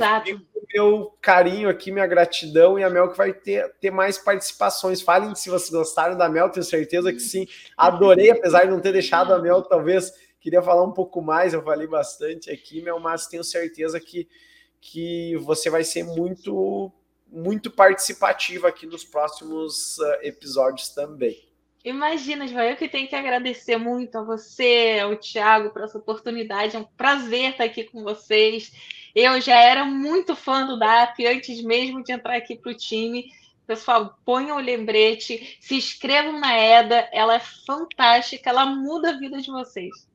meu 0.74 1.16
carinho 1.20 1.68
aqui, 1.68 1.91
minha 1.91 2.07
gratidão, 2.07 2.78
e 2.78 2.84
a 2.84 2.91
Mel 2.91 3.11
que 3.11 3.16
vai 3.16 3.32
ter, 3.32 3.72
ter 3.80 3.91
mais 3.91 4.18
participações. 4.18 5.01
Falem 5.01 5.34
se 5.34 5.49
vocês 5.49 5.70
gostaram 5.70 6.16
da 6.16 6.28
Mel, 6.28 6.51
tenho 6.51 6.64
certeza 6.64 7.12
que 7.12 7.20
sim. 7.20 7.47
Adorei, 7.76 8.30
apesar 8.30 8.64
de 8.64 8.70
não 8.70 8.80
ter 8.80 8.93
deixado 8.93 9.32
a 9.32 9.39
Mel, 9.39 9.62
talvez 9.62 10.12
queria 10.41 10.62
falar 10.62 10.84
um 10.84 10.93
pouco 10.93 11.20
mais, 11.20 11.55
eu 11.55 11.62
falei 11.62 11.87
bastante 11.87 12.51
aqui, 12.51 12.82
Mel, 12.82 13.01
mas 13.01 13.26
tenho 13.26 13.43
certeza 13.43 13.99
que, 13.99 14.28
que 14.80 15.37
você 15.39 15.68
vai 15.68 15.82
ser 15.82 16.05
muito, 16.05 16.93
muito 17.26 17.70
participativa 17.70 18.68
aqui 18.68 18.86
nos 18.86 19.04
próximos 19.04 19.98
uh, 19.98 20.18
episódios 20.22 20.88
também. 20.90 21.46
Imagina, 21.84 22.48
João, 22.48 22.64
eu 22.64 22.76
que 22.76 22.88
tenho 22.88 23.06
que 23.06 23.14
agradecer 23.14 23.76
muito 23.76 24.18
a 24.18 24.22
você, 24.24 24.98
ao 25.00 25.14
Thiago, 25.16 25.70
por 25.70 25.82
essa 25.82 25.96
oportunidade. 25.96 26.74
É 26.74 26.80
um 26.80 26.84
prazer 26.96 27.52
estar 27.52 27.64
aqui 27.64 27.84
com 27.84 28.02
vocês. 28.02 28.72
Eu 29.14 29.40
já 29.40 29.56
era 29.56 29.84
muito 29.84 30.34
fã 30.34 30.66
do 30.66 30.78
DAP 30.78 31.24
antes 31.26 31.62
mesmo 31.62 32.02
de 32.02 32.12
entrar 32.12 32.36
aqui 32.36 32.56
para 32.56 32.72
o 32.72 32.76
time. 32.76 33.30
Pessoal, 33.66 34.18
ponham 34.24 34.56
o 34.56 34.60
lembrete, 34.60 35.56
se 35.60 35.76
inscrevam 35.76 36.38
na 36.40 36.56
EDA, 36.58 37.08
ela 37.12 37.34
é 37.34 37.40
fantástica, 37.40 38.50
ela 38.50 38.66
muda 38.66 39.10
a 39.10 39.18
vida 39.18 39.40
de 39.40 39.50
vocês. 39.50 40.08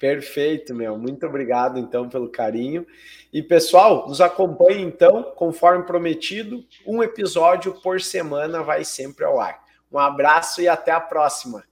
Perfeito, 0.00 0.74
meu. 0.74 0.96
Muito 0.96 1.26
obrigado, 1.26 1.78
então, 1.78 2.08
pelo 2.08 2.30
carinho. 2.30 2.86
E, 3.30 3.42
pessoal, 3.42 4.08
nos 4.08 4.22
acompanhe, 4.22 4.82
então, 4.82 5.22
conforme 5.36 5.84
prometido, 5.84 6.64
um 6.86 7.02
episódio 7.02 7.74
por 7.82 8.00
semana 8.00 8.62
vai 8.62 8.82
sempre 8.82 9.26
ao 9.26 9.38
ar. 9.38 9.62
Um 9.92 9.98
abraço 9.98 10.62
e 10.62 10.68
até 10.68 10.90
a 10.90 11.00
próxima. 11.00 11.62